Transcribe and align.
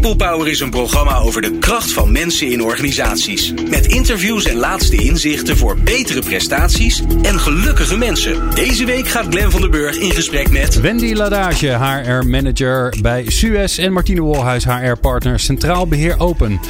People 0.00 0.26
Power 0.26 0.48
is 0.48 0.60
een 0.60 0.70
programma 0.70 1.16
over 1.16 1.42
de 1.42 1.58
kracht 1.58 1.92
van 1.92 2.12
mensen 2.12 2.50
in 2.50 2.62
organisaties. 2.62 3.52
Met 3.70 3.86
interviews 3.86 4.44
en 4.44 4.56
laatste 4.56 4.96
inzichten 4.96 5.56
voor 5.56 5.76
betere 5.78 6.20
prestaties 6.20 7.02
en 7.22 7.40
gelukkige 7.40 7.96
mensen. 7.96 8.54
Deze 8.54 8.84
week 8.84 9.08
gaat 9.08 9.26
Glen 9.30 9.50
van 9.50 9.60
der 9.60 9.70
Burg 9.70 9.96
in 9.96 10.10
gesprek 10.10 10.50
met... 10.50 10.80
Wendy 10.80 11.12
Ladage, 11.12 11.66
HR-manager 11.66 12.94
bij 13.02 13.24
Suez 13.26 13.78
en 13.78 13.92
Martine 13.92 14.20
Wolhuis, 14.20 14.64
HR-partner 14.64 15.40
Centraal 15.40 15.86
Beheer 15.86 16.18
Open. 16.18 16.60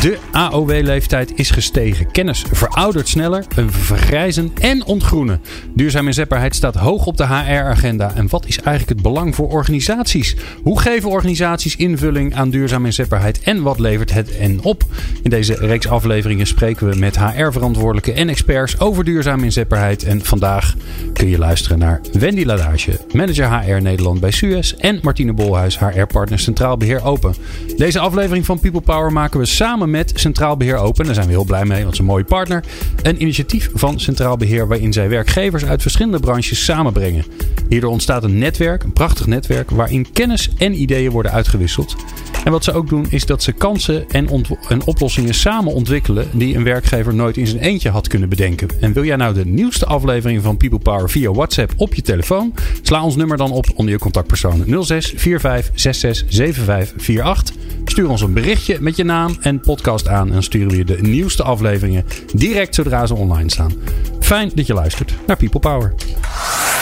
De 0.00 0.18
AOW-leeftijd 0.30 1.32
is 1.34 1.50
gestegen. 1.50 2.10
Kennis 2.10 2.44
veroudert 2.52 3.08
sneller, 3.08 3.44
we 3.54 3.70
vergrijzen 3.70 4.52
en 4.60 4.84
ontgroenen. 4.84 5.40
Duurzame 5.74 6.06
inzetbaarheid 6.06 6.54
staat 6.54 6.74
hoog 6.74 7.06
op 7.06 7.16
de 7.16 7.26
HR-agenda 7.26 8.12
en 8.14 8.28
wat 8.28 8.46
is 8.46 8.56
eigenlijk 8.56 8.88
het 8.88 9.02
belang 9.02 9.34
voor 9.34 9.48
organisaties? 9.48 10.36
Hoe 10.62 10.80
geven 10.80 11.10
organisaties 11.10 11.76
invulling 11.76 12.34
aan 12.34 12.50
inzetbaarheid 12.80 13.40
en 13.40 13.62
wat 13.62 13.78
levert 13.78 14.12
het 14.12 14.36
en 14.36 14.62
op? 14.62 14.84
In 15.22 15.30
deze 15.30 15.54
reeks 15.54 15.88
afleveringen 15.88 16.46
spreken 16.46 16.88
we 16.88 16.96
met 16.96 17.18
HR-verantwoordelijken 17.18 18.14
en 18.14 18.28
experts 18.28 18.80
over 18.80 19.04
duurzame 19.04 19.44
inzetbaarheid. 19.44 20.02
En 20.02 20.24
vandaag 20.24 20.74
kun 21.12 21.28
je 21.28 21.38
luisteren 21.38 21.78
naar 21.78 22.00
Wendy 22.12 22.44
Ladage, 22.44 23.00
manager 23.12 23.60
HR 23.60 23.82
Nederland 23.82 24.20
bij 24.20 24.30
Suez 24.30 24.72
en 24.72 24.98
Martine 25.02 25.32
Bolhuis, 25.32 25.78
HR-partner 25.78 26.38
Centraal 26.38 26.76
Beheer 26.76 27.04
Open. 27.04 27.34
Deze 27.76 27.98
aflevering 27.98 28.46
van 28.46 28.60
People 28.60 28.80
Power 28.80 29.12
maken 29.12 29.40
we 29.40 29.46
samen 29.46 29.90
met 29.90 30.12
Centraal 30.14 30.56
Beheer 30.56 30.76
Open. 30.76 31.04
Daar 31.04 31.14
zijn 31.14 31.26
we 31.26 31.32
heel 31.32 31.44
blij 31.44 31.64
mee, 31.64 31.70
want 31.70 31.84
het 31.84 31.92
is 31.92 31.98
een 31.98 32.04
mooie 32.04 32.24
partner. 32.24 32.64
Een 33.02 33.22
initiatief 33.22 33.70
van 33.74 34.00
Centraal 34.00 34.36
Beheer 34.36 34.68
waarin 34.68 34.92
zij 34.92 35.08
werkgevers 35.08 35.64
uit 35.64 35.82
verschillende 35.82 36.20
branches 36.20 36.64
samenbrengen. 36.64 37.24
Hierdoor 37.68 37.90
ontstaat 37.90 38.24
een 38.24 38.38
netwerk, 38.38 38.82
een 38.82 38.92
prachtig 38.92 39.26
netwerk, 39.26 39.70
waarin 39.70 40.12
kennis 40.12 40.50
en 40.58 40.80
ideeën 40.80 41.10
worden 41.10 41.32
uitgewisseld. 41.32 41.96
En 42.44 42.52
wat 42.52 42.64
ze 42.64 42.72
ook 42.72 42.88
doen, 42.88 43.06
is 43.08 43.26
dat 43.26 43.42
ze 43.42 43.52
kansen 43.52 44.08
en, 44.08 44.28
en, 44.68 44.84
oplossingen 44.84 45.34
samen 45.34 45.72
ontwikkelen 45.72 46.28
die 46.32 46.56
een 46.56 46.64
werkgever 46.64 47.14
nooit 47.14 47.36
in 47.36 47.46
zijn 47.46 47.60
eentje 47.60 47.90
had 47.90 48.08
kunnen 48.08 48.28
bedenken. 48.28 48.68
En 48.80 48.92
wil 48.92 49.04
jij 49.04 49.16
nou 49.16 49.34
de 49.34 49.46
nieuwste 49.46 49.86
aflevering 49.86 50.42
van 50.42 50.56
People 50.56 50.78
Power 50.78 51.10
via 51.10 51.32
WhatsApp 51.32 51.72
op 51.76 51.94
je 51.94 52.02
telefoon? 52.02 52.54
Sla 52.82 53.04
ons 53.04 53.16
nummer 53.16 53.36
dan 53.36 53.50
op 53.50 53.66
onder 53.74 53.92
je 53.92 54.00
contactpersoon 54.00 54.84
06 54.84 55.12
45 55.16 55.70
66 55.74 56.34
75 56.34 57.18
48. 57.20 57.54
Stuur 57.84 58.08
ons 58.08 58.20
een 58.20 58.32
berichtje 58.32 58.76
met 58.80 58.96
je 58.96 59.04
naam 59.04 59.36
en 59.40 59.60
podcast 59.60 60.08
aan 60.08 60.32
en 60.32 60.42
sturen 60.42 60.70
we 60.70 60.76
je 60.76 60.84
de 60.84 60.98
nieuwste 61.00 61.42
afleveringen 61.42 62.04
direct 62.34 62.74
zodra 62.74 63.06
ze 63.06 63.14
online 63.14 63.50
staan. 63.50 63.72
Fijn 64.20 64.50
dat 64.54 64.66
je 64.66 64.74
luistert 64.74 65.14
naar 65.26 65.36
People 65.36 65.60
Power. 65.60 65.94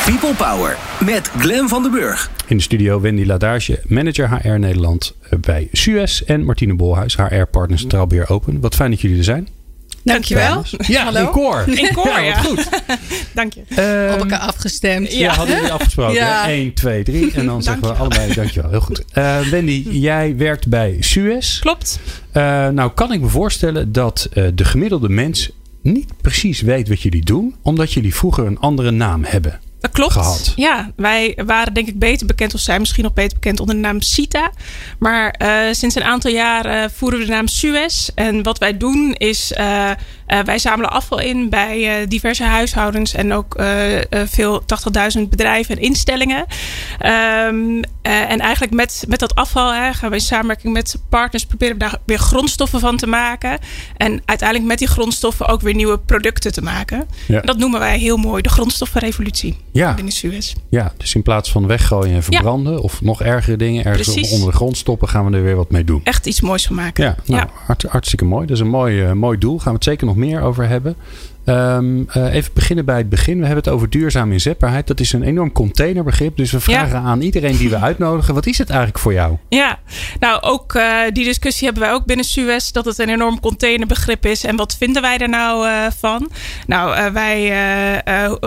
People 0.05 0.35
Power 0.35 0.77
met 1.05 1.31
Glen 1.39 1.69
van 1.69 1.83
den 1.83 1.91
Burg. 1.93 2.31
In 2.47 2.57
de 2.57 2.63
studio 2.63 3.01
Wendy 3.01 3.25
Ladage, 3.25 3.81
manager 3.87 4.31
HR 4.43 4.59
Nederland 4.59 5.15
bij 5.41 5.69
Suez. 5.73 6.21
En 6.21 6.45
Martine 6.45 6.75
Bolhuis, 6.75 7.17
HR-partner 7.17 7.79
Centraal 7.79 8.07
Beheer 8.07 8.31
Open. 8.31 8.61
Wat 8.61 8.75
fijn 8.75 8.91
dat 8.91 9.01
jullie 9.01 9.19
er 9.19 9.25
zijn. 9.25 9.49
Dankjewel. 10.05 10.65
Ja, 10.87 11.05
Hallo. 11.05 11.21
in 11.21 11.31
koor. 11.31 11.65
In 11.67 11.93
koor, 11.95 12.07
ja. 12.07 12.19
ja. 12.19 12.37
goed. 12.37 12.69
Dank 13.35 13.53
je. 13.53 13.61
Um, 14.07 14.13
Op 14.15 14.19
elkaar 14.21 14.39
afgestemd. 14.39 15.13
Ja, 15.13 15.19
ja 15.19 15.35
hadden 15.35 15.55
jullie 15.57 15.73
afgesproken. 15.73 16.15
ja. 16.15 16.49
1, 16.49 16.75
2, 16.75 17.03
3. 17.03 17.33
En 17.33 17.47
dan 17.47 17.63
zeggen 17.63 17.83
we 17.83 17.93
allebei 17.93 18.35
dankjewel. 18.35 18.71
Heel 18.71 18.81
goed. 18.81 19.05
Uh, 19.15 19.39
Wendy, 19.41 19.87
jij 19.91 20.37
werkt 20.37 20.69
bij 20.69 20.97
Suez. 21.01 21.59
Klopt. 21.59 22.01
Uh, 22.37 22.69
nou 22.69 22.91
kan 22.91 23.13
ik 23.13 23.21
me 23.21 23.29
voorstellen 23.29 23.93
dat 23.93 24.29
uh, 24.35 24.49
de 24.55 24.65
gemiddelde 24.65 25.09
mens 25.09 25.51
niet 25.83 26.09
precies 26.21 26.61
weet 26.61 26.89
wat 26.89 27.01
jullie 27.03 27.25
doen. 27.25 27.55
Omdat 27.63 27.93
jullie 27.93 28.15
vroeger 28.15 28.47
een 28.47 28.59
andere 28.59 28.91
naam 28.91 29.25
hebben. 29.25 29.61
Dat 29.81 29.91
klopt. 29.91 30.13
Gehad. 30.13 30.53
Ja, 30.57 30.91
wij 30.97 31.39
waren 31.47 31.75
denk 31.75 31.89
ik 31.89 31.99
beter 31.99 32.27
bekend, 32.27 32.55
of 32.55 32.61
zijn 32.61 32.81
misschien 32.81 33.05
nog 33.05 33.13
beter 33.13 33.35
bekend 33.35 33.61
onder 33.61 33.75
de 33.75 33.81
naam 33.81 34.01
Sita. 34.01 34.51
Maar 34.99 35.35
uh, 35.43 35.73
sinds 35.73 35.95
een 35.95 36.05
aantal 36.05 36.31
jaar 36.31 36.91
voeren 36.91 37.19
we 37.19 37.25
de 37.25 37.31
naam 37.31 37.49
Suez. 37.49 38.09
En 38.15 38.43
wat 38.43 38.59
wij 38.59 38.77
doen 38.77 39.13
is, 39.13 39.53
uh, 40.33 40.39
uh, 40.39 40.45
wij 40.45 40.59
zamelen 40.59 40.91
afval 40.91 41.21
in 41.21 41.49
bij 41.49 42.07
diverse 42.09 42.45
huishoudens 42.45 43.15
en 43.15 43.33
ook 43.33 43.63
veel 44.11 44.63
80.000 45.19 45.23
bedrijven 45.29 45.77
en 45.77 45.83
instellingen. 45.83 46.47
Um, 47.49 47.81
en 48.03 48.39
eigenlijk 48.39 48.73
met, 48.73 49.05
met 49.09 49.19
dat 49.19 49.35
afval 49.35 49.75
hè, 49.75 49.93
gaan 49.93 50.09
we 50.09 50.15
in 50.15 50.21
samenwerking 50.21 50.73
met 50.73 50.97
partners 51.09 51.47
proberen 51.47 51.75
we 51.75 51.81
daar 51.81 51.99
weer 52.05 52.19
grondstoffen 52.19 52.81
van 52.81 52.97
te 52.97 53.07
maken. 53.07 53.59
En 53.97 54.23
uiteindelijk 54.25 54.69
met 54.69 54.79
die 54.79 54.89
grondstoffen 54.89 55.47
ook 55.47 55.61
weer 55.61 55.75
nieuwe 55.75 55.99
producten 55.99 56.53
te 56.53 56.63
maken. 56.63 57.09
Ja. 57.27 57.41
En 57.41 57.47
dat 57.47 57.59
noemen 57.59 57.81
wij 57.81 57.99
heel 57.99 58.17
mooi 58.17 58.43
de 58.43 58.49
grondstoffenrevolutie 58.49 59.57
ja. 59.73 59.95
binnen 59.95 60.13
Suez. 60.13 60.55
Ja, 60.69 60.93
dus 60.97 61.15
in 61.15 61.23
plaats 61.23 61.51
van 61.51 61.67
weggooien 61.67 62.15
en 62.15 62.23
verbranden 62.23 62.73
ja. 62.73 62.79
of 62.79 63.01
nog 63.01 63.23
ergere 63.23 63.57
dingen 63.57 63.85
ergens 63.85 64.13
Precies. 64.13 64.33
onder 64.33 64.51
de 64.51 64.57
grond 64.57 64.77
stoppen, 64.77 65.09
gaan 65.09 65.31
we 65.31 65.37
er 65.37 65.43
weer 65.43 65.57
wat 65.57 65.71
mee 65.71 65.85
doen. 65.85 66.01
Echt 66.05 66.27
iets 66.27 66.41
moois 66.41 66.67
van 66.67 66.77
maken. 66.77 67.05
Ja, 67.05 67.17
nou, 67.25 67.49
hart, 67.67 67.83
hartstikke 67.83 68.25
mooi. 68.25 68.47
Dat 68.47 68.57
is 68.57 68.63
een 68.63 68.69
mooi, 68.69 69.03
uh, 69.03 69.13
mooi 69.13 69.39
doel. 69.39 69.59
Gaan 69.59 69.69
we 69.69 69.75
het 69.75 69.85
zeker 69.85 70.07
nog 70.07 70.17
meer 70.21 70.41
over 70.41 70.69
hebben. 70.69 70.97
Um, 71.51 72.09
uh, 72.17 72.35
even 72.35 72.53
beginnen 72.55 72.85
bij 72.85 72.97
het 72.97 73.09
begin. 73.09 73.39
We 73.39 73.47
hebben 73.47 73.65
het 73.65 73.73
over 73.73 73.91
duurzame 73.91 74.33
inzetbaarheid. 74.33 74.87
Dat 74.87 75.01
is 75.01 75.13
een 75.13 75.23
enorm 75.23 75.53
containerbegrip. 75.53 76.37
Dus 76.37 76.51
we 76.51 76.61
vragen 76.61 77.01
ja. 77.01 77.05
aan 77.05 77.21
iedereen 77.21 77.57
die 77.57 77.69
we 77.69 77.79
uitnodigen: 77.89 78.35
wat 78.35 78.47
is 78.47 78.59
het 78.59 78.69
eigenlijk 78.69 78.99
voor 78.99 79.13
jou? 79.13 79.37
Ja, 79.49 79.79
nou 80.19 80.43
ook 80.43 80.75
uh, 80.75 81.01
die 81.13 81.25
discussie 81.25 81.65
hebben 81.65 81.83
wij 81.83 81.93
ook 81.93 82.05
binnen 82.05 82.25
Suez. 82.25 82.71
Dat 82.71 82.85
het 82.85 82.99
een 82.99 83.09
enorm 83.09 83.41
containerbegrip 83.41 84.27
is. 84.27 84.45
En 84.45 84.57
wat 84.57 84.77
vinden 84.79 85.03
wij 85.03 85.19
er 85.19 85.29
nou 85.29 85.67
uh, 85.67 85.87
van? 85.99 86.31
Nou, 86.67 87.13
wij, 87.13 87.53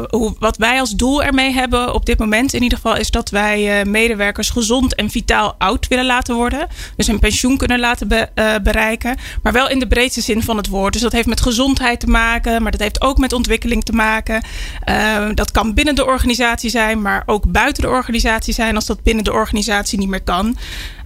hoe, 0.10 0.36
wat 0.40 0.58
wij 0.58 0.80
als 0.80 0.92
doel 0.92 1.24
ermee 1.24 1.54
hebben 1.54 1.94
op 1.94 2.06
dit 2.06 2.20
moment 2.20 2.54
in 2.54 2.64
ieder 2.64 2.78
geval 2.78 2.98
is 2.98 3.12
dat 3.12 3.30
wij 3.30 3.86
medewerkers 3.86 4.50
gezond 4.50 4.96
en 4.96 5.10
vitaal 5.10 5.56
oud 5.58 5.88
willen 5.88 6.06
laten 6.06 6.36
worden. 6.36 6.68
Dus 6.96 7.08
een 7.08 7.20
pensioen 7.20 7.58
kunnen 7.58 7.80
laten 7.80 8.08
be 8.08 8.30
bereiken. 8.64 9.18
Maar 9.42 9.54
wel 9.54 9.70
in 9.70 9.80
de 9.80 9.88
breedste 9.88 10.22
zin 10.22 10.44
van 10.44 10.58
het 10.58 10.68
woord. 10.68 10.94
Dus 10.94 11.02
dat 11.02 11.12
heeft 11.12 11.28
met 11.28 11.42
gezondheid 11.42 12.00
te 12.00 12.08
maken. 12.08 12.62
Maar 12.62 12.72
dat 12.72 12.82
heeft 12.82 12.93
ook 13.02 13.18
met 13.18 13.34
ontwikkeling 13.34 13.84
te 13.84 13.92
maken. 13.92 14.44
Uh, 14.90 15.30
dat 15.34 15.52
kan 15.52 15.74
binnen 15.74 15.96
de 15.96 16.06
organisatie 16.06 16.70
zijn, 16.70 17.02
maar 17.02 17.24
ook 17.26 17.52
buiten 17.52 17.84
de 17.84 17.90
organisatie 17.90 18.54
zijn 18.54 18.76
als 18.76 18.86
dat 18.86 19.04
binnen 19.04 19.24
de 19.24 19.34
organisatie 19.34 20.00
niet 20.00 20.10
meer 20.10 20.24
kan. 20.24 20.46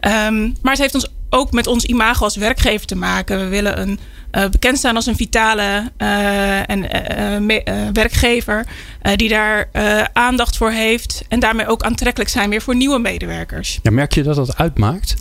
Um, 0.02 0.56
maar 0.62 0.72
het 0.72 0.82
heeft 0.82 0.94
ons 0.94 1.08
ook 1.30 1.52
met 1.52 1.68
ons 1.68 1.86
imago 1.86 2.24
als 2.24 2.36
werkgever 2.36 2.88
te 2.88 2.96
maken. 2.96 3.40
We 3.40 3.48
willen 3.48 3.82
een, 3.82 4.00
uh, 4.32 4.50
bekend 4.50 4.78
staan 4.78 4.96
als 4.96 5.06
een 5.06 5.16
vitale 5.16 5.92
uh, 5.98 6.70
en, 6.70 6.84
uh, 7.40 7.88
werkgever 7.94 8.66
die 9.16 9.30
daar 9.30 9.70
aandacht 10.14 10.58
voor 10.58 10.72
heeft 10.72 11.24
en 11.28 11.40
daarmee 11.40 11.68
ook 11.68 11.84
aantrekkelijk 11.84 12.30
zijn 12.30 12.50
weer 12.50 12.62
voor 12.62 12.76
nieuwe 12.76 13.00
medewerkers. 13.00 13.80
Ja, 13.82 13.92
merk 13.92 14.14
je 14.14 14.24
dat 14.24 14.36
dat 14.36 14.58
uitmaakt? 14.58 15.16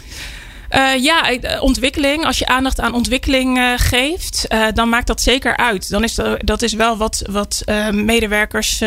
Uh, 0.70 1.02
ja, 1.02 1.38
ontwikkeling. 1.60 2.24
Als 2.24 2.38
je 2.38 2.46
aandacht 2.46 2.80
aan 2.80 2.94
ontwikkeling 2.94 3.58
uh, 3.58 3.72
geeft, 3.76 4.46
uh, 4.48 4.66
dan 4.74 4.88
maakt 4.88 5.06
dat 5.06 5.20
zeker 5.20 5.56
uit. 5.56 5.90
Dan 5.90 6.04
is 6.04 6.14
dat, 6.14 6.40
dat 6.46 6.62
is 6.62 6.72
wel 6.72 6.96
wat, 6.96 7.22
wat 7.30 7.62
medewerkers 7.92 8.78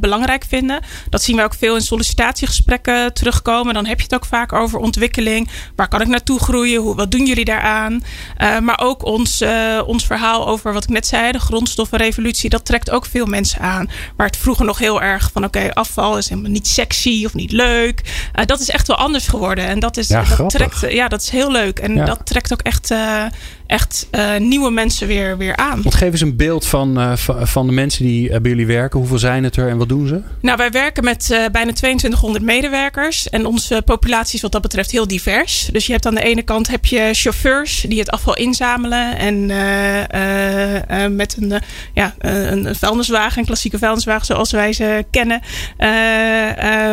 belangrijk 0.00 0.44
vinden. 0.48 0.80
Dat 1.10 1.22
zien 1.22 1.36
we 1.36 1.42
ook 1.42 1.54
veel 1.54 1.74
in 1.74 1.80
sollicitatiegesprekken 1.80 3.12
terugkomen. 3.12 3.74
Dan 3.74 3.86
heb 3.86 3.98
je 3.98 4.04
het 4.04 4.14
ook 4.14 4.24
vaak 4.24 4.52
over 4.52 4.78
ontwikkeling. 4.78 5.50
Waar 5.76 5.88
kan 5.88 6.00
ik 6.00 6.06
naartoe 6.06 6.38
groeien? 6.38 6.80
Hoe, 6.80 6.94
wat 6.94 7.10
doen 7.10 7.26
jullie 7.26 7.44
daaraan? 7.44 8.02
maar 8.62 8.80
ook 8.80 9.04
ons, 9.04 9.44
ons 9.86 10.06
verhaal 10.06 10.48
over 10.48 10.72
wat 10.72 10.82
ik 10.82 10.88
net 10.90 11.06
zei, 11.06 11.32
de 11.32 11.38
grondstoffenrevolutie. 11.38 12.50
Dat 12.50 12.64
trekt 12.64 12.90
ook 12.90 13.06
veel 13.06 13.26
mensen 13.26 13.60
aan. 13.60 13.90
Waar 14.16 14.26
het 14.26 14.36
vroeger 14.36 14.64
nog 14.64 14.78
heel 14.78 15.02
erg 15.02 15.30
van 15.32 15.44
oké, 15.44 15.58
okay, 15.58 15.70
afval 15.70 16.18
is 16.18 16.28
helemaal 16.28 16.50
niet 16.50 16.68
sexy 16.68 17.24
of 17.24 17.34
niet 17.34 17.52
leuk. 17.52 18.00
dat 18.44 18.60
is 18.60 18.68
echt 18.68 18.86
wel 18.86 18.96
anders 18.96 19.28
geworden. 19.28 19.66
En 19.66 19.80
dat, 19.80 19.96
is, 19.96 20.08
ja, 20.08 20.24
dat 20.36 20.50
trekt. 20.50 20.92
Ja, 20.92 21.07
dat 21.08 21.20
is 21.22 21.30
heel 21.30 21.50
leuk. 21.52 21.78
En 21.78 21.94
Ja. 21.94 22.04
dat 22.04 22.20
trekt 22.26 22.52
ook 22.52 22.62
echt, 22.62 22.90
uh, 22.90 23.24
echt 23.68 24.08
uh, 24.10 24.36
nieuwe 24.36 24.70
mensen 24.70 25.06
weer, 25.06 25.36
weer 25.36 25.56
aan. 25.56 25.82
Want 25.82 25.94
geef 25.94 26.12
eens 26.12 26.20
een 26.20 26.36
beeld 26.36 26.66
van, 26.66 26.98
uh, 26.98 27.12
van 27.42 27.66
de 27.66 27.72
mensen 27.72 28.04
die 28.04 28.40
bij 28.40 28.50
jullie 28.50 28.66
werken. 28.66 28.98
Hoeveel 28.98 29.18
zijn 29.18 29.44
het 29.44 29.56
er 29.56 29.68
en 29.68 29.78
wat 29.78 29.88
doen 29.88 30.06
ze? 30.06 30.20
Nou, 30.40 30.56
wij 30.56 30.70
werken 30.70 31.04
met 31.04 31.48
bijna 31.52 31.72
2200 31.72 32.44
medewerkers. 32.44 33.28
En 33.28 33.46
onze 33.46 33.82
populatie 33.84 34.34
is 34.34 34.42
wat 34.42 34.52
dat 34.52 34.62
betreft 34.62 34.90
heel 34.90 35.06
divers. 35.06 35.68
Dus 35.72 35.86
je 35.86 35.92
hebt 35.92 36.06
aan 36.06 36.14
de 36.14 36.22
ene 36.22 36.42
kant 36.42 36.68
heb 36.68 36.86
je 36.86 37.10
chauffeurs 37.12 37.84
die 37.88 37.98
het 37.98 38.10
afval 38.10 38.36
inzamelen. 38.36 39.18
En 39.18 39.46
met 41.16 41.36
een, 41.40 41.60
ja, 41.94 42.14
een 42.18 42.74
vuilniswagen, 42.74 43.38
een 43.38 43.46
klassieke 43.46 43.78
vuilniswagen 43.78 44.26
zoals 44.26 44.50
wij 44.50 44.72
ze 44.72 45.04
kennen. 45.10 45.40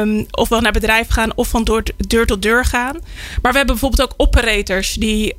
Um, 0.01 0.25
ofwel 0.31 0.61
naar 0.61 0.71
bedrijf 0.71 1.07
gaan 1.09 1.31
of 1.35 1.47
van 1.47 1.63
deur, 1.63 1.83
deur 2.07 2.25
tot 2.25 2.41
deur 2.41 2.65
gaan. 2.65 2.93
Maar 3.41 3.51
we 3.51 3.57
hebben 3.57 3.77
bijvoorbeeld 3.79 4.11
ook 4.11 4.13
operators 4.17 4.93
die 4.93 5.33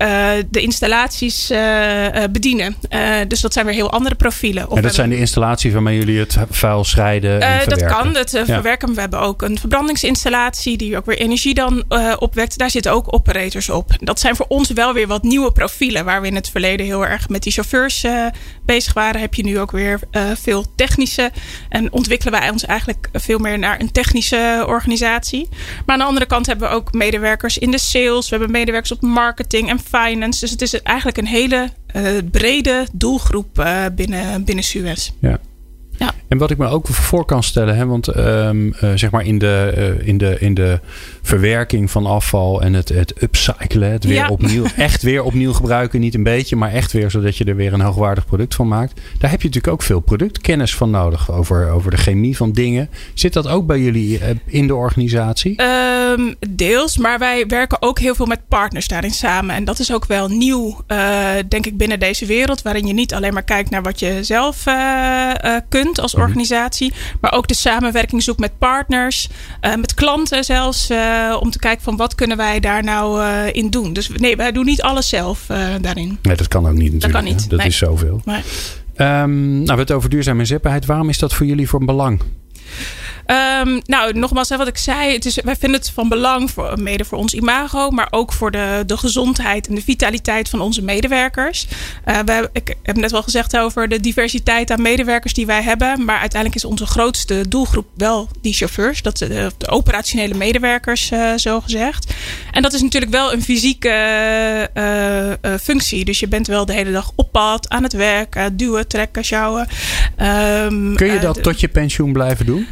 de 0.51 0.61
installaties 1.27 2.31
bedienen. 2.33 2.77
dus 3.29 3.41
dat 3.41 3.53
zijn 3.53 3.67
weer 3.67 3.75
heel 3.75 3.91
andere 3.91 4.15
profielen. 4.15 4.71
Of 4.71 4.77
en 4.77 4.83
dat 4.83 4.95
zijn 4.95 5.11
de 5.11 5.17
installaties 5.17 5.73
waarmee 5.73 5.99
jullie 5.99 6.19
het 6.19 6.37
vuil 6.51 6.85
scheiden 6.85 7.41
en 7.41 7.69
Dat 7.69 7.85
kan, 7.85 8.15
het 8.15 8.31
verwerken. 8.31 8.95
We 8.95 9.01
hebben 9.01 9.21
ook 9.21 9.43
een 9.43 9.59
verbrandingsinstallatie 9.59 10.77
die 10.77 10.97
ook 10.97 11.07
weer 11.07 11.19
energie 11.19 11.55
dan 11.55 11.85
opwekt. 12.19 12.59
Daar 12.59 12.71
zitten 12.71 12.93
ook 12.93 13.15
operators 13.15 13.71
op. 13.71 13.91
Dat 13.99 14.21
zijn 14.21 14.37
voor 14.37 14.47
ons 14.49 14.71
wel 14.71 14.93
weer 14.93 15.07
wat 15.07 15.23
nieuwe 15.23 15.53
profielen. 15.53 16.05
Waar 16.05 16.21
we 16.21 16.27
in 16.27 16.35
het 16.35 16.51
verleden 16.51 16.87
heel 16.87 17.07
erg 17.07 17.29
met 17.29 17.43
die 17.43 17.53
chauffeurs 17.53 18.05
bezig 18.65 18.93
waren, 18.93 19.21
heb 19.21 19.35
je 19.35 19.45
nu 19.45 19.59
ook 19.59 19.71
weer 19.71 20.01
veel 20.35 20.65
technische. 20.75 21.31
En 21.69 21.93
ontwikkelen 21.93 22.41
wij 22.41 22.51
ons 22.51 22.65
eigenlijk 22.65 23.09
veel 23.13 23.39
meer 23.39 23.59
naar 23.59 23.81
een 23.81 23.93
technische 23.93 24.65
organisatie. 24.67 25.49
Maar 25.51 25.95
aan 25.95 25.99
de 25.99 26.05
andere 26.05 26.27
kant 26.27 26.47
hebben 26.47 26.69
we 26.69 26.75
ook 26.75 26.93
medewerkers 26.93 27.59
in 27.59 27.71
de 27.71 27.79
sales. 27.79 28.29
We 28.29 28.37
hebben 28.37 28.51
medewerkers 28.51 28.93
op 28.93 29.01
marketing 29.01 29.69
en 29.69 29.81
finance. 29.91 30.41
Dus 30.41 30.51
het 30.51 30.63
is 30.63 30.83
eigenlijk 30.83 31.16
een 31.17 31.27
hele 31.27 31.69
uh, 31.97 32.19
brede 32.31 32.87
doelgroep 32.93 33.59
uh, 33.59 33.85
binnen, 33.95 34.45
binnen 34.45 34.65
Suez. 34.65 35.11
Ja. 35.21 35.39
Ja. 35.99 36.13
En 36.29 36.39
wat 36.39 36.51
ik 36.51 36.59
me 36.59 36.67
ook 36.67 36.87
voor 36.87 37.25
kan 37.25 37.43
stellen, 37.43 37.77
hè, 37.77 37.87
want 37.87 38.17
um, 38.17 38.67
uh, 38.67 38.93
zeg 38.95 39.11
maar 39.11 39.25
in 39.25 39.39
de, 39.39 39.97
in, 40.05 40.19
de, 40.19 40.37
in 40.39 40.55
de 40.55 40.81
verwerking 41.27 41.91
van 41.91 42.07
afval 42.07 42.63
en 42.63 42.75
het, 42.75 42.89
het 42.89 43.23
upcyclen, 43.23 43.91
het 43.91 44.05
weer 44.05 44.15
ja. 44.15 44.29
opnieuw, 44.29 44.65
echt 44.77 45.03
weer 45.03 45.23
opnieuw 45.23 45.53
gebruiken, 45.53 46.01
niet 46.01 46.15
een 46.15 46.23
beetje, 46.23 46.57
maar 46.57 46.73
echt 46.73 46.93
weer 46.93 47.11
zodat 47.11 47.37
je 47.37 47.45
er 47.45 47.57
weer 47.57 47.73
een 47.73 47.81
hoogwaardig 47.81 48.27
product 48.27 48.55
van 48.55 48.69
maakt. 48.69 49.01
Daar 49.19 49.31
heb 49.31 49.41
je 49.41 49.47
natuurlijk 49.47 49.73
ook 49.73 49.83
veel 49.83 50.01
productkennis 50.01 50.75
van 50.75 50.91
nodig 50.91 51.31
over, 51.31 51.71
over 51.71 51.91
de 51.91 51.97
chemie 51.97 52.37
van 52.37 52.53
dingen. 52.53 52.91
Zit 53.15 53.33
dat 53.33 53.49
ook 53.49 53.67
bij 53.67 53.81
jullie 53.81 54.19
uh, 54.19 54.27
in 54.45 54.67
de 54.67 54.75
organisatie? 54.75 55.63
Um, 55.63 56.35
deels, 56.49 56.97
maar 56.97 57.19
wij 57.19 57.47
werken 57.47 57.83
ook 57.83 57.99
heel 57.99 58.15
veel 58.15 58.27
met 58.27 58.49
partners 58.49 58.89
daarin 58.89 59.11
samen. 59.11 59.55
En 59.55 59.65
dat 59.65 59.79
is 59.79 59.93
ook 59.93 60.07
wel 60.07 60.29
nieuw, 60.29 60.81
denk 61.49 61.67
ik, 61.67 61.77
binnen 61.77 62.01
deze 62.01 62.27
wereld, 62.27 62.63
waarin 62.63 62.87
je 62.87 62.93
niet 62.93 63.15
alleen 63.15 63.33
maar 63.33 63.43
kijkt 63.43 63.71
naar 63.71 63.83
wat 63.83 64.01
je 64.01 64.25
zelf 64.25 64.65
kunt 65.69 66.01
als 66.01 66.15
mhm. 66.15 66.23
organisatie. 66.23 66.93
Maar 67.21 67.33
ook 67.33 67.49
de 67.49 67.55
samenwerking 67.55 68.23
zoekt 68.23 68.39
met 68.39 68.59
partners, 68.59 69.29
met 69.61 69.95
klanten 69.95 70.45
zelfs. 70.45 70.89
Uh, 71.17 71.37
om 71.41 71.51
te 71.51 71.59
kijken 71.59 71.85
van 71.85 71.97
wat 71.97 72.15
kunnen 72.15 72.37
wij 72.37 72.61
daar 72.61 72.85
nou 72.85 73.21
uh, 73.21 73.55
in 73.55 73.71
doen. 73.71 73.93
Dus 73.93 74.09
nee, 74.09 74.37
wij 74.37 74.53
doen 74.53 74.65
niet 74.65 74.83
alles 74.83 75.09
zelf 75.09 75.47
daarin. 75.81 76.19
Nee, 76.23 76.37
dat 76.37 76.49
kan 76.49 76.67
ook 76.67 76.73
niet 76.73 76.93
natuurlijk. 76.93 77.03
Dat 77.03 77.23
kan 77.23 77.25
niet. 77.25 77.51
Dat 77.51 77.65
is 77.65 77.77
zoveel. 77.77 78.21
Nee. 78.25 78.43
Um, 78.97 79.63
nou, 79.63 79.75
we 79.75 79.81
het 79.81 79.93
over 79.93 80.11
duurzame 80.11 80.41
inzetbaarheid. 80.41 80.87
Waarom 80.87 81.09
is 81.09 81.19
dat 81.19 81.35
voor 81.35 81.47
jullie 81.47 81.69
voor 81.69 81.81
een 81.81 81.87
belang? 81.87 82.21
Um, 83.27 83.81
nou, 83.85 84.13
nogmaals, 84.13 84.49
wat 84.49 84.69
ik 84.69 84.79
zei, 84.79 85.13
het 85.13 85.25
is, 85.25 85.39
wij 85.45 85.57
vinden 85.57 85.81
het 85.81 85.91
van 85.91 86.09
belang, 86.09 86.51
voor, 86.51 86.81
mede 86.81 87.05
voor 87.05 87.19
ons 87.19 87.35
imago, 87.35 87.91
maar 87.91 88.09
ook 88.11 88.33
voor 88.33 88.51
de, 88.51 88.83
de 88.87 88.97
gezondheid 88.97 89.69
en 89.69 89.75
de 89.75 89.83
vitaliteit 89.83 90.49
van 90.49 90.61
onze 90.61 90.83
medewerkers. 90.83 91.67
Uh, 92.07 92.19
we, 92.25 92.51
ik 92.53 92.75
heb 92.83 92.97
net 92.97 93.11
wel 93.11 93.23
gezegd 93.23 93.57
over 93.57 93.89
de 93.89 94.01
diversiteit 94.01 94.71
aan 94.71 94.83
medewerkers 94.83 95.35
die 95.35 95.47
wij 95.47 95.63
hebben, 95.63 96.05
maar 96.05 96.19
uiteindelijk 96.19 96.63
is 96.63 96.71
onze 96.71 96.87
grootste 96.87 97.49
doelgroep 97.49 97.87
wel 97.95 98.29
die 98.41 98.53
chauffeurs, 98.53 99.03
dat 99.03 99.17
de, 99.17 99.51
de 99.59 99.69
operationele 99.69 100.35
medewerkers, 100.35 101.11
uh, 101.11 101.33
zo 101.37 101.61
gezegd. 101.61 102.15
En 102.53 102.63
dat 102.63 102.73
is 102.73 102.83
natuurlijk 102.83 103.13
wel 103.13 103.33
een 103.33 103.43
fysieke 103.43 104.71
uh, 104.75 105.55
functie. 105.61 106.05
Dus 106.05 106.21
je 106.21 106.29
bent 106.29 106.47
wel 106.47 106.67
de 106.67 106.73
hele 106.73 106.93
dag 106.93 107.13
op 107.15 107.33
pad, 107.33 107.69
aan 107.69 107.83
het 107.83 107.93
werk, 107.93 108.51
duwen, 108.53 108.89
trekken, 108.89 109.25
sjouwen. 109.25 109.69
Um, 110.23 110.95
Kun 110.95 111.13
je 111.13 111.19
dat 111.21 111.43
tot 111.43 111.61
je 111.61 111.69
pensioen 111.69 112.13
blijven 112.13 112.47
doen? 112.47 112.67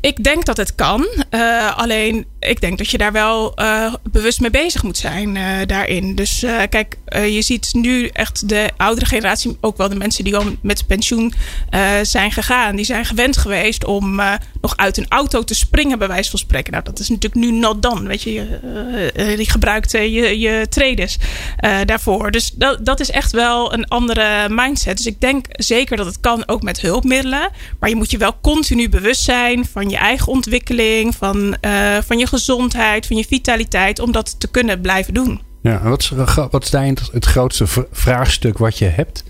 Ik 0.00 0.24
denk 0.24 0.44
dat 0.44 0.56
het 0.56 0.74
kan. 0.74 1.06
Uh, 1.30 1.78
alleen 1.78 2.26
ik 2.40 2.60
denk 2.60 2.78
dat 2.78 2.90
je 2.90 2.98
daar 2.98 3.12
wel 3.12 3.60
uh, 3.60 3.94
bewust 4.10 4.40
mee 4.40 4.50
bezig 4.50 4.82
moet 4.82 4.96
zijn 4.96 5.34
uh, 5.34 5.44
daarin. 5.66 6.14
Dus 6.14 6.44
kijk, 6.68 6.98
je 7.08 7.42
ziet 7.42 7.68
nu 7.72 8.06
echt 8.06 8.48
de 8.48 8.70
oudere 8.76 9.06
generatie, 9.06 9.56
ook 9.60 9.76
wel 9.76 9.88
de 9.88 9.94
mensen 9.94 10.24
die 10.24 10.36
al 10.36 10.44
met 10.62 10.86
pensioen 10.86 11.34
zijn 12.02 12.32
gegaan, 12.32 12.76
die 12.76 12.84
zijn 12.84 13.04
gewend 13.04 13.36
geweest 13.36 13.84
om 13.84 14.20
nog 14.60 14.76
uit 14.76 14.96
een 14.96 15.06
auto 15.08 15.44
te 15.44 15.54
springen, 15.54 15.98
bij 15.98 16.08
wijze 16.08 16.30
van 16.30 16.38
spreken. 16.38 16.72
Nou, 16.72 16.84
dat 16.84 16.98
is 16.98 17.08
natuurlijk 17.08 17.44
nu 17.44 17.50
not 17.50 17.82
dan. 17.82 18.06
Weet 18.06 18.22
je, 18.22 18.32
je 18.32 19.34
die 19.36 19.50
gebruikt 19.50 19.92
je, 19.92 20.38
je 20.38 20.66
traders 20.68 21.18
daarvoor. 21.84 22.30
Dus 22.30 22.50
dat, 22.54 22.86
dat 22.86 23.00
is 23.00 23.10
echt 23.10 23.32
wel 23.32 23.72
een 23.72 23.88
andere 23.88 24.48
mindset. 24.48 24.96
Dus 24.96 25.06
ik 25.06 25.20
denk 25.20 25.46
zeker 25.50 25.96
dat 25.96 26.06
het 26.06 26.20
kan 26.20 26.48
ook 26.48 26.62
met 26.62 26.80
hulpmiddelen. 26.80 27.50
Maar 27.80 27.88
je 27.88 27.96
moet 27.96 28.10
je 28.10 28.18
wel 28.18 28.40
continu 28.40 28.88
bewust 28.88 29.22
zijn 29.22 29.66
van 29.66 29.88
je 29.88 29.96
eigen 29.96 30.32
ontwikkeling, 30.32 31.14
van, 31.14 31.56
van 32.06 32.18
je 32.18 32.26
gezondheid, 32.28 33.06
van 33.06 33.16
je 33.16 33.24
vitaliteit, 33.24 33.98
om 33.98 34.12
dat 34.12 34.40
te 34.40 34.48
kunnen 34.48 34.80
blijven 34.80 35.14
doen. 35.14 35.40
Ja, 35.62 35.80
en 35.80 35.88
wat 35.88 36.00
is, 36.00 36.12
wat 36.50 36.64
is 36.64 36.70
daarin 36.70 36.96
het 37.12 37.24
grootste 37.24 37.64
vraagstuk 37.92 38.58
wat 38.58 38.78
je 38.78 38.84
hebt 38.84 39.24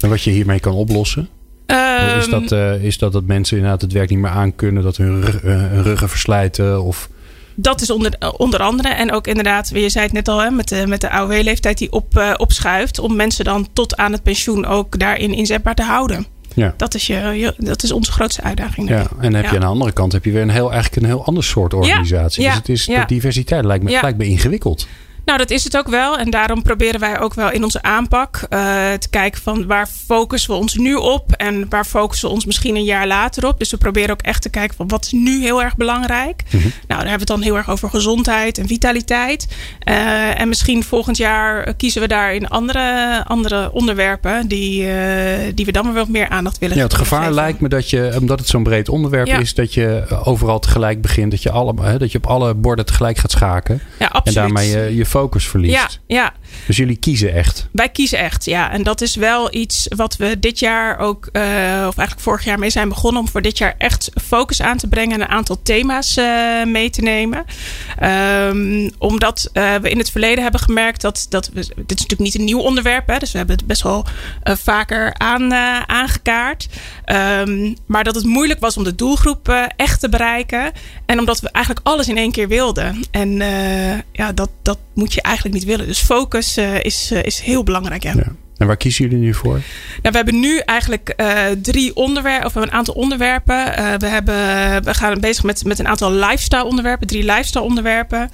en 0.00 0.08
wat 0.08 0.22
je 0.22 0.30
hiermee 0.30 0.60
kan 0.60 0.72
oplossen? 0.72 1.28
Um, 1.66 2.18
is, 2.18 2.28
dat, 2.28 2.52
uh, 2.52 2.84
is 2.84 2.98
dat 2.98 3.12
dat 3.12 3.24
mensen 3.24 3.56
inderdaad 3.56 3.80
het 3.82 3.92
werk 3.92 4.10
niet 4.10 4.18
meer 4.18 4.30
aankunnen, 4.30 4.82
dat 4.82 4.96
hun, 4.96 5.24
rug, 5.24 5.42
uh, 5.42 5.50
hun 5.50 5.82
ruggen 5.82 6.08
verslijten 6.08 6.82
of... 6.82 7.08
Dat 7.54 7.80
is 7.80 7.90
onder, 7.90 8.16
onder 8.36 8.60
andere. 8.60 8.88
En 8.88 9.12
ook 9.12 9.26
inderdaad, 9.26 9.68
je 9.68 9.88
zei 9.88 10.04
het 10.04 10.14
net 10.14 10.28
al, 10.28 10.42
hè, 10.42 10.50
met, 10.50 10.68
de, 10.68 10.86
met 10.86 11.00
de 11.00 11.10
AOW-leeftijd 11.10 11.78
die 11.78 11.92
op, 11.92 12.18
uh, 12.18 12.34
opschuift. 12.36 12.98
Om 12.98 13.16
mensen 13.16 13.44
dan 13.44 13.68
tot 13.72 13.96
aan 13.96 14.12
het 14.12 14.22
pensioen 14.22 14.66
ook 14.66 14.98
daarin 14.98 15.34
inzetbaar 15.34 15.74
te 15.74 15.82
houden. 15.82 16.26
Ja. 16.54 16.74
Dat, 16.76 16.94
is 16.94 17.06
je, 17.06 17.54
dat 17.58 17.82
is 17.82 17.92
onze 17.92 18.12
grootste 18.12 18.42
uitdaging. 18.42 18.88
Ja, 18.88 18.98
en 18.98 19.32
dan 19.32 19.34
heb 19.34 19.44
je 19.44 19.54
aan 19.54 19.60
de 19.60 19.66
andere 19.66 19.92
kant 19.92 20.12
heb 20.12 20.24
je 20.24 20.30
weer 20.30 20.42
een 20.42 20.50
heel, 20.50 20.72
eigenlijk 20.72 21.02
een 21.02 21.08
heel 21.08 21.24
ander 21.24 21.44
soort 21.44 21.74
organisatie. 21.74 22.42
Ja. 22.42 22.48
Dus 22.48 22.58
het 22.58 22.68
is, 22.68 22.86
de 22.86 23.04
diversiteit 23.06 23.64
lijkt 23.64 23.84
me, 23.84 23.98
lijkt 24.02 24.18
me 24.18 24.24
ingewikkeld. 24.24 24.86
Nou, 25.24 25.38
dat 25.38 25.50
is 25.50 25.64
het 25.64 25.76
ook 25.76 25.88
wel. 25.88 26.18
En 26.18 26.30
daarom 26.30 26.62
proberen 26.62 27.00
wij 27.00 27.20
ook 27.20 27.34
wel 27.34 27.50
in 27.50 27.64
onze 27.64 27.82
aanpak 27.82 28.36
uh, 28.36 28.48
te 28.92 29.08
kijken 29.10 29.42
van 29.42 29.66
waar 29.66 29.86
focussen 30.06 30.50
we 30.50 30.56
ons 30.56 30.74
nu 30.74 30.94
op 30.94 31.32
en 31.32 31.66
waar 31.68 31.84
focussen 31.84 32.28
we 32.28 32.34
ons 32.34 32.44
misschien 32.44 32.76
een 32.76 32.84
jaar 32.84 33.06
later 33.06 33.46
op. 33.46 33.58
Dus 33.58 33.70
we 33.70 33.76
proberen 33.76 34.10
ook 34.10 34.22
echt 34.22 34.42
te 34.42 34.50
kijken 34.50 34.76
van 34.76 34.88
wat 34.88 35.04
is 35.04 35.12
nu 35.12 35.40
heel 35.40 35.62
erg 35.62 35.76
belangrijk. 35.76 36.42
Mm 36.50 36.60
-hmm. 36.60 36.60
Nou, 36.60 36.72
daar 36.86 36.98
hebben 36.98 37.12
we 37.12 37.18
het 37.18 37.26
dan 37.26 37.42
heel 37.42 37.56
erg 37.56 37.70
over 37.70 37.90
gezondheid 37.90 38.58
en 38.58 38.66
vitaliteit. 38.66 39.48
Uh, 39.88 40.40
en 40.40 40.48
misschien 40.48 40.84
volgend 40.84 41.16
jaar 41.16 41.74
kiezen 41.74 42.00
we 42.00 42.08
daar 42.08 42.34
in 42.34 42.48
andere, 42.48 43.22
andere 43.24 43.72
onderwerpen 43.72 44.48
die, 44.48 44.82
uh, 44.82 44.92
die 45.54 45.64
we 45.64 45.72
dan 45.72 45.84
weer 45.84 45.94
wat 45.94 46.08
meer 46.08 46.28
aandacht 46.28 46.58
willen 46.58 46.76
Ja, 46.76 46.82
het 46.82 46.94
gevaar 46.94 47.20
geven. 47.20 47.34
lijkt 47.34 47.60
me 47.60 47.68
dat 47.68 47.90
je, 47.90 48.16
omdat 48.20 48.38
het 48.38 48.48
zo'n 48.48 48.62
breed 48.62 48.88
onderwerp 48.88 49.26
ja. 49.26 49.38
is, 49.38 49.54
dat 49.54 49.74
je 49.74 50.04
overal 50.24 50.58
tegelijk 50.58 51.00
begint. 51.00 51.30
Dat 51.30 51.42
je, 51.42 51.50
alle, 51.50 51.98
dat 51.98 52.12
je 52.12 52.18
op 52.18 52.26
alle 52.26 52.54
borden 52.54 52.86
tegelijk 52.86 53.16
gaat 53.16 53.30
schaken. 53.30 53.80
Ja, 53.98 54.06
absoluut. 54.06 54.26
En 54.26 54.42
daarmee 54.42 54.68
je, 54.68 54.96
je 54.96 55.06
focus 55.14 55.46
verliest. 55.46 56.00
Ja, 56.08 56.16
ja. 56.16 56.32
Dus 56.66 56.76
jullie 56.76 56.96
kiezen 56.96 57.34
echt? 57.34 57.68
Wij 57.72 57.88
kiezen 57.88 58.18
echt, 58.18 58.44
ja. 58.44 58.70
En 58.70 58.82
dat 58.82 59.00
is 59.00 59.14
wel 59.14 59.54
iets 59.54 59.86
wat 59.96 60.16
we 60.16 60.38
dit 60.38 60.58
jaar 60.58 60.98
ook, 60.98 61.28
uh, 61.32 61.42
of 61.88 61.96
eigenlijk 61.96 62.20
vorig 62.20 62.44
jaar 62.44 62.58
mee 62.58 62.70
zijn 62.70 62.88
begonnen. 62.88 63.20
Om 63.22 63.28
voor 63.28 63.42
dit 63.42 63.58
jaar 63.58 63.74
echt 63.78 64.10
focus 64.22 64.62
aan 64.62 64.76
te 64.76 64.88
brengen 64.88 65.14
en 65.14 65.20
een 65.20 65.28
aantal 65.28 65.62
thema's 65.62 66.16
uh, 66.16 66.64
mee 66.64 66.90
te 66.90 67.02
nemen. 67.02 67.44
Um, 68.02 68.90
omdat 68.98 69.50
uh, 69.52 69.74
we 69.74 69.90
in 69.90 69.98
het 69.98 70.10
verleden 70.10 70.42
hebben 70.42 70.60
gemerkt 70.60 71.00
dat, 71.00 71.26
dat 71.28 71.46
we, 71.46 71.60
dit 71.60 71.70
is 71.76 71.76
natuurlijk 71.86 72.20
niet 72.20 72.34
een 72.34 72.44
nieuw 72.44 72.60
onderwerp. 72.60 73.06
Hè, 73.06 73.18
dus 73.18 73.32
we 73.32 73.38
hebben 73.38 73.56
het 73.56 73.66
best 73.66 73.82
wel 73.82 74.06
vaker 74.42 75.14
aan, 75.14 75.54
aangekaart. 75.86 76.68
Um, 77.06 77.76
maar 77.86 78.04
dat 78.04 78.14
het 78.14 78.24
moeilijk 78.24 78.60
was 78.60 78.76
om 78.76 78.84
de 78.84 78.94
doelgroep 78.94 79.72
echt 79.76 80.00
te 80.00 80.08
bereiken. 80.08 80.72
En 81.06 81.18
omdat 81.18 81.40
we 81.40 81.48
eigenlijk 81.50 81.86
alles 81.86 82.08
in 82.08 82.16
één 82.16 82.32
keer 82.32 82.48
wilden. 82.48 83.00
En 83.10 83.30
ja, 84.12 84.32
dat, 84.34 84.50
dat 84.62 84.78
moet 84.94 85.12
je 85.12 85.22
eigenlijk 85.22 85.54
niet 85.56 85.64
willen. 85.64 85.86
Dus 85.86 85.98
focus 85.98 86.43
uh, 86.58 86.84
is, 86.84 87.10
uh, 87.12 87.22
is 87.22 87.40
heel 87.40 87.62
belangrijk. 87.62 88.02
Ja. 88.02 88.12
ja. 88.16 88.32
En 88.58 88.66
waar 88.66 88.76
kiezen 88.76 89.04
jullie 89.04 89.24
nu 89.24 89.34
voor? 89.34 89.52
Nou, 89.52 89.62
we 90.00 90.16
hebben 90.16 90.40
nu 90.40 90.58
eigenlijk 90.58 91.14
uh, 91.16 91.42
drie 91.62 91.96
onderwerpen, 91.96 92.46
of 92.46 92.54
een 92.54 92.72
aantal 92.72 92.94
onderwerpen. 92.94 93.56
Uh, 93.56 93.94
we, 93.98 94.06
hebben, 94.06 94.34
we 94.84 94.94
gaan 94.94 95.20
bezig 95.20 95.44
met, 95.44 95.64
met 95.64 95.78
een 95.78 95.88
aantal 95.88 96.12
lifestyle 96.12 96.64
onderwerpen, 96.64 97.06
drie 97.06 97.24
lifestyle 97.24 97.64
onderwerpen. 97.64 98.30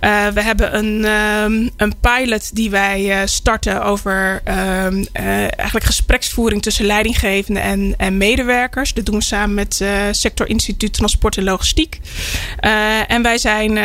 Uh, 0.00 0.26
we 0.26 0.42
hebben 0.42 0.76
een, 0.78 1.04
um, 1.04 1.70
een 1.76 1.94
pilot 2.00 2.54
die 2.54 2.70
wij 2.70 3.26
starten 3.26 3.84
over 3.84 4.42
um, 4.48 5.06
eigenlijk 5.12 5.84
gespreksvoering 5.84 6.62
tussen 6.62 6.84
leidinggevenden 6.84 7.62
en, 7.62 7.94
en 7.96 8.16
medewerkers. 8.16 8.94
Dat 8.94 9.06
doen 9.06 9.18
we 9.18 9.22
samen 9.22 9.54
met 9.54 9.84
Sector 10.10 10.48
Instituut 10.48 10.92
Transport 10.92 11.36
en 11.36 11.44
Logistiek. 11.44 12.00
en 13.06 13.22
wij 13.22 13.38
zijn 13.38 13.78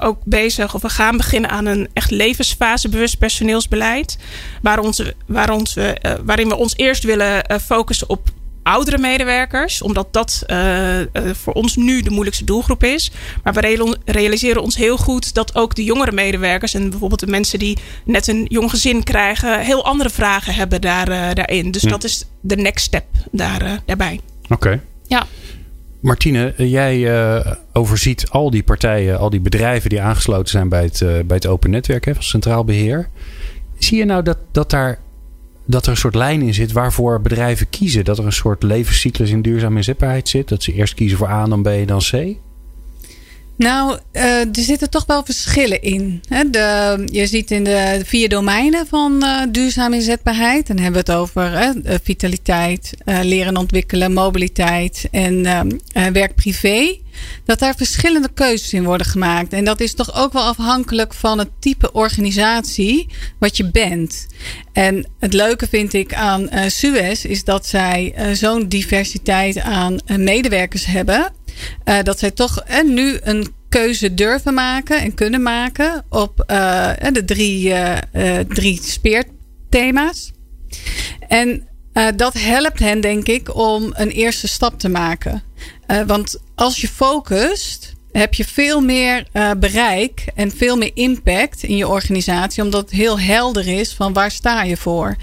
ook 0.00 0.18
bezig, 0.24 0.74
of 0.74 0.82
we 0.82 0.88
gaan 0.88 1.16
beginnen 1.16 1.50
aan 1.50 1.66
een 1.66 1.88
echt 1.92 2.10
levensfasebewust 2.10 3.18
personeelsbeleid. 3.18 4.18
Waar 4.62 4.78
onze 4.78 5.14
waar 5.26 5.50
ons, 5.50 5.74
we, 5.74 5.96
uh, 6.02 6.12
waarin 6.24 6.48
we 6.48 6.56
ons 6.56 6.76
eerst 6.76 7.04
willen 7.04 7.44
uh, 7.50 7.58
focussen 7.58 8.08
op 8.08 8.28
oudere 8.62 8.98
medewerkers, 8.98 9.82
omdat 9.82 10.12
dat 10.12 10.44
uh, 10.46 10.98
voor 11.32 11.52
ons 11.52 11.76
nu 11.76 12.02
de 12.02 12.10
moeilijkste 12.10 12.44
doelgroep 12.44 12.84
is. 12.84 13.10
Maar 13.42 13.52
we 13.52 13.96
realiseren 14.04 14.62
ons 14.62 14.76
heel 14.76 14.96
goed 14.96 15.34
dat 15.34 15.54
ook 15.54 15.74
de 15.74 15.84
jongere 15.84 16.12
medewerkers 16.12 16.74
en 16.74 16.90
bijvoorbeeld 16.90 17.20
de 17.20 17.26
mensen 17.26 17.58
die 17.58 17.78
net 18.04 18.28
een 18.28 18.46
jong 18.48 18.70
gezin 18.70 19.02
krijgen, 19.02 19.60
heel 19.60 19.84
andere 19.84 20.10
vragen 20.10 20.54
hebben 20.54 20.80
daar, 20.80 21.34
daarin. 21.34 21.70
Dus 21.70 21.82
hm. 21.82 21.88
dat 21.88 22.04
is 22.04 22.26
de 22.40 22.56
next 22.56 22.84
step 22.84 23.04
daar, 23.30 23.82
daarbij. 23.84 24.20
Oké. 24.42 24.52
Okay. 24.52 24.80
Ja. 25.06 25.26
Martine, 26.00 26.54
jij 26.56 27.12
overziet 27.72 28.30
al 28.30 28.50
die 28.50 28.62
partijen, 28.62 29.18
al 29.18 29.30
die 29.30 29.40
bedrijven 29.40 29.90
die 29.90 30.00
aangesloten 30.00 30.50
zijn 30.50 30.68
bij 30.68 30.82
het, 30.82 30.98
bij 31.26 31.36
het 31.36 31.46
open 31.46 31.70
netwerk 31.70 32.04
hè, 32.04 32.14
van 32.14 32.22
Centraal 32.22 32.64
Beheer. 32.64 33.08
Zie 33.78 33.98
je 33.98 34.04
nou 34.04 34.22
dat, 34.22 34.38
dat 34.52 34.70
daar 34.70 34.98
dat 35.66 35.84
er 35.84 35.90
een 35.90 35.96
soort 35.96 36.14
lijn 36.14 36.42
in 36.42 36.54
zit 36.54 36.72
waarvoor 36.72 37.20
bedrijven 37.20 37.68
kiezen. 37.70 38.04
Dat 38.04 38.18
er 38.18 38.24
een 38.24 38.32
soort 38.32 38.62
levenscyclus 38.62 39.30
in 39.30 39.42
duurzame 39.42 39.76
inzetbaarheid 39.76 40.28
zit. 40.28 40.48
Dat 40.48 40.62
ze 40.62 40.72
eerst 40.72 40.94
kiezen 40.94 41.18
voor 41.18 41.28
A, 41.28 41.46
dan 41.46 41.62
B, 41.62 41.68
dan 41.86 41.98
C. 41.98 42.36
Nou, 43.56 43.98
uh, 44.12 44.40
er 44.40 44.48
zitten 44.52 44.90
toch 44.90 45.06
wel 45.06 45.24
verschillen 45.24 45.82
in. 45.82 46.22
De, 46.50 47.02
je 47.04 47.26
ziet 47.26 47.50
in 47.50 47.64
de 47.64 48.00
vier 48.04 48.28
domeinen 48.28 48.86
van 48.86 49.24
uh, 49.24 49.42
duurzame 49.50 49.96
inzetbaarheid. 49.96 50.66
Dan 50.66 50.76
hebben 50.76 51.04
we 51.04 51.12
het 51.12 51.20
over 51.20 51.74
vitaliteit, 52.02 52.92
uh, 53.04 53.18
leren 53.22 53.56
ontwikkelen, 53.56 54.12
mobiliteit 54.12 55.08
en 55.10 55.42
werk-privé. 56.12 56.98
Dat 57.44 57.58
daar 57.58 57.74
verschillende 57.76 58.28
keuzes 58.34 58.72
in 58.72 58.84
worden 58.84 59.06
gemaakt. 59.06 59.52
En 59.52 59.64
dat 59.64 59.80
is 59.80 59.94
toch 59.94 60.14
ook 60.14 60.32
wel 60.32 60.42
afhankelijk 60.42 61.14
van 61.14 61.38
het 61.38 61.48
type 61.58 61.92
organisatie 61.92 63.08
wat 63.38 63.56
je 63.56 63.70
bent. 63.70 64.26
En 64.72 65.06
het 65.18 65.32
leuke 65.32 65.68
vind 65.68 65.92
ik 65.92 66.14
aan 66.14 66.48
Suez 66.66 67.24
is 67.24 67.44
dat 67.44 67.66
zij 67.66 68.14
zo'n 68.32 68.68
diversiteit 68.68 69.58
aan 69.58 69.98
medewerkers 70.06 70.86
hebben. 70.86 71.32
Uh, 71.84 72.02
dat 72.02 72.18
zij 72.18 72.30
toch 72.30 72.60
en 72.60 72.94
nu 72.94 73.18
een 73.22 73.54
keuze 73.68 74.14
durven 74.14 74.54
maken 74.54 75.00
en 75.00 75.14
kunnen 75.14 75.42
maken 75.42 76.04
op 76.08 76.44
uh, 76.50 76.90
de 77.12 77.24
drie, 77.24 77.68
uh, 77.68 78.38
drie 78.38 78.82
speerthema's. 78.82 80.32
En 81.28 81.68
dat 82.16 82.34
helpt 82.34 82.78
hen, 82.78 83.00
denk 83.00 83.26
ik, 83.26 83.56
om 83.56 83.92
een 83.94 84.10
eerste 84.10 84.48
stap 84.48 84.78
te 84.78 84.88
maken. 84.88 85.42
want 86.06 86.40
als 86.54 86.80
je 86.80 86.88
focust 86.88 87.95
heb 88.18 88.34
je 88.34 88.44
veel 88.44 88.80
meer 88.80 89.26
uh, 89.32 89.50
bereik 89.58 90.24
en 90.34 90.50
veel 90.50 90.76
meer 90.76 90.90
impact 90.94 91.62
in 91.62 91.76
je 91.76 91.88
organisatie, 91.88 92.62
omdat 92.62 92.80
het 92.80 92.90
heel 92.90 93.20
helder 93.20 93.68
is 93.68 93.92
van 93.92 94.12
waar 94.12 94.30
sta 94.30 94.62
je 94.62 94.76
voor. 94.76 95.16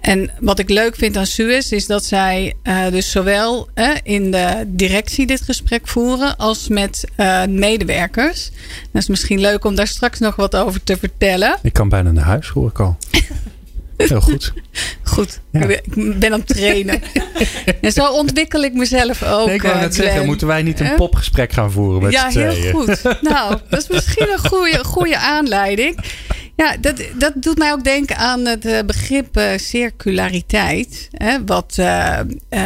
En 0.00 0.30
wat 0.40 0.58
ik 0.58 0.68
leuk 0.68 0.96
vind 0.96 1.16
aan 1.16 1.26
Suez 1.26 1.70
is 1.70 1.86
dat 1.86 2.04
zij 2.04 2.54
uh, 2.62 2.88
dus 2.90 3.10
zowel 3.10 3.68
uh, 3.74 3.90
in 4.02 4.30
de 4.30 4.64
directie 4.66 5.26
dit 5.26 5.42
gesprek 5.42 5.88
voeren 5.88 6.36
als 6.36 6.68
met 6.68 7.04
medewerkers. 7.48 8.50
Dat 8.92 9.02
is 9.02 9.08
misschien 9.08 9.40
leuk 9.40 9.64
om 9.64 9.74
daar 9.74 9.86
straks 9.86 10.18
nog 10.18 10.36
wat 10.36 10.56
over 10.56 10.84
te 10.84 10.96
vertellen. 10.96 11.58
Ik 11.62 11.72
kan 11.72 11.88
bijna 11.88 12.10
naar 12.10 12.24
huis, 12.24 12.48
hoor 12.48 12.68
ik 12.68 12.80
al. 12.80 12.96
Heel 14.06 14.20
goed. 14.20 14.52
Goed. 15.02 15.40
Ik 15.52 16.18
ben 16.18 16.32
aan 16.32 16.38
het 16.38 16.46
trainen. 16.46 17.02
en 17.80 17.92
zo 17.92 18.12
ontwikkel 18.12 18.62
ik 18.62 18.74
mezelf 18.74 19.22
ook. 19.22 19.46
Nee, 19.46 19.54
ik 19.54 19.62
wou 19.62 19.78
net 19.78 19.94
zeggen, 19.94 20.26
moeten 20.26 20.46
wij 20.46 20.62
niet 20.62 20.80
een 20.80 20.94
popgesprek 20.94 21.52
gaan 21.52 21.72
voeren 21.72 22.02
met 22.02 22.12
Ja, 22.12 22.28
heel 22.28 22.72
goed. 22.72 23.02
Nou, 23.20 23.56
dat 23.70 23.80
is 23.80 23.88
misschien 23.88 24.28
een 24.32 24.48
goede, 24.48 24.84
goede 24.84 25.18
aanleiding. 25.18 25.98
Ja, 26.58 26.76
dat, 26.80 27.02
dat 27.18 27.32
doet 27.36 27.58
mij 27.58 27.72
ook 27.72 27.84
denken 27.84 28.16
aan 28.16 28.46
het 28.46 28.64
eh, 28.64 28.78
begrip 28.86 29.38
uh, 29.38 29.50
circulariteit. 29.56 31.08
Hè, 31.12 31.44
wat 31.44 31.76
uh, 31.80 32.20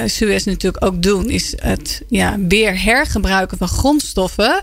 Suez 0.07 0.45
natuurlijk 0.45 0.85
ook 0.85 1.03
doen, 1.03 1.31
is 1.31 1.55
het 1.61 2.03
ja, 2.09 2.37
weer 2.49 2.83
hergebruiken 2.83 3.59
van 3.59 3.69
grondstoffen. 3.69 4.63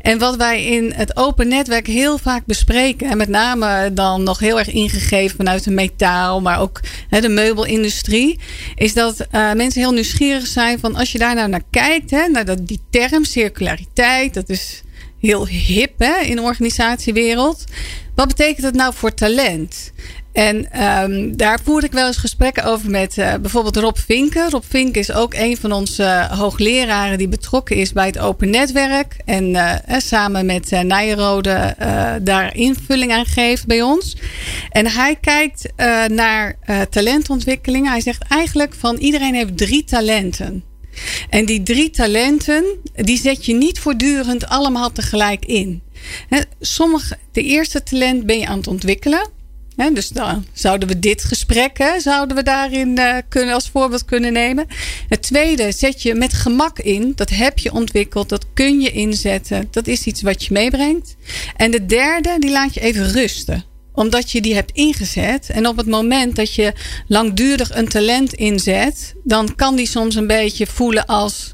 En 0.00 0.18
wat 0.18 0.36
wij 0.36 0.64
in 0.64 0.92
het 0.92 1.16
open 1.16 1.48
netwerk 1.48 1.86
heel 1.86 2.18
vaak 2.18 2.46
bespreken, 2.46 3.10
en 3.10 3.16
met 3.16 3.28
name 3.28 3.90
dan 3.92 4.22
nog 4.22 4.38
heel 4.38 4.58
erg 4.58 4.70
ingegeven 4.70 5.36
vanuit 5.36 5.64
de 5.64 5.70
metaal, 5.70 6.40
maar 6.40 6.60
ook 6.60 6.80
hè, 7.08 7.20
de 7.20 7.28
meubelindustrie, 7.28 8.38
is 8.74 8.94
dat 8.94 9.26
mensen 9.30 9.80
heel 9.80 9.92
nieuwsgierig 9.92 10.46
zijn 10.46 10.78
van 10.78 10.94
als 10.94 11.12
je 11.12 11.18
daar 11.18 11.34
nou 11.34 11.48
naar 11.48 11.64
kijkt, 11.70 12.10
hè, 12.10 12.28
naar 12.28 12.44
dat, 12.44 12.66
die 12.66 12.80
term 12.90 13.24
circulariteit, 13.24 14.34
dat 14.34 14.48
is 14.48 14.82
heel 15.20 15.46
hip 15.46 15.98
hè, 15.98 16.20
in 16.20 16.36
de 16.36 16.42
organisatiewereld. 16.42 17.64
Wat 18.14 18.28
betekent 18.28 18.66
het 18.66 18.74
nou 18.74 18.94
voor 18.94 19.14
talent? 19.14 19.92
En 20.32 20.82
um, 21.02 21.36
daar 21.36 21.60
voerde 21.64 21.86
ik 21.86 21.92
wel 21.92 22.06
eens 22.06 22.16
gesprekken 22.16 22.64
over 22.64 22.90
met 22.90 23.16
uh, 23.16 23.34
bijvoorbeeld 23.34 23.76
Rob 23.76 23.96
Vinken. 23.96 24.50
Rob 24.50 24.62
Vinken 24.68 25.00
is 25.00 25.12
ook 25.12 25.34
een 25.34 25.56
van 25.56 25.72
onze 25.72 26.02
uh, 26.02 26.38
hoogleraren 26.38 27.18
die 27.18 27.28
betrokken 27.28 27.76
is 27.76 27.92
bij 27.92 28.06
het 28.06 28.18
open 28.18 28.50
netwerk. 28.50 29.16
En 29.24 29.48
uh, 29.48 29.74
samen 29.86 30.46
met 30.46 30.70
Nijrode 30.70 31.76
daar 32.22 32.56
invulling 32.56 33.12
aan 33.12 33.26
geeft 33.26 33.66
bij 33.66 33.82
ons. 33.82 34.16
En 34.70 34.86
hij 34.86 35.16
kijkt 35.20 35.72
naar 36.08 36.56
talentontwikkeling. 36.90 37.88
Hij 37.88 38.00
zegt 38.00 38.22
eigenlijk 38.28 38.74
van 38.74 38.96
iedereen 38.96 39.34
heeft 39.34 39.56
drie 39.56 39.84
talenten. 39.84 40.69
En 41.28 41.44
die 41.44 41.62
drie 41.62 41.90
talenten, 41.90 42.64
die 42.94 43.18
zet 43.18 43.46
je 43.46 43.54
niet 43.54 43.78
voortdurend 43.78 44.46
allemaal 44.46 44.92
tegelijk 44.92 45.44
in. 45.44 45.82
Sommige, 46.60 47.18
de 47.32 47.42
eerste 47.42 47.82
talent 47.82 48.26
ben 48.26 48.38
je 48.38 48.46
aan 48.46 48.58
het 48.58 48.66
ontwikkelen. 48.66 49.28
dus 49.92 50.08
dan 50.08 50.46
zouden 50.52 50.88
we 50.88 50.98
dit 50.98 51.24
gesprek 51.24 51.94
zouden 51.98 52.36
we 52.36 52.42
daarin 52.42 52.98
uh, 52.98 53.16
kunnen, 53.28 53.54
als 53.54 53.68
voorbeeld 53.68 54.04
kunnen 54.04 54.32
nemen. 54.32 54.66
Het 55.08 55.22
tweede 55.22 55.72
zet 55.72 56.02
je 56.02 56.14
met 56.14 56.32
gemak 56.32 56.78
in. 56.78 57.12
Dat 57.14 57.30
heb 57.30 57.58
je 57.58 57.72
ontwikkeld. 57.72 58.28
Dat 58.28 58.46
kun 58.54 58.80
je 58.80 58.90
inzetten. 58.90 59.68
Dat 59.70 59.86
is 59.86 60.04
iets 60.04 60.22
wat 60.22 60.44
je 60.44 60.52
meebrengt. 60.52 61.16
En 61.56 61.70
de 61.70 61.86
derde, 61.86 62.36
die 62.38 62.50
laat 62.50 62.74
je 62.74 62.80
even 62.80 63.12
rusten 63.12 63.68
omdat 63.92 64.30
je 64.30 64.40
die 64.40 64.54
hebt 64.54 64.72
ingezet. 64.72 65.50
En 65.50 65.66
op 65.66 65.76
het 65.76 65.86
moment 65.86 66.36
dat 66.36 66.54
je 66.54 66.72
langdurig 67.06 67.74
een 67.74 67.88
talent 67.88 68.32
inzet, 68.32 69.14
dan 69.24 69.54
kan 69.54 69.76
die 69.76 69.86
soms 69.86 70.14
een 70.14 70.26
beetje 70.26 70.66
voelen 70.66 71.06
als. 71.06 71.52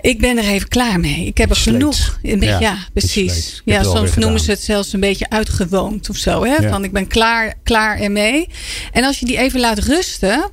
Ik 0.00 0.20
ben 0.20 0.38
er 0.38 0.44
even 0.44 0.68
klaar 0.68 1.00
mee. 1.00 1.26
Ik 1.26 1.38
heb 1.38 1.50
er 1.50 1.56
genoeg. 1.56 2.18
Ja, 2.22 2.58
ja 2.60 2.78
precies. 2.92 3.62
Ja, 3.64 3.82
soms 3.82 4.14
noemen 4.14 4.40
ze 4.40 4.50
het 4.50 4.62
zelfs 4.62 4.92
een 4.92 5.00
beetje 5.00 5.28
uitgewoond 5.30 6.10
of 6.10 6.16
zo. 6.16 6.44
Hè? 6.44 6.68
Van 6.68 6.84
ik 6.84 6.92
ben 6.92 7.06
klaar, 7.06 7.54
klaar 7.62 8.00
ermee. 8.00 8.48
En 8.92 9.04
als 9.04 9.18
je 9.18 9.26
die 9.26 9.38
even 9.38 9.60
laat 9.60 9.78
rusten, 9.78 10.50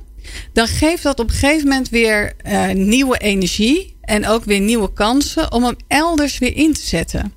dan 0.52 0.66
geeft 0.66 1.02
dat 1.02 1.20
op 1.20 1.28
een 1.28 1.34
gegeven 1.34 1.68
moment 1.68 1.88
weer 1.88 2.32
uh, 2.46 2.68
nieuwe 2.70 3.18
energie. 3.18 3.96
En 4.00 4.26
ook 4.26 4.44
weer 4.44 4.60
nieuwe 4.60 4.92
kansen 4.92 5.52
om 5.52 5.64
hem 5.64 5.76
elders 5.88 6.38
weer 6.38 6.56
in 6.56 6.72
te 6.72 6.86
zetten. 6.86 7.32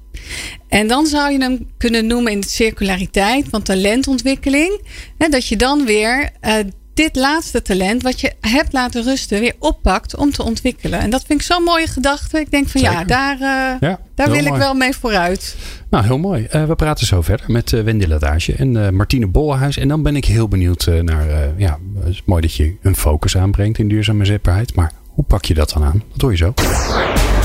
En 0.73 0.87
dan 0.87 1.05
zou 1.05 1.31
je 1.31 1.37
hem 1.37 1.67
kunnen 1.77 2.07
noemen 2.07 2.31
in 2.31 2.39
de 2.39 2.49
circulariteit 2.49 3.45
van 3.49 3.61
talentontwikkeling. 3.61 4.81
Hè, 5.17 5.27
dat 5.27 5.47
je 5.47 5.55
dan 5.55 5.85
weer 5.85 6.29
uh, 6.41 6.53
dit 6.93 7.15
laatste 7.15 7.61
talent 7.61 8.01
wat 8.01 8.21
je 8.21 8.33
hebt 8.41 8.73
laten 8.73 9.03
rusten 9.03 9.39
weer 9.39 9.55
oppakt 9.59 10.15
om 10.15 10.31
te 10.31 10.43
ontwikkelen. 10.43 10.99
En 10.99 11.09
dat 11.09 11.23
vind 11.27 11.39
ik 11.39 11.45
zo'n 11.45 11.63
mooie 11.63 11.87
gedachte. 11.87 12.39
Ik 12.39 12.51
denk 12.51 12.67
van 12.67 12.81
ja, 12.81 13.03
daar, 13.03 13.35
uh, 13.35 13.89
ja, 13.89 13.99
daar 14.15 14.31
wil 14.31 14.45
ik 14.45 14.53
wel 14.53 14.73
mee 14.73 14.93
vooruit. 14.93 15.55
Nou, 15.89 16.05
heel 16.05 16.17
mooi. 16.17 16.47
Uh, 16.51 16.65
we 16.65 16.75
praten 16.75 17.05
zo 17.05 17.21
verder 17.21 17.51
met 17.51 17.71
uh, 17.71 17.83
Wendy 17.83 18.05
Ladage 18.05 18.55
en 18.55 18.95
Martine 18.95 19.27
Bolhuis. 19.27 19.77
En 19.77 19.87
dan 19.87 20.03
ben 20.03 20.15
ik 20.15 20.25
heel 20.25 20.47
benieuwd 20.47 20.85
naar, 21.01 21.25
ja, 21.57 21.79
het 21.99 22.07
is 22.07 22.21
mooi 22.25 22.41
dat 22.41 22.53
je 22.53 22.75
een 22.81 22.95
focus 22.95 23.37
aanbrengt 23.37 23.79
in 23.79 23.87
duurzame 23.87 24.25
zetbaarheid. 24.25 24.75
Maar 24.75 24.91
hoe 25.07 25.23
pak 25.23 25.45
je 25.45 25.53
dat 25.53 25.69
dan 25.69 25.83
aan? 25.83 26.03
Dat 26.11 26.21
hoor 26.21 26.31
je 26.31 26.37
zo. 26.37 26.53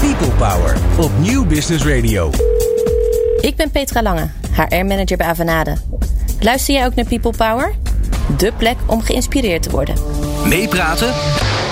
People 0.01 0.31
Power 0.39 0.77
op 0.99 1.11
Nieuw 1.21 1.47
Business 1.47 1.85
Radio. 1.85 2.31
Ik 3.41 3.57
ben 3.57 3.71
Petra 3.71 4.03
Lange, 4.03 4.29
HR-manager 4.53 5.17
bij 5.17 5.27
Avanade. 5.27 5.77
Luister 6.41 6.75
jij 6.75 6.87
ook 6.87 6.95
naar 6.95 7.05
People 7.05 7.33
Power? 7.37 7.75
De 8.37 8.53
plek 8.57 8.77
om 8.87 9.01
geïnspireerd 9.01 9.63
te 9.63 9.71
worden. 9.71 9.95
Meepraten 10.49 11.09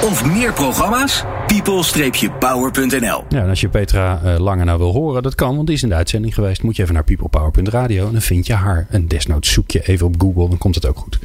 of 0.02 0.24
meer 0.24 0.52
programma's? 0.52 1.24
people-power.nl 1.46 3.24
Ja, 3.28 3.42
en 3.42 3.48
als 3.48 3.60
je 3.60 3.68
Petra 3.68 4.20
uh, 4.24 4.38
Lange 4.38 4.64
nou 4.64 4.78
wil 4.78 4.92
horen, 4.92 5.22
dat 5.22 5.34
kan, 5.34 5.54
want 5.54 5.66
die 5.66 5.76
is 5.76 5.82
in 5.82 5.88
de 5.88 5.94
uitzending 5.94 6.34
geweest. 6.34 6.62
Moet 6.62 6.76
je 6.76 6.82
even 6.82 6.94
naar 6.94 7.04
peoplepower.radio 7.04 8.06
en 8.06 8.12
dan 8.12 8.20
vind 8.20 8.46
je 8.46 8.54
haar. 8.54 8.86
En 8.90 9.06
desnoods 9.08 9.52
zoek 9.52 9.70
je 9.70 9.80
even 9.86 10.06
op 10.06 10.14
Google, 10.18 10.48
dan 10.48 10.58
komt 10.58 10.74
het 10.74 10.86
ook 10.86 10.98
goed. 10.98 11.18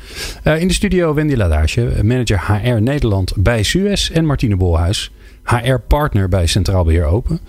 Uh, 0.43 0.61
in 0.61 0.67
de 0.67 0.73
studio 0.73 1.13
Wendy 1.13 1.35
Ladage, 1.35 1.93
manager 2.03 2.41
HR 2.47 2.81
Nederland 2.81 3.33
bij 3.37 3.63
Suez. 3.63 4.09
En 4.09 4.25
Martine 4.25 4.55
Bolhuis, 4.55 5.11
HR-partner 5.43 6.29
bij 6.29 6.47
Centraal 6.47 6.83
Beheer 6.83 7.05
Open. 7.05 7.39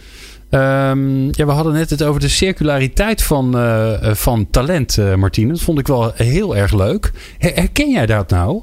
Um, 0.55 1.27
ja, 1.31 1.47
we 1.47 1.53
hadden 1.53 1.73
net 1.73 1.91
het 1.91 2.03
over 2.03 2.21
de 2.21 2.29
circulariteit 2.29 3.23
van, 3.23 3.57
uh, 3.57 4.15
van 4.15 4.51
talent, 4.51 4.97
uh, 4.97 5.15
Martine. 5.15 5.53
Dat 5.53 5.61
vond 5.61 5.79
ik 5.79 5.87
wel 5.87 6.13
heel 6.15 6.57
erg 6.57 6.73
leuk. 6.73 7.13
Herken 7.39 7.91
jij 7.91 8.07
dat 8.07 8.31
nou? 8.31 8.63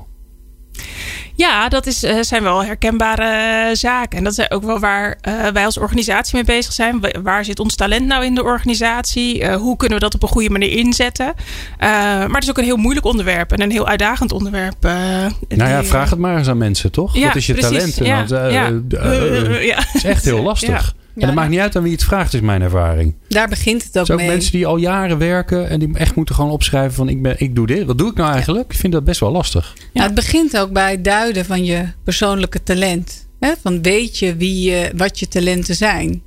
Ja, 1.36 1.70
dat 1.70 1.86
is, 1.86 2.00
zijn 2.20 2.44
wel 2.44 2.64
herkenbare 2.64 3.76
zaken. 3.76 4.18
En 4.18 4.24
dat 4.24 4.38
is 4.38 4.52
ook 4.52 4.64
wel 4.64 4.80
waar 4.80 5.18
wij 5.54 5.66
als 5.66 5.78
organisatie 5.78 6.36
mee 6.36 6.44
bezig 6.44 6.74
zijn. 6.74 7.02
Waar 7.24 7.46
zit 7.46 7.60
ons 7.60 7.76
talent 7.76 8.06
nou 8.08 8.26
in 8.26 8.36
de 8.36 8.44
organisatie? 8.44 9.54
hoe 9.54 9.78
kunnen 9.78 9.98
we 9.98 10.04
dat 10.04 10.14
op 10.14 10.24
een 10.24 10.30
goede 10.30 10.50
manier 10.50 10.72
inzetten? 10.72 11.34
maar 11.80 12.30
het 12.30 12.44
is 12.44 12.50
ook 12.50 12.58
een 12.58 12.64
heel 12.64 12.78
moeilijk 12.78 13.06
onderwerp 13.06 13.52
en 13.52 13.62
een 13.62 13.72
heel 13.72 13.88
uitdagend 13.88 14.32
onderwerp. 14.32 14.82
nou 14.82 15.34
ja, 15.50 15.84
vraag 15.84 16.10
het 16.10 16.20
maar 16.20 16.38
eens 16.38 16.48
aan 16.48 16.58
mensen, 16.58 16.92
toch? 16.92 17.16
Ja, 17.16 17.28
Wat 17.28 17.36
is 17.36 17.46
je 17.46 17.54
talent? 17.54 17.96
Ja, 17.96 18.26
ja. 18.50 18.72
Het 19.92 19.96
is 19.96 20.04
echt 20.04 20.26
heel 20.26 20.42
lastig. 20.42 20.94
En 21.22 21.28
dat 21.28 21.36
maakt 21.36 21.50
niet 21.50 21.60
uit 21.60 21.76
aan 21.76 21.84
wie 21.84 21.92
het 21.92 22.04
vraagt, 22.04 22.34
is 22.34 22.42
mijn 22.42 22.62
ervaring. 22.62 23.16
Daar 23.28 23.48
begint 23.48 23.84
het 23.84 24.00
ook, 24.00 24.08
mee. 24.08 24.18
ook 24.18 24.34
mensen 24.34 24.52
die 24.52 24.66
al 24.66 24.78
jaren 24.78 25.18
werken 25.18 25.70
en 25.70 25.80
die 25.80 25.98
echt 25.98 26.16
moeten 26.16 26.36
gewoon 26.36 26.52
opschrijven 26.52 26.94
van 26.94 27.10
ik, 27.10 27.22
ben, 27.22 27.36
ik 27.38 27.56
doe 27.56 27.68
dit. 27.68 27.86
Wat 27.86 27.98
doe 27.98 28.10
ik 28.10 28.16
nou 28.16 28.32
eigenlijk? 28.32 28.72
Ik 28.72 28.80
vind 28.80 28.94
dat 28.94 29.04
best 29.04 29.20
wel 29.20 29.32
lastig. 29.32 29.74
Ja. 29.94 30.04
het 30.04 30.14
begint 30.14 30.58
ook 30.58 30.72
bij 30.72 30.92
het 30.92 31.04
duiden 31.04 31.46
van 31.46 31.66
je 31.66 31.86
persoonlijke 32.04 32.64
talent. 32.64 33.28
Hè? 33.40 33.54
Van 33.62 33.82
weet 33.82 34.18
je 34.18 34.36
wie 34.36 34.62
je, 34.70 34.92
wat 34.96 35.20
je 35.20 35.28
talenten 35.28 35.76
zijn? 35.76 36.22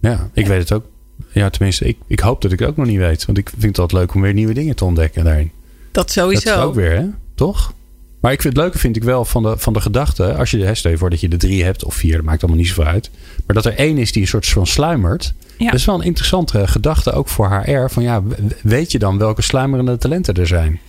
Ja, 0.00 0.30
ik 0.32 0.46
weet 0.46 0.60
het 0.60 0.72
ook. 0.72 0.84
Ja, 1.32 1.50
tenminste, 1.50 1.84
ik, 1.84 1.96
ik 2.06 2.20
hoop 2.20 2.42
dat 2.42 2.52
ik 2.52 2.58
het 2.58 2.68
ook 2.68 2.76
nog 2.76 2.86
niet 2.86 2.98
weet. 2.98 3.26
Want 3.26 3.38
ik 3.38 3.48
vind 3.48 3.62
het 3.62 3.78
altijd 3.78 4.00
leuk 4.00 4.14
om 4.14 4.20
weer 4.20 4.32
nieuwe 4.32 4.54
dingen 4.54 4.76
te 4.76 4.84
ontdekken 4.84 5.24
daarin. 5.24 5.50
Dat 5.92 6.10
sowieso. 6.10 6.44
Dat 6.44 6.58
is 6.58 6.64
ook 6.64 6.74
weer, 6.74 6.96
hè? 6.96 7.06
Toch? 7.34 7.74
Maar 8.22 8.32
ik 8.32 8.40
vind 8.40 8.54
het 8.54 8.62
leuke 8.62 8.78
vind 8.78 8.96
ik 8.96 9.04
wel 9.04 9.24
van 9.24 9.42
de, 9.42 9.58
van 9.58 9.72
de 9.72 9.80
gedachte. 9.80 10.34
Als 10.34 10.50
je 10.50 10.58
de 10.82 10.96
voor 10.98 11.10
dat 11.10 11.20
je 11.20 11.28
er 11.28 11.38
drie 11.38 11.64
hebt 11.64 11.84
of 11.84 11.94
vier, 11.94 12.16
dat 12.16 12.24
maakt 12.24 12.42
allemaal 12.42 12.60
niet 12.60 12.68
zoveel 12.68 12.84
uit. 12.84 13.10
Maar 13.46 13.56
dat 13.56 13.64
er 13.64 13.74
één 13.74 13.98
is 13.98 14.12
die 14.12 14.22
een 14.22 14.28
soort 14.28 14.46
van 14.46 14.66
sluimert. 14.66 15.34
Ja. 15.58 15.64
Dat 15.70 15.74
is 15.74 15.84
wel 15.84 15.94
een 15.94 16.04
interessante 16.06 16.66
gedachte 16.66 17.12
ook 17.12 17.28
voor 17.28 17.62
HR. 17.64 17.88
Van 17.88 18.02
ja, 18.02 18.22
weet 18.62 18.92
je 18.92 18.98
dan 18.98 19.18
welke 19.18 19.42
sluimerende 19.42 19.98
talenten 19.98 20.34
er 20.34 20.46
zijn? 20.46 20.80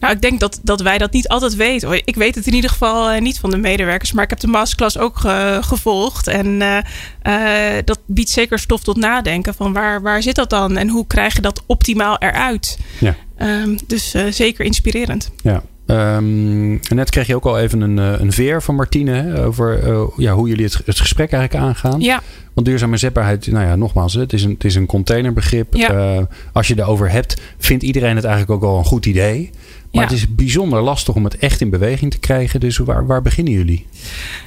Nou, 0.00 0.14
ik 0.14 0.20
denk 0.20 0.40
dat, 0.40 0.60
dat 0.62 0.80
wij 0.80 0.98
dat 0.98 1.12
niet 1.12 1.28
altijd 1.28 1.56
weten. 1.56 2.06
Ik 2.06 2.14
weet 2.14 2.34
het 2.34 2.46
in 2.46 2.54
ieder 2.54 2.70
geval 2.70 3.14
uh, 3.14 3.20
niet 3.20 3.38
van 3.38 3.50
de 3.50 3.56
medewerkers. 3.56 4.12
Maar 4.12 4.24
ik 4.24 4.30
heb 4.30 4.40
de 4.40 4.46
masterclass 4.46 4.98
ook 4.98 5.24
uh, 5.24 5.62
gevolgd. 5.62 6.26
En 6.26 6.46
uh, 6.46 7.78
dat 7.84 8.00
biedt 8.06 8.30
zeker 8.30 8.58
stof 8.58 8.82
tot 8.82 8.96
nadenken. 8.96 9.54
Van 9.54 9.72
waar, 9.72 10.02
waar 10.02 10.22
zit 10.22 10.34
dat 10.34 10.50
dan? 10.50 10.76
En 10.76 10.88
hoe 10.88 11.06
krijg 11.06 11.34
je 11.34 11.42
dat 11.42 11.62
optimaal 11.66 12.18
eruit? 12.18 12.78
Ja. 12.98 13.16
Um, 13.38 13.78
dus 13.86 14.14
zeker 14.30 14.64
inspirerend. 14.64 15.30
Ja. 15.42 15.62
Um, 15.86 16.80
net 16.94 17.10
kreeg 17.10 17.26
je 17.26 17.34
ook 17.34 17.44
al 17.44 17.58
even 17.58 17.80
een, 17.80 17.96
een 17.96 18.32
veer 18.32 18.62
van 18.62 18.74
Martine 18.74 19.12
hè, 19.12 19.44
over 19.44 19.88
uh, 19.88 20.02
ja, 20.16 20.32
hoe 20.32 20.48
jullie 20.48 20.64
het, 20.64 20.80
het 20.84 21.00
gesprek 21.00 21.32
eigenlijk 21.32 21.64
aangaan. 21.64 22.00
Ja. 22.00 22.20
Want 22.54 22.66
duurzame 22.66 22.96
zetbaarheid, 22.96 23.46
nou 23.46 23.66
ja, 23.66 23.76
nogmaals, 23.76 24.14
het 24.14 24.32
is 24.32 24.44
een, 24.44 24.50
het 24.50 24.64
is 24.64 24.74
een 24.74 24.86
containerbegrip. 24.86 25.74
Ja. 25.74 26.16
Uh, 26.16 26.22
als 26.52 26.68
je 26.68 26.78
erover 26.78 27.10
hebt, 27.10 27.40
vindt 27.58 27.82
iedereen 27.82 28.16
het 28.16 28.24
eigenlijk 28.24 28.54
ook 28.54 28.70
wel 28.70 28.78
een 28.78 28.84
goed 28.84 29.06
idee. 29.06 29.50
Maar 29.92 30.02
Ja. 30.02 30.08
het 30.08 30.18
is 30.18 30.34
bijzonder 30.34 30.82
lastig 30.82 31.14
om 31.14 31.24
het 31.24 31.36
echt 31.36 31.60
in 31.60 31.70
beweging 31.70 32.10
te 32.10 32.18
krijgen. 32.18 32.60
Dus 32.60 32.78
waar, 32.78 33.06
waar 33.06 33.22
beginnen 33.22 33.52
jullie? 33.52 33.86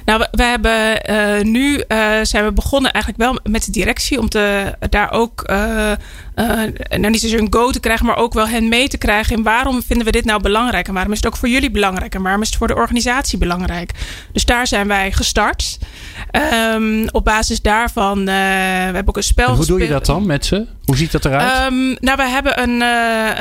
Nou, 0.04 0.18
we, 0.18 0.28
we 0.30 0.42
hebben 0.42 1.10
uh, 1.10 1.52
nu 1.52 1.82
uh, 1.88 2.08
zijn 2.22 2.44
we 2.44 2.52
begonnen 2.52 2.92
eigenlijk 2.92 3.24
wel 3.24 3.52
met 3.52 3.64
de 3.64 3.70
directie 3.70 4.18
om 4.18 4.28
te, 4.28 4.74
daar 4.88 5.12
ook 5.12 5.44
uh, 5.50 5.92
nou 6.88 7.10
niet 7.10 7.20
zozeer 7.20 7.40
een 7.40 7.52
go 7.52 7.70
te 7.70 7.80
krijgen, 7.80 8.06
maar 8.06 8.16
ook 8.16 8.34
wel 8.34 8.48
hen 8.48 8.68
mee 8.68 8.88
te 8.88 8.98
krijgen 8.98 9.36
in 9.36 9.42
waarom 9.42 9.82
vinden 9.82 10.06
we 10.06 10.12
dit 10.12 10.24
nou 10.24 10.42
belangrijk 10.42 10.88
en 10.88 10.94
waarom 10.94 11.12
is 11.12 11.18
het 11.18 11.26
ook 11.26 11.36
voor 11.36 11.48
jullie 11.48 11.70
belangrijk 11.70 12.14
en 12.14 12.22
waarom 12.22 12.42
is 12.42 12.48
het 12.48 12.56
voor 12.56 12.66
de 12.66 12.74
organisatie 12.74 13.38
belangrijk. 13.38 13.92
Dus 14.32 14.44
daar 14.44 14.66
zijn 14.66 14.88
wij 14.88 15.12
gestart. 15.12 15.78
Um, 16.74 17.08
op 17.10 17.24
basis 17.24 17.62
daarvan, 17.62 18.24
we 18.24 18.30
hebben 18.30 19.08
ook 19.08 19.16
een 19.16 19.22
spel. 19.22 19.44
En 19.44 19.50
hoe 19.50 19.58
gespeeld. 19.58 19.78
doe 19.78 19.88
je 19.88 19.94
dat 19.94 20.06
dan 20.06 20.26
met 20.26 20.46
ze? 20.46 20.66
Hoe 20.86 20.96
ziet 20.96 21.12
dat 21.12 21.24
eruit? 21.24 21.72
Um, 21.72 21.96
nou, 22.00 22.16
we 22.16 22.28
hebben 22.28 22.62
een, 22.62 22.80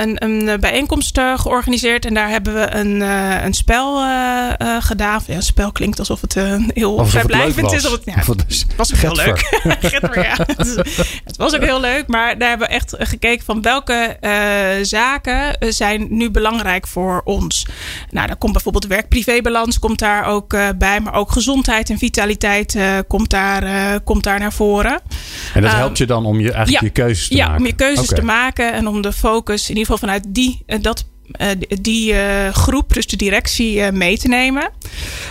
een, 0.02 0.24
een 0.24 0.60
bijeenkomst 0.60 1.20
georganiseerd 1.36 2.06
en 2.06 2.14
daar 2.14 2.30
hebben 2.30 2.54
we 2.54 2.76
een, 2.76 3.02
een 3.46 3.54
spel 3.54 3.96
gedaan. 4.80 5.22
Ja, 5.28 5.36
een 5.36 5.42
spel 5.42 5.72
klinkt 5.72 6.00
alsof 6.00 6.22
het 6.22 6.34
heel 6.74 7.06
vrijblijvend 7.06 7.72
is. 7.72 7.86
Of 7.86 7.92
het, 7.92 8.02
ja, 8.06 8.14
Of 8.20 8.28
het 8.28 8.66
was 8.76 8.94
ook 8.94 9.00
heel 9.00 9.16
leuk. 9.16 9.40
getver. 9.80 10.14
Ja. 10.26 10.36
het 11.24 11.38
was 11.38 11.56
ook 11.56 11.64
heel 11.64 11.80
leuk, 11.80 12.08
maar 12.08 12.38
daar 12.38 12.50
hebben 12.50 12.68
we 12.68 12.74
echt 12.74 12.96
gekeken 13.00 13.46
van 13.46 13.62
welke 13.62 14.18
uh, 14.22 14.32
zaken 14.82 15.56
zijn 15.74 16.08
nu 16.10 16.32
belangrijk 16.32 16.88
voor 16.88 17.22
ons. 17.24 17.66
Nou, 18.10 18.28
daar 18.28 18.36
komt 18.36 18.54
bijvoorbeeld 18.54 18.88
werk-privébalans 18.88 19.80
komt 19.80 20.00
daar 20.00 20.26
ook 20.26 20.54
uh, 20.54 20.68
bij, 20.78 21.00
maar 21.00 21.14
ook 21.14 21.32
gezondheid 21.32 21.90
en 21.90 21.98
vitaliteit 21.98 22.76
uh, 22.76 22.98
komt, 23.08 23.30
daar, 23.30 24.00
komt 24.02 24.24
daar 24.24 24.40
naar 24.40 24.54
voren. 24.54 25.02
En 25.54 25.62
dat 25.62 25.72
helpt 25.72 25.98
je 25.98 26.06
dan 26.06 26.26
om 26.26 26.40
je, 26.40 26.52
eigenlijk 26.52 26.84
ja, 26.84 26.88
je 26.88 26.90
keuzes 26.90 27.28
te 27.28 27.35
ja, 27.36 27.46
maken? 27.46 27.62
om 27.62 27.68
je 27.68 27.76
keuzes 27.76 28.06
okay. 28.06 28.20
te 28.20 28.26
maken 28.26 28.74
en 28.74 28.88
om 28.88 29.02
de 29.02 29.14
focus 29.14 29.62
in 29.62 29.78
ieder 29.78 29.84
geval 29.84 29.98
vanuit 29.98 30.24
die, 30.28 30.64
dat 30.82 31.06
uh, 31.42 31.48
die 31.82 32.14
uh, 32.14 32.50
groep, 32.50 32.94
dus 32.94 33.08
de 33.08 33.18
directie, 33.18 33.78
uh, 33.78 33.90
mee 33.90 34.18
te 34.18 34.28
nemen. 34.28 34.70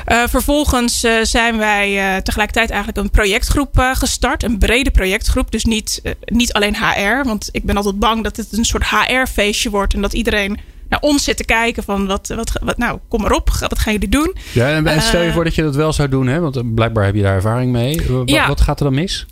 vervolgens 0.06 1.06
zijn 1.22 1.58
wij 1.58 2.22
tegelijkertijd 2.22 2.70
eigenlijk 2.70 2.98
een 2.98 3.10
projectgroep 3.10 3.92
gestart. 3.92 4.42
Een 4.42 4.58
brede 4.58 4.90
projectgroep. 4.90 5.50
Dus 5.50 5.64
niet, 5.64 6.02
niet 6.24 6.52
alleen 6.52 6.76
HR. 6.76 7.26
Want 7.28 7.48
ik 7.52 7.64
ben 7.64 7.76
altijd 7.76 7.98
bang 7.98 8.22
dat 8.22 8.36
het 8.36 8.52
een 8.52 8.64
soort 8.64 8.84
HR-feestje 8.84 9.70
wordt. 9.70 9.94
En 9.94 10.00
dat 10.00 10.12
iedereen 10.12 10.58
naar 10.88 11.00
ons 11.00 11.24
zit 11.24 11.36
te 11.36 11.44
kijken 11.44 11.82
van 11.82 12.06
wat, 12.06 12.32
wat, 12.36 12.52
wat 12.62 12.78
nou, 12.78 12.98
kom 13.08 13.20
maar 13.20 13.32
op, 13.32 13.48
wat 13.48 13.78
gaan 13.78 13.92
jullie 13.92 14.08
doen? 14.08 14.36
Ja, 14.52 14.82
en 14.84 15.02
stel 15.02 15.22
je 15.22 15.32
voor 15.32 15.44
dat 15.44 15.54
je 15.54 15.62
dat 15.62 15.74
wel 15.74 15.92
zou 15.92 16.08
doen, 16.08 16.26
hè? 16.26 16.40
want 16.40 16.74
blijkbaar 16.74 17.04
heb 17.04 17.14
je 17.14 17.22
daar 17.22 17.34
ervaring 17.34 17.72
mee. 17.72 18.00
Wat, 18.08 18.30
ja. 18.30 18.48
wat 18.48 18.60
gaat 18.60 18.78
er 18.78 18.84
dan 18.84 18.94
mis? 18.94 19.26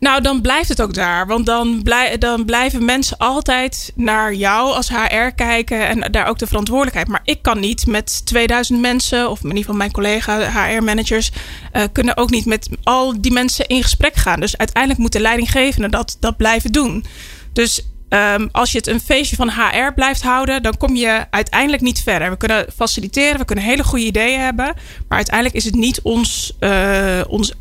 Nou, 0.00 0.22
dan 0.22 0.40
blijft 0.40 0.68
het 0.68 0.82
ook 0.82 0.94
daar. 0.94 1.26
Want 1.26 1.46
dan, 1.46 1.86
dan 2.18 2.44
blijven 2.44 2.84
mensen 2.84 3.16
altijd 3.16 3.92
naar 3.94 4.34
jou 4.34 4.74
als 4.74 4.88
HR 4.88 5.30
kijken 5.34 5.88
en 5.88 6.12
daar 6.12 6.26
ook 6.26 6.38
de 6.38 6.46
verantwoordelijkheid. 6.46 7.08
Maar 7.08 7.20
ik 7.24 7.42
kan 7.42 7.60
niet 7.60 7.86
met 7.86 8.26
2000 8.26 8.80
mensen, 8.80 9.30
of 9.30 9.38
in 9.38 9.46
ieder 9.46 9.60
geval 9.60 9.76
mijn 9.76 9.92
collega 9.92 10.38
HR-managers, 10.38 11.30
uh, 11.72 11.82
kunnen 11.92 12.16
ook 12.16 12.30
niet 12.30 12.46
met 12.46 12.68
al 12.82 13.20
die 13.20 13.32
mensen 13.32 13.66
in 13.66 13.82
gesprek 13.82 14.14
gaan. 14.14 14.40
Dus 14.40 14.56
uiteindelijk 14.56 15.00
moet 15.00 15.12
de 15.12 15.20
leidinggevende 15.20 15.88
dat, 15.88 16.16
dat 16.20 16.36
blijven 16.36 16.72
doen. 16.72 17.04
Dus 17.52 17.86
Um, 18.08 18.48
als 18.52 18.72
je 18.72 18.78
het 18.78 18.86
een 18.86 19.00
feestje 19.00 19.36
van 19.36 19.50
HR 19.50 19.92
blijft 19.94 20.22
houden, 20.22 20.62
dan 20.62 20.76
kom 20.76 20.96
je 20.96 21.26
uiteindelijk 21.30 21.82
niet 21.82 22.02
verder. 22.02 22.30
We 22.30 22.36
kunnen 22.36 22.66
faciliteren, 22.76 23.38
we 23.38 23.44
kunnen 23.44 23.64
hele 23.64 23.84
goede 23.84 24.04
ideeën 24.04 24.40
hebben. 24.40 24.64
Maar 25.08 25.16
uiteindelijk 25.16 25.56
is 25.56 25.64
het 25.64 25.74
niet 25.74 26.00
ons, 26.02 26.56
uh, 26.60 27.20
ons 27.28 27.52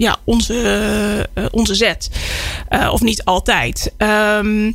ja, 0.00 0.16
onze, 0.24 0.54
uh, 1.34 1.44
onze 1.50 1.74
zet. 1.74 2.10
Uh, 2.70 2.88
of 2.92 3.00
niet 3.00 3.24
altijd. 3.24 3.92
Um, 3.98 4.66
uh, 4.66 4.72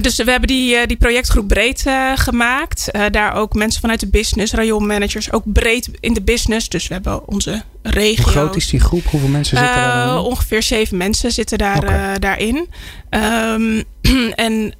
dus 0.00 0.16
we 0.16 0.30
hebben 0.30 0.48
die, 0.48 0.86
die 0.86 0.96
projectgroep 0.96 1.48
breed 1.48 1.84
gemaakt. 2.14 2.90
daar 3.10 3.34
ook 3.34 3.54
mensen 3.54 3.80
vanuit 3.80 4.00
de 4.00 4.06
business, 4.06 4.52
rayonmanagers, 4.52 5.32
ook 5.32 5.42
breed 5.44 5.90
in 6.00 6.14
de 6.14 6.22
business. 6.22 6.68
Dus 6.68 6.88
we 6.88 6.94
hebben 6.94 7.28
onze 7.28 7.62
regio. 7.82 8.22
Hoe 8.22 8.32
groot 8.32 8.56
is 8.56 8.68
die 8.68 8.80
groep? 8.80 9.04
Hoeveel 9.04 9.28
mensen 9.28 9.56
zitten 9.56 9.76
daar? 9.76 10.06
Uh, 10.06 10.24
ongeveer 10.24 10.62
zeven 10.62 10.96
mensen 10.96 11.32
zitten 11.32 11.58
daar, 11.58 11.78
okay. 11.78 12.18
daarin. 12.18 12.68
Um, 13.10 13.84
en 14.34 14.74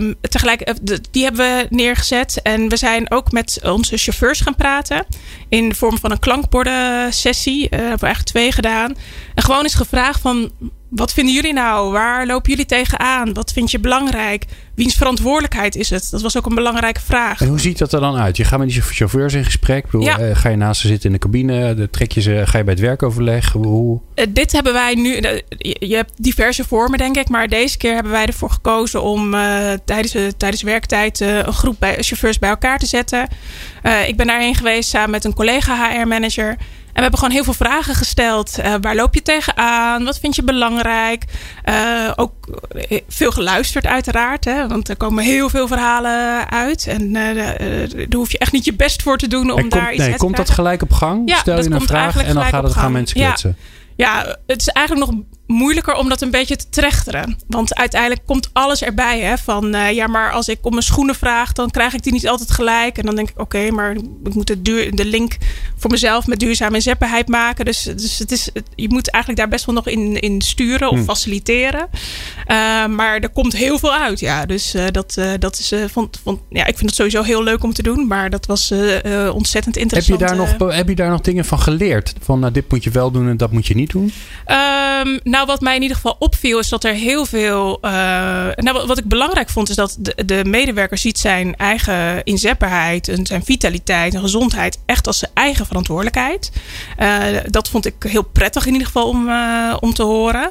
um, 0.00 0.14
tegelijk, 0.20 0.74
die 1.10 1.24
hebben 1.24 1.56
we 1.56 1.66
neergezet. 1.70 2.42
En 2.42 2.68
we 2.68 2.76
zijn 2.76 3.10
ook 3.10 3.32
met 3.32 3.60
onze 3.62 3.96
chauffeurs 3.96 4.40
gaan 4.40 4.54
praten. 4.54 5.06
In 5.48 5.68
de 5.68 5.74
vorm 5.74 5.98
van 5.98 6.10
een 6.10 6.18
klankborden 6.18 7.12
sessie. 7.12 7.62
Uh, 7.62 7.70
hebben 7.70 7.98
we 7.98 8.06
eigenlijk 8.06 8.24
twee 8.24 8.52
gedaan. 8.52 8.96
En 9.34 9.42
gewoon 9.42 9.62
eens 9.62 9.74
gevraagd 9.74 10.20
van... 10.20 10.50
Wat 10.88 11.12
vinden 11.12 11.34
jullie 11.34 11.52
nou? 11.52 11.92
Waar 11.92 12.26
lopen 12.26 12.50
jullie 12.50 12.66
tegenaan? 12.66 13.32
Wat 13.32 13.52
vind 13.52 13.70
je 13.70 13.78
belangrijk? 13.78 14.44
Wiens 14.74 14.94
verantwoordelijkheid 14.94 15.76
is 15.76 15.90
het? 15.90 16.08
Dat 16.10 16.22
was 16.22 16.36
ook 16.36 16.46
een 16.46 16.54
belangrijke 16.54 17.00
vraag. 17.00 17.40
En 17.40 17.48
hoe 17.48 17.60
ziet 17.60 17.78
dat 17.78 17.92
er 17.92 18.00
dan 18.00 18.16
uit? 18.16 18.36
Je 18.36 18.44
gaat 18.44 18.58
met 18.58 18.68
die 18.68 18.82
chauffeurs 18.82 19.34
in 19.34 19.44
gesprek. 19.44 19.84
Bedoel, 19.84 20.00
ja. 20.02 20.20
uh, 20.20 20.36
ga 20.36 20.48
je 20.48 20.56
naast 20.56 20.80
ze 20.80 20.86
zitten 20.86 21.06
in 21.06 21.12
de 21.12 21.18
cabine? 21.18 21.88
Trek 21.90 22.12
je 22.12 22.20
ze, 22.20 22.42
ga 22.44 22.58
je 22.58 22.64
bij 22.64 22.72
het 22.72 22.82
werkoverleg? 22.82 23.52
Hoe? 23.52 24.00
Uh, 24.14 24.24
dit 24.28 24.52
hebben 24.52 24.72
wij 24.72 24.94
nu... 24.94 25.16
Uh, 25.16 25.30
je 25.58 25.94
hebt 25.94 26.12
diverse 26.16 26.64
vormen, 26.64 26.98
denk 26.98 27.16
ik. 27.16 27.28
Maar 27.28 27.48
deze 27.48 27.76
keer 27.76 27.94
hebben 27.94 28.12
wij 28.12 28.26
ervoor 28.26 28.50
gekozen 28.50 29.02
om 29.02 29.30
tijdens, 29.84 30.34
tijdens 30.36 30.62
werktijd 30.62 31.20
een 31.20 31.52
groep 31.52 31.76
bij, 31.78 31.96
chauffeurs 32.00 32.38
bij 32.38 32.50
elkaar 32.50 32.78
te 32.78 32.86
zetten. 32.86 33.28
Ik 34.06 34.16
ben 34.16 34.26
daarheen 34.26 34.54
geweest 34.54 34.88
samen 34.88 35.10
met 35.10 35.24
een 35.24 35.34
collega 35.34 35.90
HR-manager. 35.90 36.56
En 36.98 37.04
we 37.04 37.10
hebben 37.10 37.28
gewoon 37.28 37.44
heel 37.44 37.54
veel 37.54 37.66
vragen 37.66 37.94
gesteld. 37.94 38.58
Uh, 38.58 38.74
waar 38.80 38.94
loop 38.94 39.14
je 39.14 39.22
tegenaan? 39.22 40.04
Wat 40.04 40.18
vind 40.18 40.36
je 40.36 40.42
belangrijk? 40.42 41.24
Uh, 41.64 42.12
ook 42.16 42.32
veel 43.08 43.30
geluisterd 43.30 43.86
uiteraard. 43.86 44.44
Hè? 44.44 44.68
Want 44.68 44.88
er 44.88 44.96
komen 44.96 45.24
heel 45.24 45.48
veel 45.48 45.66
verhalen 45.66 46.50
uit. 46.50 46.86
En 46.86 47.12
daar 47.12 47.60
hoef 48.10 48.32
je 48.32 48.38
echt 48.38 48.52
niet 48.52 48.64
je 48.64 48.74
best 48.74 49.02
voor 49.02 49.16
te 49.16 49.28
doen 49.28 49.50
om 49.50 49.58
en 49.58 49.68
daar 49.68 49.80
komt, 49.80 49.92
iets 49.92 50.02
nee, 50.02 50.10
uit 50.10 50.20
komt 50.20 50.36
dat 50.36 50.50
gelijk 50.50 50.82
op 50.82 50.92
gang? 50.92 51.28
Ja, 51.28 51.36
Stel 51.36 51.58
je 51.58 51.64
een 51.64 51.70
komt 51.70 51.88
vraag 51.88 52.22
en 52.22 52.34
dan 52.34 52.44
gaat 52.44 52.62
het, 52.62 52.72
gaan 52.72 52.92
mensen 52.92 53.16
kletsen. 53.16 53.56
Ja. 53.96 54.24
Ja, 54.24 54.36
het 54.46 54.60
is 54.60 54.68
eigenlijk 54.68 55.10
nog 55.10 55.20
moeilijker 55.48 55.94
om 55.94 56.08
dat 56.08 56.20
een 56.20 56.30
beetje 56.30 56.56
te 56.56 56.68
trechteren. 56.68 57.36
Want 57.46 57.74
uiteindelijk 57.74 58.20
komt 58.26 58.50
alles 58.52 58.82
erbij. 58.82 59.20
Hè? 59.20 59.38
Van 59.38 59.74
uh, 59.74 59.92
ja, 59.92 60.06
maar 60.06 60.32
als 60.32 60.48
ik 60.48 60.58
om 60.62 60.70
mijn 60.70 60.82
schoenen 60.82 61.14
vraag, 61.14 61.52
dan 61.52 61.70
krijg 61.70 61.94
ik 61.94 62.02
die 62.02 62.12
niet 62.12 62.28
altijd 62.28 62.50
gelijk. 62.50 62.98
En 62.98 63.06
dan 63.06 63.14
denk 63.14 63.28
ik, 63.28 63.40
oké, 63.40 63.56
okay, 63.56 63.68
maar 63.68 63.96
ik 64.24 64.34
moet 64.34 64.46
de, 64.46 64.62
duur, 64.62 64.96
de 64.96 65.04
link 65.04 65.36
voor 65.76 65.90
mezelf 65.90 66.26
met 66.26 66.40
duurzame 66.40 66.74
inzetbaarheid 66.74 67.28
maken. 67.28 67.64
Dus, 67.64 67.82
dus 67.82 68.18
het 68.18 68.32
is, 68.32 68.50
je 68.74 68.88
moet 68.88 69.10
eigenlijk 69.10 69.42
daar 69.42 69.52
best 69.52 69.64
wel 69.64 69.74
nog 69.74 69.86
in, 69.86 70.20
in 70.20 70.42
sturen 70.42 70.88
of 70.90 70.96
Hmm. 70.98 71.06
faciliteren. 71.06 71.88
Uh, 71.90 72.86
maar 72.86 73.18
er 73.18 73.28
komt 73.28 73.56
heel 73.56 73.78
veel 73.78 73.92
uit. 73.94 74.20
Ja, 74.20 74.46
dus 74.46 74.74
uh, 74.74 74.84
dat, 74.90 75.20
dat 75.38 75.58
is, 75.58 75.72
vond, 75.86 76.20
vond, 76.22 76.40
ja, 76.48 76.66
ik 76.66 76.76
vind 76.76 76.86
het 76.86 76.94
sowieso 76.94 77.22
heel 77.22 77.42
leuk 77.42 77.62
om 77.62 77.72
te 77.72 77.82
doen. 77.82 78.06
Maar 78.06 78.30
dat 78.30 78.46
was 78.46 78.72
ontzettend 79.32 79.76
interessant. 79.76 80.20
Heb 80.20 80.28
je, 80.28 80.36
daar 80.36 80.58
nog, 80.58 80.74
heb 80.74 80.88
je 80.88 80.94
daar 80.94 81.10
nog 81.10 81.20
dingen 81.20 81.44
van 81.44 81.60
geleerd? 81.60 82.14
Van 82.20 82.40
nou, 82.40 82.52
dit 82.52 82.70
moet 82.70 82.84
je 82.84 82.90
wel 82.90 83.10
doen 83.10 83.28
en 83.28 83.36
dat 83.36 83.52
moet 83.52 83.66
je 83.66 83.74
niet 83.74 83.90
doen? 83.90 84.02
Um, 84.02 85.20
nou, 85.22 85.37
wat 85.46 85.60
mij 85.60 85.74
in 85.74 85.82
ieder 85.82 85.96
geval 85.96 86.16
opviel 86.18 86.58
is 86.58 86.68
dat 86.68 86.84
er 86.84 86.92
heel 86.92 87.26
veel. 87.26 87.78
Uh, 87.82 87.90
nou, 88.54 88.86
wat 88.86 88.98
ik 88.98 89.08
belangrijk 89.08 89.50
vond 89.50 89.68
is 89.68 89.76
dat 89.76 89.96
de, 89.98 90.24
de 90.24 90.44
medewerker 90.44 90.98
ziet 90.98 91.18
zijn 91.18 91.56
eigen 91.56 92.24
inzetbaarheid 92.24 93.08
en 93.08 93.26
zijn 93.26 93.44
vitaliteit 93.44 94.14
en 94.14 94.20
gezondheid 94.20 94.78
echt 94.86 95.06
als 95.06 95.18
zijn 95.18 95.30
eigen 95.34 95.66
verantwoordelijkheid. 95.66 96.52
Uh, 96.98 97.24
dat 97.46 97.68
vond 97.68 97.86
ik 97.86 97.94
heel 97.98 98.22
prettig 98.22 98.66
in 98.66 98.72
ieder 98.72 98.86
geval 98.86 99.08
om, 99.08 99.28
uh, 99.28 99.76
om 99.80 99.94
te 99.94 100.02
horen. 100.02 100.50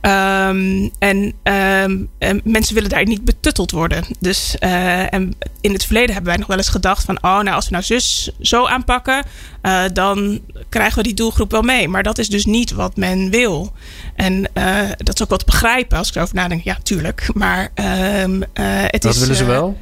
Ehm, 0.00 0.88
en, 0.98 1.32
ehm, 1.42 1.96
en 2.18 2.40
mensen 2.44 2.74
willen 2.74 2.90
daar 2.90 3.04
niet 3.04 3.24
betutteld 3.24 3.70
worden. 3.70 4.04
Dus 4.20 4.58
eh, 4.58 5.12
en 5.12 5.36
in 5.60 5.72
het 5.72 5.84
verleden 5.84 6.12
hebben 6.12 6.30
wij 6.30 6.36
nog 6.38 6.48
wel 6.48 6.56
eens 6.56 6.68
gedacht 6.68 7.04
van, 7.04 7.16
oh, 7.22 7.40
nou 7.40 7.50
als 7.50 7.64
we 7.64 7.70
nou 7.72 7.84
zus 7.84 8.30
zo 8.40 8.66
aanpakken, 8.66 9.24
eh, 9.68 9.90
dan 9.92 10.40
krijgen 10.68 10.96
we 10.96 11.02
die 11.02 11.14
doelgroep 11.14 11.50
wel 11.50 11.62
mee. 11.62 11.88
Maar 11.88 12.02
dat 12.02 12.18
is 12.18 12.28
dus 12.28 12.44
niet 12.46 12.72
wat 12.72 12.96
men 12.96 13.30
wil. 13.30 13.72
En 14.14 14.48
eh, 14.52 14.78
dat 14.96 15.14
is 15.14 15.22
ook 15.22 15.28
wat 15.30 15.38
te 15.38 15.44
begrijpen 15.44 15.98
als 15.98 16.08
ik 16.08 16.14
erover 16.14 16.34
nadenk. 16.34 16.64
Ja, 16.64 16.76
tuurlijk. 16.82 17.28
Maar 17.34 17.68
ehm, 17.74 18.42
eh, 18.52 18.64
het 18.86 19.04
Wat 19.04 19.14
is. 19.14 19.20
willen 19.20 19.36
ze 19.36 19.44
wel? 19.44 19.78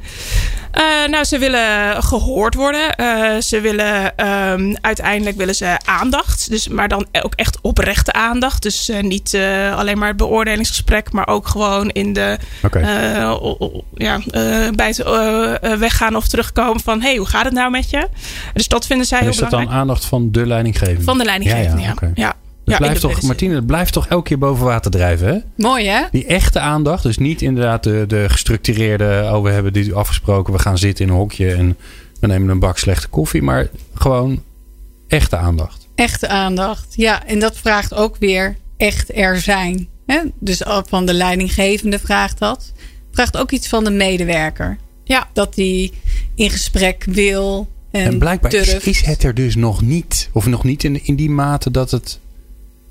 nou, 1.09 1.23
ze 1.23 1.37
willen 1.37 2.03
gehoord 2.03 2.53
worden. 2.53 2.93
Ze 3.43 3.61
willen 3.61 4.15
ehm, 4.17 4.75
uiteindelijk 4.81 5.37
willen 5.37 5.55
ze 5.55 5.77
aandacht. 5.85 6.49
Dus, 6.49 6.67
maar 6.67 6.87
dan 6.87 7.07
ook 7.21 7.33
echt 7.35 7.57
oprechte 7.61 8.13
aandacht. 8.13 8.61
Dus 8.61 8.91
niet 9.01 9.37
alleen 9.75 9.97
maar 9.97 10.07
het 10.07 10.17
beoordelingsgesprek, 10.17 11.11
maar 11.11 11.27
ook 11.27 11.47
gewoon 11.47 11.89
in 11.89 12.13
de 12.13 12.37
eh, 12.71 13.31
o- 13.41 13.55
o- 13.59 13.83
ja, 13.95 14.19
bij 14.75 14.87
het 14.87 15.03
weggaan 15.79 16.15
of 16.15 16.27
terugkomen 16.27 16.81
van 16.83 17.01
hey, 17.01 17.15
hoe 17.15 17.27
gaat 17.27 17.45
het 17.45 17.53
nou 17.53 17.71
met 17.71 17.89
je? 17.89 18.07
Dus 18.53 18.67
dat 18.67 18.85
vinden 18.85 19.05
zij 19.07 19.17
En 19.17 19.23
heel 19.23 19.33
is 19.33 19.39
dat 19.39 19.49
belangrijk. 19.49 19.76
Aandacht 19.77 20.05
van 20.05 20.31
de 20.31 20.45
leidinggevende? 20.45 21.03
Van 21.03 21.17
de 21.17 21.23
leidinggevende, 21.23 21.81
ja. 21.81 21.93
ja. 22.13 22.35
Dat 22.67 22.79
Ja, 22.79 22.85
in 22.85 22.85
blijft 22.85 23.01
toch. 23.01 23.21
Martine, 23.21 23.55
het 23.55 23.65
blijft 23.65 23.93
toch 23.93 24.07
elke 24.07 24.23
keer 24.23 24.37
boven 24.37 24.65
water 24.65 24.91
drijven, 24.91 25.27
hè? 25.27 25.39
Mooi 25.55 25.87
hè? 25.87 26.01
Die 26.11 26.25
echte 26.25 26.59
aandacht, 26.59 27.03
dus 27.03 27.17
niet 27.17 27.41
inderdaad 27.41 27.83
de, 27.83 28.03
de 28.07 28.25
gestructureerde... 28.29 29.29
oh, 29.33 29.43
we 29.43 29.49
hebben 29.49 29.73
dit 29.73 29.93
afgesproken, 29.93 30.53
we 30.53 30.59
gaan 30.59 30.77
zitten 30.77 31.05
in 31.05 31.11
een 31.11 31.17
hokje... 31.17 31.53
en 31.53 31.77
we 32.19 32.27
nemen 32.27 32.49
een 32.49 32.59
bak 32.59 32.77
slechte 32.77 33.07
koffie. 33.07 33.41
Maar 33.41 33.67
gewoon 33.93 34.43
echte 35.07 35.37
aandacht. 35.37 35.87
Echte 35.95 36.27
aandacht. 36.27 36.93
Ja, 36.95 37.25
en 37.25 37.39
dat 37.39 37.57
vraagt 37.57 37.93
ook 37.93 38.17
weer 38.19 38.55
echt 38.77 39.17
er 39.17 39.41
zijn. 39.41 39.87
Hè? 40.05 40.19
Dus 40.39 40.65
ook 40.65 40.87
van 40.87 41.05
de 41.05 41.13
leidinggevende 41.13 41.99
vraagt 41.99 42.39
dat. 42.39 42.71
Vraagt 43.11 43.37
ook 43.37 43.51
iets 43.51 43.67
van 43.67 43.83
de 43.83 43.91
medewerker. 43.91 44.77
Ja. 45.03 45.27
Dat 45.33 45.53
die 45.53 45.93
in 46.35 46.49
gesprek 46.49 47.05
wil 47.09 47.67
en, 47.91 48.05
En, 48.05 48.17
blijkbaar 48.19 48.53
is, 48.53 49.05
het 49.05 49.23
er 49.23 49.33
dus 49.33 49.55
nog 49.55 49.81
niet. 49.81 50.29
Of 50.33 50.45
nog 50.45 50.63
niet 50.63 50.83
in, 50.83 51.05
in 51.05 51.15
die 51.15 51.29
mate 51.29 51.71
dat 51.71 51.91
het, 51.91 52.19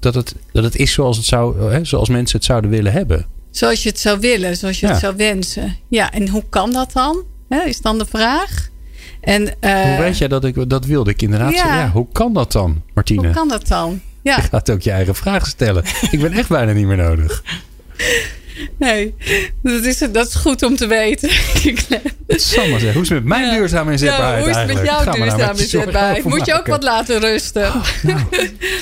dat 0.01 0.15
het, 0.15 0.35
dat 0.53 0.65
het 0.65 0.77
is 0.77 0.93
zoals, 0.93 1.17
het 1.17 1.27
zou, 1.27 1.71
hè, 1.73 1.85
zoals 1.85 2.09
mensen 2.09 2.37
het 2.37 2.47
zouden 2.47 2.71
willen 2.71 2.93
hebben. 2.93 3.27
Zoals 3.51 3.83
je 3.83 3.89
het 3.89 3.99
zou 4.01 4.21
willen, 4.21 4.57
zoals 4.57 4.81
je 4.81 4.87
Ja. 4.87 4.93
het 4.93 5.01
zou 5.01 5.17
wensen. 5.17 5.77
Ja, 5.89 6.13
en 6.13 6.29
hoe 6.29 6.45
kan 6.51 6.73
dat 6.73 6.93
dan? 6.93 7.23
Hè, 7.49 7.63
is 7.65 7.81
dan 7.81 7.99
de 7.99 8.07
vraag. 8.07 8.69
En, 9.21 9.61
eh, 9.61 9.83
Hoe 9.83 9.97
weet 9.99 10.19
jij 10.19 10.29
dat 10.29 10.45
ik 10.45 10.71
dat 10.71 10.85
wilde 10.85 11.11
ik 11.11 11.23
inderdaad 11.23 11.55
ja. 11.55 11.79
Ja, 11.81 11.91
hoe 11.91 12.07
kan 12.13 12.33
dat 12.33 12.53
dan, 12.53 12.83
Martine? 12.95 13.23
hoe 13.23 13.31
kan 13.35 13.49
dat 13.49 13.67
dan? 13.69 14.01
Ja, 14.23 14.37
Je 14.37 14.43
gaat 14.43 14.71
ook 14.71 14.83
je 14.83 14.91
eigen 14.91 15.15
vragen 15.15 15.47
stellen. 15.49 15.85
ik 16.11 16.21
ben 16.21 16.33
echt 16.33 16.49
bijna 16.49 16.73
niet 16.73 16.87
meer 16.87 16.97
nodig. 16.97 17.43
nee, 18.79 19.14
dat 19.62 19.85
is, 19.85 19.99
dat 19.99 20.27
is 20.29 20.35
goed 20.35 20.62
om 20.62 20.77
te 20.77 20.87
weten. 20.87 21.31
Zal 22.29 22.69
maar 22.69 22.81
zeggen. 22.81 22.92
Hoe 22.92 23.03
is 23.03 23.09
het 23.09 23.25
met 23.25 23.25
mijn 23.25 23.51
duurzame 23.51 23.92
inzetbaarheid 23.92 24.40
hoe 24.42 24.51
is 24.51 24.57
het 24.57 24.66
met 24.66 24.85
jouw 24.85 25.05
maar 25.05 25.19
nou 25.19 25.31
duurzame 25.31 25.61
inzetbaarheid? 25.61 26.25
Moet 26.25 26.47
je 26.47 26.55
ook 26.55 26.66
wat 26.66 26.83
laten 26.83 27.19
rusten? 27.21 27.73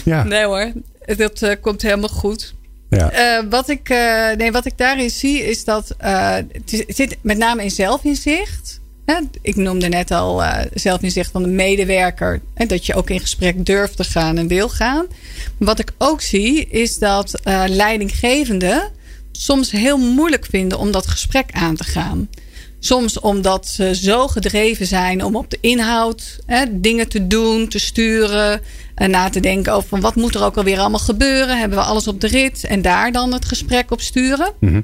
Ja. 0.04 0.22
Nee 0.24 0.44
hoor, 0.44 0.72
dat 1.16 1.42
eh, 1.42 1.50
komt 1.60 1.82
helemaal 1.82 2.08
goed. 2.08 2.54
Ja. 2.90 3.10
Eh, 3.10 3.44
wat, 3.50 3.68
ik, 3.68 3.88
eh, 3.88 4.30
nee, 4.36 4.52
wat 4.52 4.66
ik 4.66 4.78
daarin 4.78 5.10
zie 5.10 5.42
is 5.42 5.64
dat 5.64 5.94
het, 5.98 6.72
is- 6.72 6.78
het 6.86 6.96
zit 6.96 7.16
met 7.20 7.38
name 7.38 7.62
in 7.62 7.70
zelfinzicht. 7.70 8.80
Hè? 9.06 9.14
Ik 9.42 9.56
noemde 9.56 9.88
net 9.88 10.10
al 10.10 10.42
zelfinzicht 10.74 11.30
van 11.30 11.42
de 11.42 11.48
medewerker. 11.48 12.40
Hè? 12.54 12.66
Dat 12.66 12.86
je 12.86 12.94
ook 12.94 13.10
in 13.10 13.20
gesprek 13.20 13.66
durft 13.66 13.96
te 13.96 14.04
gaan 14.04 14.38
en 14.38 14.48
wil 14.48 14.68
gaan. 14.68 15.06
Wat 15.58 15.78
ik 15.78 15.90
ook 15.98 16.20
zie 16.20 16.66
is 16.66 16.98
dat 16.98 17.40
leidinggevenden 17.66 18.90
soms 19.36 19.70
heel 19.70 19.98
moeilijk 19.98 20.46
vinden 20.50 20.78
om 20.78 20.90
dat 20.90 21.06
gesprek 21.06 21.50
aan 21.52 21.76
te 21.76 21.84
gaan. 21.84 22.28
Soms 22.78 23.20
omdat 23.20 23.66
ze 23.66 23.94
zo 23.94 24.28
gedreven 24.28 24.86
zijn 24.86 25.24
om 25.24 25.36
op 25.36 25.50
de 25.50 25.58
inhoud 25.60 26.38
hè, 26.46 26.64
dingen 26.80 27.08
te 27.08 27.26
doen, 27.26 27.68
te 27.68 27.78
sturen. 27.78 28.60
En 28.94 29.10
na 29.10 29.28
te 29.28 29.40
denken 29.40 29.72
over 29.72 29.88
van 29.88 30.00
wat 30.00 30.14
moet 30.14 30.34
er 30.34 30.44
ook 30.44 30.56
alweer 30.56 30.78
allemaal 30.78 30.98
gebeuren. 30.98 31.58
Hebben 31.58 31.78
we 31.78 31.84
alles 31.84 32.08
op 32.08 32.20
de 32.20 32.26
rit 32.26 32.64
en 32.64 32.82
daar 32.82 33.12
dan 33.12 33.32
het 33.32 33.44
gesprek 33.44 33.90
op 33.90 34.00
sturen. 34.00 34.52
Mhm. 34.60 34.80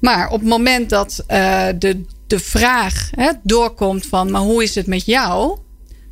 Maar 0.00 0.30
op 0.30 0.40
het 0.40 0.48
moment 0.48 0.90
dat 0.90 1.24
eh, 1.26 1.66
de, 1.78 2.04
de 2.26 2.38
vraag 2.38 3.10
hè, 3.10 3.30
doorkomt 3.42 4.06
van 4.06 4.30
maar 4.30 4.40
hoe 4.40 4.62
is 4.62 4.74
het 4.74 4.86
met 4.86 5.06
jou? 5.06 5.58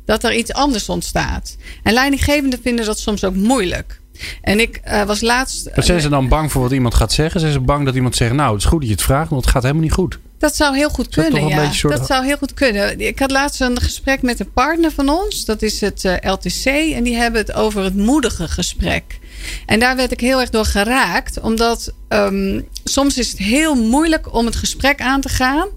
Dat 0.05 0.23
er 0.23 0.33
iets 0.33 0.53
anders 0.53 0.89
ontstaat. 0.89 1.55
En 1.83 1.93
leidinggevenden 1.93 2.59
vinden 2.61 2.85
dat 2.85 2.99
soms 2.99 3.23
ook 3.23 3.35
moeilijk. 3.35 4.00
En 4.41 4.59
ik 4.59 4.79
eh, 4.83 5.03
was 5.03 5.21
laatst. 5.21 5.69
Maar 5.75 5.83
zijn 5.83 6.01
ze 6.01 6.09
dan 6.09 6.27
bang 6.27 6.51
voor 6.51 6.61
wat 6.61 6.71
iemand 6.71 6.93
gaat 6.95 7.11
zeggen? 7.11 7.39
Zijn 7.39 7.51
ze 7.51 7.59
bang 7.59 7.85
dat 7.85 7.95
iemand 7.95 8.15
zegt, 8.15 8.33
nou, 8.33 8.51
het 8.53 8.61
is 8.61 8.67
goed 8.67 8.79
dat 8.79 8.87
je 8.89 8.95
het 8.95 9.03
vraagt, 9.03 9.29
want 9.29 9.41
het 9.41 9.51
gaat 9.53 9.61
helemaal 9.63 9.83
niet 9.83 9.91
goed. 9.93 10.19
Dat 10.37 10.55
zou 10.55 10.75
heel 10.75 10.89
goed 10.89 11.15
dat 11.15 11.25
kunnen, 11.25 11.47
ja. 11.49 11.71
soort- 11.71 11.97
Dat 11.97 12.07
zou 12.07 12.25
heel 12.25 12.37
goed 12.37 12.53
kunnen. 12.53 12.99
Ik 12.99 13.19
had 13.19 13.31
laatst 13.31 13.61
een 13.61 13.81
gesprek 13.81 14.21
met 14.21 14.39
een 14.39 14.51
partner 14.51 14.91
van 14.91 15.09
ons. 15.09 15.45
Dat 15.45 15.61
is 15.61 15.81
het 15.81 16.05
eh, 16.05 16.31
LTC. 16.31 16.65
En 16.95 17.03
die 17.03 17.15
hebben 17.15 17.41
het 17.41 17.53
over 17.53 17.83
het 17.83 17.95
moedige 17.95 18.47
gesprek. 18.47 19.19
En 19.65 19.79
daar 19.79 19.95
werd 19.95 20.11
ik 20.11 20.19
heel 20.19 20.39
erg 20.39 20.49
door 20.49 20.65
geraakt. 20.65 21.39
Omdat 21.39 21.93
ehm, 22.07 22.61
soms 22.83 23.17
is 23.17 23.29
het 23.29 23.37
heel 23.39 23.75
moeilijk 23.75 24.33
om 24.33 24.45
het 24.45 24.55
gesprek 24.55 25.01
aan 25.01 25.21
te 25.21 25.29
gaan. 25.29 25.67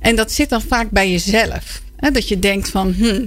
En 0.00 0.16
dat 0.16 0.32
zit 0.32 0.48
dan 0.48 0.62
vaak 0.62 0.90
bij 0.90 1.10
jezelf. 1.10 1.82
Hè, 1.96 2.10
dat 2.10 2.28
je 2.28 2.38
denkt 2.38 2.68
van, 2.68 2.92
hm, 2.92 3.24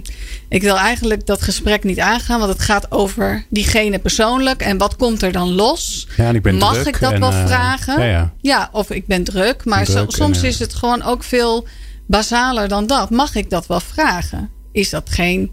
ik 0.50 0.62
wil 0.62 0.78
eigenlijk 0.78 1.26
dat 1.26 1.42
gesprek 1.42 1.84
niet 1.84 2.00
aangaan. 2.00 2.40
Want 2.40 2.52
het 2.52 2.62
gaat 2.62 2.92
over 2.92 3.46
diegene 3.50 4.00
persoonlijk. 4.00 4.62
En 4.62 4.78
wat 4.78 4.96
komt 4.96 5.22
er 5.22 5.32
dan 5.32 5.52
los? 5.52 6.08
Ja, 6.18 6.28
en 6.28 6.36
ik 6.36 6.42
ben 6.42 6.56
Mag 6.56 6.74
druk 6.74 6.88
ik 6.88 7.00
dat 7.00 7.12
en, 7.12 7.20
wel 7.20 7.32
eh, 7.32 7.46
vragen? 7.46 8.00
ja, 8.00 8.06
ja. 8.10 8.34
Ja, 8.42 8.70
of 8.72 8.90
ik 8.90 9.08
ben 9.08 9.24
druk. 9.24 9.66
Maar 9.66 9.84
Druk 9.84 9.98
so- 9.98 10.04
en, 10.04 10.12
soms 10.12 10.42
eh, 10.42 10.50
is 10.50 10.60
het 10.60 10.74
gewoon 10.74 11.04
ook 11.04 11.24
veel 11.24 11.68
basaler 12.08 12.68
dan 12.68 12.88
dat. 12.88 13.10
Mag 13.10 13.36
ik 13.36 13.50
dat 13.50 13.68
wel 13.68 13.80
vragen? 13.80 14.50
Is 14.72 14.90
dat 14.90 15.10
geen 15.10 15.52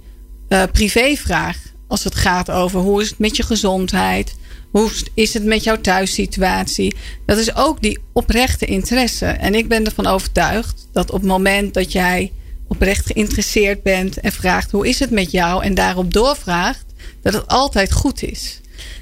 eh, 0.49 0.63
privévraag? 0.73 1.57
Als 1.89 2.05
het 2.05 2.15
gaat 2.15 2.51
over 2.51 2.81
hoe 2.81 3.03
is 3.03 3.11
het 3.11 3.19
met 3.19 3.37
je 3.37 3.43
gezondheid? 3.43 4.35
Hoe 4.71 4.91
is 5.15 5.35
het 5.35 5.45
met 5.45 5.65
jouw 5.65 5.81
thuissituatie? 5.81 6.97
Dat 7.27 7.39
is 7.39 7.55
ook 7.55 7.83
die 7.83 7.99
oprechte 8.13 8.67
interesse. 8.67 9.27
En 9.27 9.55
ik 9.55 9.69
ben 9.69 9.85
ervan 9.85 10.07
overtuigd 10.07 10.89
dat 10.93 11.11
op 11.11 11.21
het 11.21 11.29
moment 11.29 11.75
dat 11.75 11.93
jij 11.93 12.33
oprecht 12.69 13.07
geïnteresseerd 13.07 13.83
bent 13.83 14.21
en 14.21 14.33
vraagt 14.33 14.71
hoe 14.71 14.89
is 14.89 14.99
het 14.99 15.11
met 15.11 15.31
jou 15.31 15.65
en 15.65 15.75
daarop 15.75 16.13
doorvraagt, 16.13 16.85
dat 17.23 17.33
het 17.33 17.49
altijd 17.49 17.93
goed 17.93 18.23
is. 18.23 18.61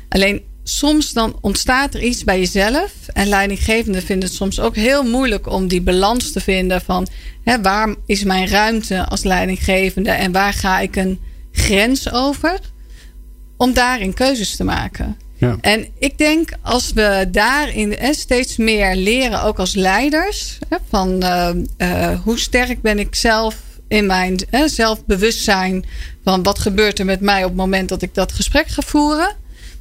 Alleen 0.08 0.42
soms 0.64 1.12
dan 1.12 1.38
ontstaat 1.40 1.94
er 1.94 2.02
iets 2.02 2.24
bij 2.24 2.38
jezelf. 2.38 2.92
En 3.12 3.26
leidinggevenden 3.26 4.02
vinden 4.02 4.28
het 4.28 4.36
soms 4.36 4.60
ook 4.60 4.76
heel 4.76 5.04
moeilijk 5.04 5.46
om 5.46 5.68
die 5.68 5.82
balans 5.82 6.32
te 6.32 6.40
vinden 6.40 6.80
van 6.80 7.06
hè, 7.44 7.60
waar 7.60 7.94
is 8.06 8.24
mijn 8.24 8.48
ruimte 8.48 9.06
als 9.06 9.22
leidinggevende 9.22 10.10
en 10.10 10.32
waar 10.32 10.52
ga 10.52 10.80
ik 10.80 10.96
een 10.96 11.20
grens 11.52 12.12
over? 12.12 12.58
Om 13.56 13.72
daarin 13.72 14.14
keuzes 14.14 14.56
te 14.56 14.64
maken. 14.64 15.16
Ja. 15.42 15.56
En 15.60 15.86
ik 15.98 16.18
denk 16.18 16.50
als 16.62 16.92
we 16.92 17.28
daarin 17.30 17.96
steeds 18.10 18.56
meer 18.56 18.96
leren, 18.96 19.42
ook 19.42 19.58
als 19.58 19.74
leiders, 19.74 20.58
hè, 20.68 20.76
van 20.88 21.22
eh, 21.22 21.50
eh, 21.76 22.20
hoe 22.20 22.38
sterk 22.38 22.82
ben 22.82 22.98
ik 22.98 23.14
zelf 23.14 23.56
in 23.88 24.06
mijn 24.06 24.38
hè, 24.50 24.68
zelfbewustzijn 24.68 25.84
van 26.24 26.42
wat 26.42 26.58
gebeurt 26.58 26.98
er 26.98 27.04
met 27.04 27.20
mij 27.20 27.42
op 27.42 27.48
het 27.48 27.58
moment 27.58 27.88
dat 27.88 28.02
ik 28.02 28.14
dat 28.14 28.32
gesprek 28.32 28.68
ga 28.68 28.82
voeren, 28.82 29.36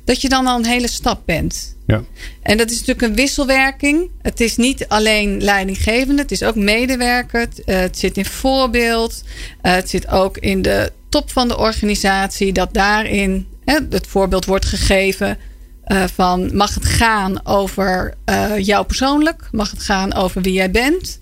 dat 0.06 0.22
je 0.22 0.30
dan 0.30 0.48
al 0.48 0.58
een 0.58 0.66
hele 0.66 0.88
stap 0.88 1.22
bent. 1.26 1.76
Ja. 1.88 2.04
En 2.42 2.58
dat 2.58 2.72
is 2.72 2.80
natuurlijk 2.80 3.08
een 3.08 3.16
wisselwerking. 3.16 4.10
Het 4.22 4.42
is 4.42 4.56
niet 4.56 4.88
alleen 4.88 5.44
leidinggevende, 5.44 6.22
het 6.22 6.32
is 6.32 6.44
ook 6.44 6.56
medewerker. 6.56 7.40
Het, 7.40 7.64
eh, 7.64 7.80
het 7.80 8.00
zit 8.00 8.18
in 8.18 8.26
voorbeeld. 8.26 9.24
Het 9.62 9.90
zit 9.90 10.08
ook 10.08 10.38
in 10.38 10.62
de 10.62 10.92
top 11.10 11.32
van 11.32 11.48
de 11.48 11.58
organisatie. 11.58 12.54
Dat 12.54 12.74
daarin 12.74 13.48
het 13.90 14.08
voorbeeld 14.08 14.46
wordt 14.46 14.66
gegeven 14.66 15.38
eh, 15.84 16.04
van 16.14 16.56
mag 16.56 16.74
het 16.74 16.86
gaan 16.86 17.46
over 17.46 18.14
eh, 18.26 18.58
jou 18.58 18.86
persoonlijk? 18.86 19.50
Mag 19.52 19.72
het 19.72 19.84
gaan 19.84 20.14
over 20.14 20.42
wie 20.42 20.54
jij 20.54 20.72
bent? 20.72 21.20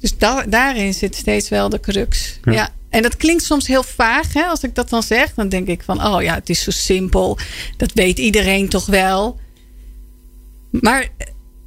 Dus 0.00 0.18
da- 0.18 0.44
daarin 0.48 0.94
zit 0.94 1.14
steeds 1.14 1.48
wel 1.48 1.68
de 1.68 1.80
crux. 1.80 2.38
Ja. 2.44 2.52
Ja. 2.52 2.68
En 2.90 3.02
dat 3.02 3.16
klinkt 3.16 3.42
soms 3.42 3.66
heel 3.66 3.82
vaag. 3.82 4.32
Hè? 4.32 4.42
Als 4.42 4.62
ik 4.62 4.74
dat 4.74 4.88
dan 4.88 5.02
zeg, 5.02 5.34
dan 5.34 5.48
denk 5.48 5.68
ik 5.68 5.82
van... 5.82 6.06
oh 6.06 6.22
ja, 6.22 6.34
het 6.34 6.48
is 6.48 6.62
zo 6.62 6.70
simpel. 6.70 7.38
Dat 7.76 7.92
weet 7.92 8.18
iedereen 8.18 8.68
toch 8.68 8.86
wel. 8.86 9.40
Maar 10.70 11.08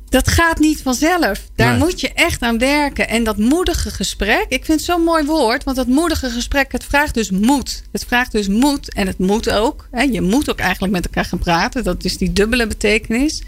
dat 0.09 0.27
gaat 0.27 0.59
niet 0.59 0.81
vanzelf. 0.81 1.41
Daar 1.55 1.69
Nee. 1.69 1.79
moet 1.79 2.01
je 2.01 2.13
echt 2.13 2.41
aan 2.41 2.57
werken. 2.57 3.07
En 3.09 3.23
dat 3.23 3.37
moedige 3.37 3.89
gesprek, 3.89 4.45
ik 4.49 4.65
vind 4.65 4.79
het 4.79 4.89
zo'n 4.89 5.03
mooi 5.03 5.25
woord. 5.25 5.63
Want 5.63 5.77
dat 5.77 5.87
moedige 5.87 6.29
gesprek, 6.29 6.71
het 6.71 6.83
vraagt 6.83 7.13
dus 7.13 7.31
moed. 7.31 7.83
Het 7.91 8.05
vraagt 8.07 8.31
dus 8.31 8.47
moed. 8.47 8.93
En 8.93 9.07
het 9.07 9.17
moet 9.19 9.49
ook. 9.51 9.87
Hè? 9.91 10.01
Je 10.01 10.21
moet 10.21 10.49
ook 10.49 10.59
eigenlijk 10.59 10.93
met 10.93 11.05
elkaar 11.05 11.25
gaan 11.25 11.39
praten. 11.39 11.83
Dat 11.83 12.03
is 12.03 12.17
die 12.17 12.33
dubbele 12.33 12.67
betekenis. 12.67 13.43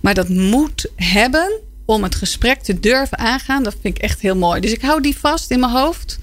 Maar 0.00 0.14
dat 0.14 0.28
moet 0.28 0.86
hebben 0.96 1.60
om 1.86 2.02
het 2.02 2.14
gesprek 2.14 2.62
te 2.62 2.80
durven 2.80 3.18
aangaan. 3.18 3.62
Dat 3.62 3.76
vind 3.82 3.96
ik 3.96 4.02
echt 4.02 4.20
heel 4.20 4.36
mooi. 4.36 4.60
Dus 4.60 4.72
ik 4.72 4.82
hou 4.82 5.00
die 5.00 5.16
vast 5.18 5.50
in 5.50 5.60
mijn 5.60 5.72
hoofd. 5.72 6.18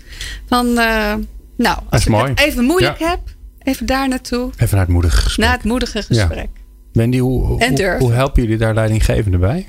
Van, 0.48 0.68
eh, 0.78 1.14
nou, 1.58 1.78
als 1.90 2.06
ik 2.06 2.14
het 2.16 2.40
even 2.40 2.64
moeilijk 2.66 3.00
Ja. 3.00 3.10
heb, 3.10 3.20
even 3.64 3.86
daar 3.86 4.08
naartoe. 4.08 4.50
Even 4.58 4.70
naar 4.78 4.86
het 4.86 4.94
moedige 4.94 5.16
gesprek. 5.22 5.46
Naar 5.46 5.56
het 5.56 5.64
moedige 5.66 6.04
gesprek. 6.04 6.50
Wendy, 6.94 7.18
hoe, 7.18 7.46
hoe, 7.46 7.96
hoe 8.00 8.12
helpen 8.14 8.42
jullie 8.44 8.58
daar 8.58 8.74
leidinggevenden 8.74 9.40
bij? 9.40 9.68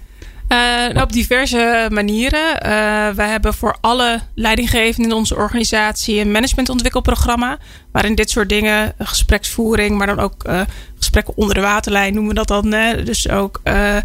Eh, 0.53 1.03
op 1.03 1.12
diverse 1.12 1.88
manieren. 1.91 2.61
Eh, 2.61 2.71
wij 3.09 3.29
hebben 3.29 3.55
voor 3.55 3.77
alle 3.81 4.21
leidinggevenden 4.35 5.11
in 5.11 5.17
onze 5.17 5.37
organisatie 5.37 6.21
een 6.21 6.33
managementontwikkelprogramma. 6.33 7.59
Waarin 7.92 8.14
dit 8.14 8.31
soort 8.31 8.48
dingen, 8.48 8.94
eh, 8.98 9.07
gespreksvoering, 9.07 9.98
maar 9.98 10.07
dan 10.07 10.20
ook 10.20 10.44
eh, 10.44 10.61
gesprekken 10.96 11.37
onder 11.37 11.55
de 11.55 11.61
waterlijn 11.61 12.14
noemen 12.14 12.35
we 12.35 12.44
dat 12.44 12.48
dan. 12.48 12.72
Hè? 12.72 13.02
Dus 13.02 13.28
ook 13.28 13.61
eh, 13.62 13.96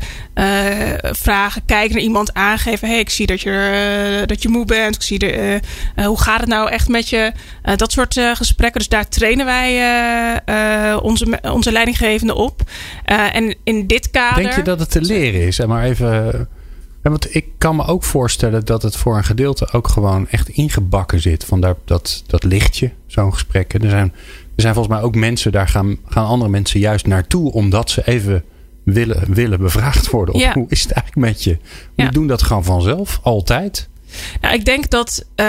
vragen, 1.02 1.66
kijken 1.66 1.96
naar 1.96 2.04
iemand 2.04 2.34
aangeven. 2.34 2.88
hey, 2.88 3.00
ik 3.00 3.10
zie 3.10 3.26
dat 3.26 3.42
je, 3.42 4.24
dat 4.26 4.42
je 4.42 4.50
moe 4.50 4.66
bent. 4.66 4.96
Ik 4.96 5.02
zie 5.02 5.20
de, 5.20 5.60
hoe 5.96 6.22
gaat 6.22 6.40
het 6.40 6.50
nou 6.50 6.70
echt 6.70 6.88
met 6.88 7.10
je? 7.10 7.32
Dat 7.76 7.92
soort 7.92 8.20
gesprekken. 8.34 8.80
Dus 8.80 8.90
daar 8.90 9.10
trainen 9.10 9.46
wij 9.46 9.82
onze, 11.02 11.40
onze 11.42 11.72
leidinggevenden 11.72 12.36
op. 12.36 12.62
En 13.06 13.56
in 13.64 13.88
dit 13.88 14.12
kader. 14.12 14.44
Denk 14.44 14.56
je 14.56 14.62
dat 14.62 14.80
het 14.80 14.92
te 14.92 15.02
leren 15.02 15.42
is? 15.42 15.60
En 15.60 15.68
maar 15.68 15.84
even. 15.84 16.48
Ja, 17.08 17.14
want 17.14 17.36
ik 17.36 17.46
kan 17.58 17.76
me 17.76 17.86
ook 17.86 18.04
voorstellen 18.04 18.66
dat 18.66 18.82
het 18.82 18.96
voor 18.96 19.18
een 19.18 19.24
gedeelte 19.24 19.72
ook 19.72 19.88
gewoon 19.88 20.28
echt 20.30 20.50
ingebakken 20.50 21.20
zit. 21.20 21.46
Van 21.46 21.62
daar, 21.62 21.76
dat, 21.86 22.24
dat 22.28 22.44
lichtje, 22.44 22.92
zo'n 23.06 23.34
gesprek. 23.34 23.74
En 23.74 23.84
Er 23.84 23.90
zijn, 23.90 24.14
er 24.56 24.62
zijn 24.62 24.74
volgens 24.74 24.96
mij 24.96 25.04
ook 25.04 25.16
mensen, 25.16 25.52
daar 25.52 25.68
gaan, 25.68 25.98
gaan 26.06 26.26
andere 26.26 26.50
mensen 26.52 26.80
juist 26.80 27.08
naartoe. 27.08 27.52
Omdat 27.52 27.90
ze 27.90 28.08
even 28.08 28.44
willen, 28.84 29.34
willen 29.34 29.60
bevraagd 29.60 30.10
worden. 30.10 30.34
Of 30.36 30.42
Ja. 30.42 30.54
hoe 30.54 30.66
is 30.70 30.82
het 30.84 30.92
eigenlijk 30.92 31.28
met 31.28 31.44
je? 31.44 31.58
Ja. 31.96 32.10
doen 32.10 32.28
dat 32.28 32.44
gewoon 32.44 32.64
vanzelf, 32.64 33.20
altijd. 33.24 33.90
Nou, 34.42 34.54
ik 34.54 34.66
denk 34.66 34.90
dat, 34.90 35.26
eh, 35.36 35.48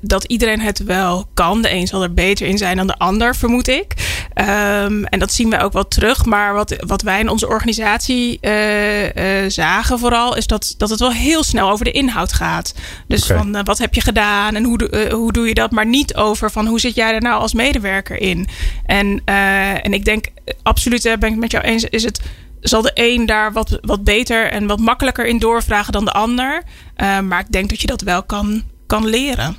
dat 0.00 0.24
iedereen 0.24 0.60
het 0.60 0.78
wel 0.78 1.26
kan. 1.34 1.62
De 1.62 1.70
een 1.72 1.86
zal 1.86 2.02
er 2.02 2.14
beter 2.14 2.46
in 2.46 2.58
zijn 2.58 2.76
dan 2.76 2.86
de 2.86 2.98
ander, 2.98 3.36
vermoed 3.36 3.68
ik. 3.68 3.94
Ehm, 4.34 5.04
en 5.04 5.18
dat 5.18 5.32
zien 5.32 5.50
wij 5.50 5.62
ook 5.62 5.72
wel 5.72 5.88
terug. 5.88 6.24
Maar 6.24 6.54
wat, 6.54 6.76
wat 6.86 7.02
wij 7.02 7.20
in 7.20 7.28
onze 7.28 7.48
organisatie 7.48 8.38
eh, 8.40 9.44
eh, 9.44 9.50
zagen 9.50 9.98
vooral... 9.98 10.36
is 10.36 10.46
dat, 10.46 10.74
dat 10.76 10.90
het 10.90 11.00
wel 11.00 11.12
heel 11.12 11.42
snel 11.42 11.70
over 11.70 11.84
de 11.84 11.90
inhoud 11.90 12.32
gaat. 12.32 12.74
Dus 13.08 13.26
van 13.26 13.64
wat 13.64 13.78
heb 13.78 13.94
je 13.94 14.00
gedaan 14.00 14.54
en 14.54 14.64
hoe, 14.64 14.78
doe- 14.78 15.10
hoe 15.10 15.32
doe 15.32 15.46
je 15.48 15.54
dat? 15.54 15.70
Maar 15.70 15.86
niet 15.86 16.14
over 16.14 16.50
van 16.50 16.66
hoe 16.66 16.80
zit 16.80 16.94
jij 16.94 17.14
er 17.14 17.20
nou 17.20 17.40
als 17.40 17.54
medewerker 17.54 18.20
in? 18.20 18.48
En, 18.86 19.22
en 19.24 19.92
ik 19.92 20.04
denk 20.04 20.26
absoluut, 20.62 21.02
ben 21.02 21.14
ik 21.14 21.22
het 21.22 21.36
met 21.36 21.50
jou 21.50 21.64
eens... 21.64 21.84
is 21.84 22.04
het 22.04 22.20
zal 22.68 22.82
de 22.82 22.90
een 22.94 23.26
daar 23.26 23.52
wat, 23.52 23.78
wat 23.80 24.04
beter 24.04 24.50
en 24.50 24.66
wat 24.66 24.78
makkelijker 24.78 25.26
in 25.26 25.38
doorvragen 25.38 25.92
dan 25.92 26.04
de 26.04 26.12
ander. 26.12 26.62
Eh, 26.94 27.20
maar 27.20 27.40
ik 27.40 27.52
denk 27.52 27.68
dat 27.68 27.80
je 27.80 27.86
dat 27.86 28.00
wel 28.02 28.22
kan, 28.22 28.62
kan 28.86 29.06
leren. 29.06 29.56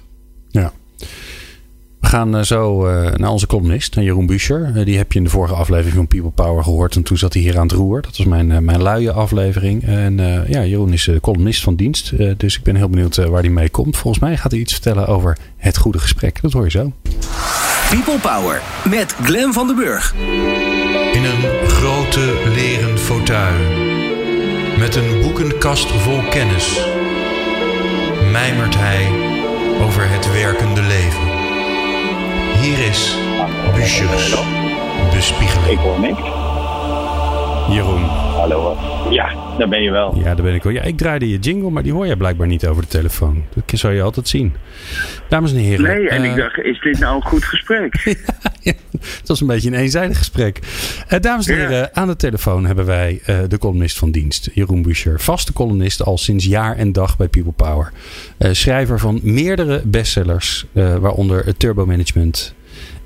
Ja. 0.49 0.71
We 1.99 2.07
gaan 2.07 2.35
eh, 2.37 2.43
zo 2.43 2.85
eh, 2.87 3.13
naar 3.15 3.29
onze 3.29 3.47
columnist, 3.47 3.95
naar 3.95 4.03
Jeroen 4.03 4.25
Buescher. 4.25 4.71
Eh, 4.75 4.85
die 4.85 4.97
heb 4.97 5.11
je 5.11 5.17
in 5.17 5.23
de 5.25 5.31
vorige 5.31 5.53
aflevering 5.53 5.95
van 5.95 6.07
People 6.07 6.29
Power 6.29 6.63
gehoord. 6.63 6.95
En 6.95 7.03
toen 7.03 7.17
zat 7.17 7.33
hij 7.33 7.41
hier 7.41 7.57
aan 7.57 7.67
het 7.67 7.75
roer. 7.75 8.01
Dat 8.01 8.17
was 8.17 8.25
mijn, 8.25 8.65
mijn 8.65 8.81
luie 8.81 9.11
aflevering. 9.11 9.83
En 9.83 10.19
eh, 10.19 10.49
ja, 10.49 10.63
Jeroen 10.65 10.93
is 10.93 11.07
eh, 11.07 11.19
columnist 11.19 11.63
van 11.63 11.75
dienst. 11.75 12.11
Eh, 12.11 12.31
dus 12.37 12.57
ik 12.57 12.63
ben 12.63 12.75
heel 12.75 12.89
benieuwd 12.89 13.17
eh, 13.17 13.25
waar 13.25 13.41
hij 13.41 13.49
mee 13.49 13.69
komt. 13.69 13.97
Volgens 13.97 14.23
mij 14.23 14.37
gaat 14.37 14.51
hij 14.51 14.59
iets 14.59 14.73
vertellen 14.73 15.07
over 15.07 15.37
het 15.57 15.77
goede 15.77 15.99
gesprek. 15.99 16.41
Dat 16.41 16.51
hoor 16.53 16.63
je 16.63 16.69
zo. 16.69 16.91
People 17.89 18.19
Power 18.19 18.61
met 18.89 19.15
Glen 19.23 19.53
van 19.53 19.67
den 19.67 19.75
Burg. 19.75 20.15
In 21.13 21.23
een 21.23 21.67
grote 21.69 22.41
leren 22.55 22.97
fauteuil. 22.97 23.55
Met 24.79 24.95
een 24.95 25.21
boekenkast 25.21 25.91
vol 25.91 26.19
kennis. 26.29 26.79
Mijmert 28.31 28.75
hij 28.77 29.07
over 29.81 30.09
het 30.09 30.31
werkende 30.31 30.81
leven. 30.81 31.26
Hier 32.61 32.87
is 32.87 33.17
Buschers 33.75 34.35
bespiegeling. 35.13 35.71
Ik 35.71 35.77
hoor 35.77 35.99
niks. 35.99 36.21
Jeroen. 37.69 38.03
Hallo. 38.03 38.77
Ja, 39.09 39.33
daar 39.57 39.67
ben 39.67 39.81
je 39.81 39.91
wel. 39.91 40.15
Ja, 40.15 40.23
daar 40.23 40.45
ben 40.45 40.53
ik 40.53 40.63
wel. 40.63 40.73
Ja, 40.73 40.81
ik 40.81 40.97
draaide 40.97 41.29
je 41.29 41.37
jingle, 41.37 41.69
maar 41.69 41.83
die 41.83 41.93
hoor 41.93 42.05
jij 42.05 42.15
blijkbaar 42.15 42.47
niet 42.47 42.67
over 42.67 42.81
de 42.81 42.87
telefoon. 42.87 43.43
Dat 43.53 43.79
zou 43.79 43.93
je 43.93 44.01
altijd 44.01 44.27
zien. 44.27 44.53
Dames 45.29 45.51
en 45.51 45.57
heren. 45.57 45.83
Nee, 45.83 46.09
en 46.09 46.23
eh, 46.23 46.29
ik 46.29 46.35
dacht, 46.35 46.57
is 46.57 46.79
dit 46.79 46.99
nou 46.99 47.15
een 47.15 47.23
goed 47.23 47.43
gesprek? 47.43 47.93
Het 48.99 49.27
was 49.27 49.41
een 49.41 49.47
beetje 49.47 49.67
een 49.69 49.75
eenzijdig 49.79 50.17
gesprek. 50.17 50.59
Eh, 51.07 51.19
dames 51.19 51.47
en 51.47 51.55
Ja. 51.55 51.67
heren, 51.67 51.95
aan 51.95 52.07
de 52.07 52.15
telefoon 52.15 52.65
hebben 52.65 52.85
wij 52.85 53.21
eh, 53.25 53.39
de 53.47 53.57
columnist 53.57 53.97
van 53.97 54.11
dienst, 54.11 54.49
Jeroen 54.53 54.81
Buescher. 54.81 55.19
Vaste 55.19 55.53
columnist 55.53 56.03
al 56.03 56.17
sinds 56.17 56.45
jaar 56.45 56.77
en 56.77 56.91
dag 56.91 57.17
bij 57.17 57.27
People 57.27 57.51
Power. 57.51 57.91
Eh, 58.37 58.53
schrijver 58.53 58.99
van 58.99 59.19
meerdere 59.23 59.81
bestsellers, 59.85 60.65
waaronder 60.73 61.45
het 61.45 61.59
Turbo 61.59 61.85
Management 61.85 62.53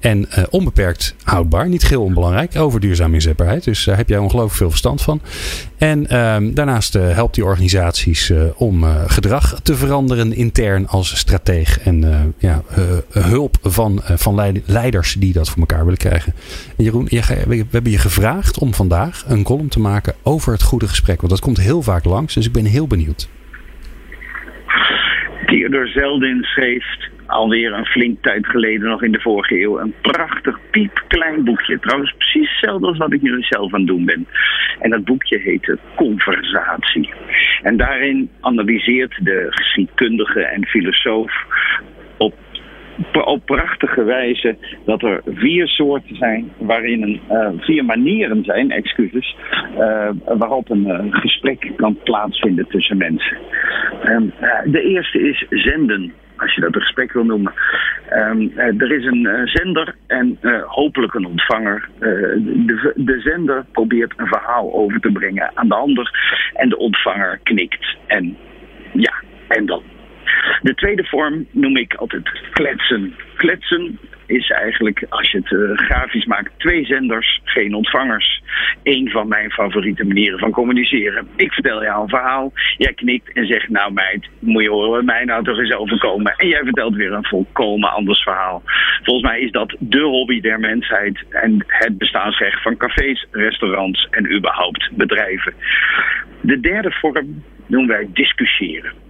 en 0.01 0.29
eh, 0.29 0.43
onbeperkt 0.49 1.15
houdbaar. 1.23 1.67
Niet 1.69 1.83
geheel 1.83 2.03
onbelangrijk, 2.03 2.55
over 2.55 2.79
duurzame 2.79 3.13
inzetbaarheid. 3.13 3.63
Dus 3.63 3.83
daar 3.83 3.97
heb 3.97 4.09
jij 4.09 4.17
ongelooflijk 4.17 4.55
veel 4.55 4.69
verstand 4.69 5.01
van. 5.01 5.21
En 5.77 6.07
ehm, 6.07 6.53
daarnaast 6.53 6.95
eh, 6.95 7.09
helpt 7.09 7.35
die 7.35 7.45
organisaties 7.45 8.29
eh, 8.29 8.43
om 8.55 8.83
eh, 8.83 9.03
gedrag 9.07 9.59
te 9.63 9.75
veranderen 9.75 10.33
intern 10.33 10.87
als 10.87 11.17
strateeg. 11.17 11.79
En 11.79 12.03
eh, 12.03 12.19
ja, 12.37 12.61
eh, 12.69 13.23
hulp 13.23 13.57
van, 13.61 14.01
eh, 14.03 14.17
van 14.17 14.35
leid- 14.35 14.61
leiders 14.65 15.13
die 15.13 15.33
dat 15.33 15.49
voor 15.49 15.59
elkaar 15.59 15.83
willen 15.83 15.99
krijgen. 15.99 16.33
En 16.77 16.83
Jeroen, 16.83 17.05
we 17.47 17.65
hebben 17.71 17.91
je 17.91 17.97
gevraagd 17.97 18.59
om 18.59 18.73
vandaag 18.73 19.23
een 19.27 19.43
column 19.43 19.69
te 19.69 19.79
maken 19.79 20.13
over 20.23 20.51
het 20.53 20.63
goede 20.63 20.87
gesprek. 20.87 21.17
Want 21.17 21.29
dat 21.29 21.41
komt 21.41 21.57
heel 21.57 21.81
vaak 21.81 22.05
langs, 22.05 22.33
dus 22.33 22.45
ik 22.45 22.51
ben 22.51 22.65
heel 22.65 22.87
benieuwd. 22.87 23.29
Theodor 25.45 25.87
Zeldin 25.87 26.43
schreef 26.43 26.85
alweer 27.31 27.73
een 27.73 27.85
flink 27.85 28.21
tijd 28.21 28.47
geleden, 28.47 28.89
nog 28.89 29.03
in 29.03 29.11
de 29.11 29.21
vorige 29.21 29.61
eeuw, 29.61 29.79
een 29.79 29.93
prachtig 30.01 30.59
piepklein 30.71 31.43
boekje. 31.43 31.79
Trouwens, 31.79 32.13
precies 32.17 32.49
hetzelfde 32.49 32.87
als 32.87 32.97
wat 32.97 33.13
ik 33.13 33.21
nu 33.21 33.41
zelf 33.41 33.73
aan 33.73 33.79
het 33.79 33.89
doen 33.89 34.05
ben. 34.05 34.27
En 34.79 34.89
dat 34.89 35.05
boekje 35.05 35.39
heette 35.39 35.77
Conversatie. 35.95 37.13
En 37.61 37.77
daarin 37.77 38.29
analyseert 38.41 39.25
de 39.25 39.47
geschiedkundige 39.49 40.41
en 40.41 40.65
filosoof 40.65 41.33
op 42.17 42.33
op 43.25 43.45
prachtige 43.45 44.03
wijze 44.03 44.57
dat 44.85 45.03
er 45.03 45.21
vier 45.25 45.67
soorten 45.67 46.15
zijn 46.15 46.51
waarin 46.57 47.19
eh, 47.27 47.49
vier 47.57 47.85
manieren 47.85 48.43
zijn, 48.43 48.71
excuses, 48.71 49.35
eh, 49.77 50.09
waarop 50.25 50.69
een 50.69 50.87
eh, 50.87 51.05
gesprek 51.09 51.71
kan 51.75 51.97
plaatsvinden 52.03 52.67
tussen 52.67 52.97
mensen. 52.97 53.37
Ehm, 54.03 54.23
eh, 54.39 54.71
de 54.71 54.81
eerste 54.81 55.21
is 55.29 55.45
zenden. 55.49 56.13
Als 56.41 56.55
je 56.55 56.61
dat 56.61 56.75
een 56.75 56.81
gesprek 56.81 57.13
wil 57.13 57.23
noemen. 57.23 57.53
Ehm, 58.09 58.47
eh, 58.55 58.81
er 58.81 58.91
is 58.91 59.05
een 59.05 59.25
eh, 59.25 59.41
zender 59.45 59.95
en 60.07 60.37
eh, 60.41 60.61
hopelijk 60.65 61.13
een 61.13 61.25
ontvanger. 61.25 61.89
De, 61.99 62.93
de 62.95 63.19
zender 63.19 63.65
probeert 63.71 64.13
een 64.17 64.27
verhaal 64.27 64.73
over 64.73 64.99
te 64.99 65.11
brengen 65.11 65.51
aan 65.53 65.67
de 65.67 65.75
ander. 65.75 66.11
En 66.53 66.69
de 66.69 66.77
ontvanger 66.77 67.39
knikt. 67.43 67.97
En 68.07 68.37
ja, 68.93 69.13
en 69.47 69.65
dan 69.65 69.83
de 70.61 70.75
tweede 70.75 71.03
vorm 71.03 71.47
noem 71.51 71.77
ik 71.77 71.93
altijd 71.93 72.31
kletsen. 72.51 73.15
Kletsen 73.35 73.99
is 74.31 74.49
eigenlijk, 74.49 75.05
als 75.09 75.31
je 75.31 75.37
het 75.37 75.51
eh, 75.51 75.85
grafisch 75.85 76.25
maakt, 76.25 76.51
twee 76.57 76.85
zenders, 76.85 77.41
geen 77.43 77.75
ontvangers. 77.75 78.41
Eén 78.83 79.09
van 79.09 79.27
mijn 79.27 79.51
favoriete 79.51 80.03
manieren 80.03 80.39
van 80.39 80.51
communiceren. 80.51 81.27
Ik 81.35 81.51
vertel 81.51 81.83
jou 81.83 82.01
een 82.01 82.09
verhaal, 82.09 82.51
jij 82.77 82.93
knikt 82.93 83.33
en 83.33 83.45
zegt, 83.45 83.69
nou 83.69 83.93
meid, 83.93 84.29
moet 84.39 84.63
je 84.63 84.69
horen 84.69 85.05
mij 85.05 85.23
nou 85.23 85.43
toch 85.43 85.59
eens 85.59 85.73
overkomen. 85.73 86.33
En 86.37 86.47
jij 86.47 86.63
vertelt 86.63 86.95
weer 86.95 87.11
een 87.11 87.25
volkomen 87.25 87.91
anders 87.91 88.23
verhaal. 88.23 88.63
Volgens 89.03 89.25
mij 89.25 89.39
is 89.39 89.51
dat 89.51 89.75
de 89.79 90.01
hobby 90.01 90.41
der 90.41 90.59
mensheid 90.59 91.23
en 91.29 91.65
het 91.67 91.97
bestaansrecht 91.97 92.61
van 92.61 92.77
cafés, 92.77 93.27
restaurants 93.31 94.07
en 94.11 94.33
überhaupt 94.33 94.89
bedrijven. 94.91 95.53
De 96.41 96.59
derde 96.59 96.91
vorm 96.91 97.43
noemen 97.67 97.89
wij 97.89 98.09
discussiëren. 98.13 99.00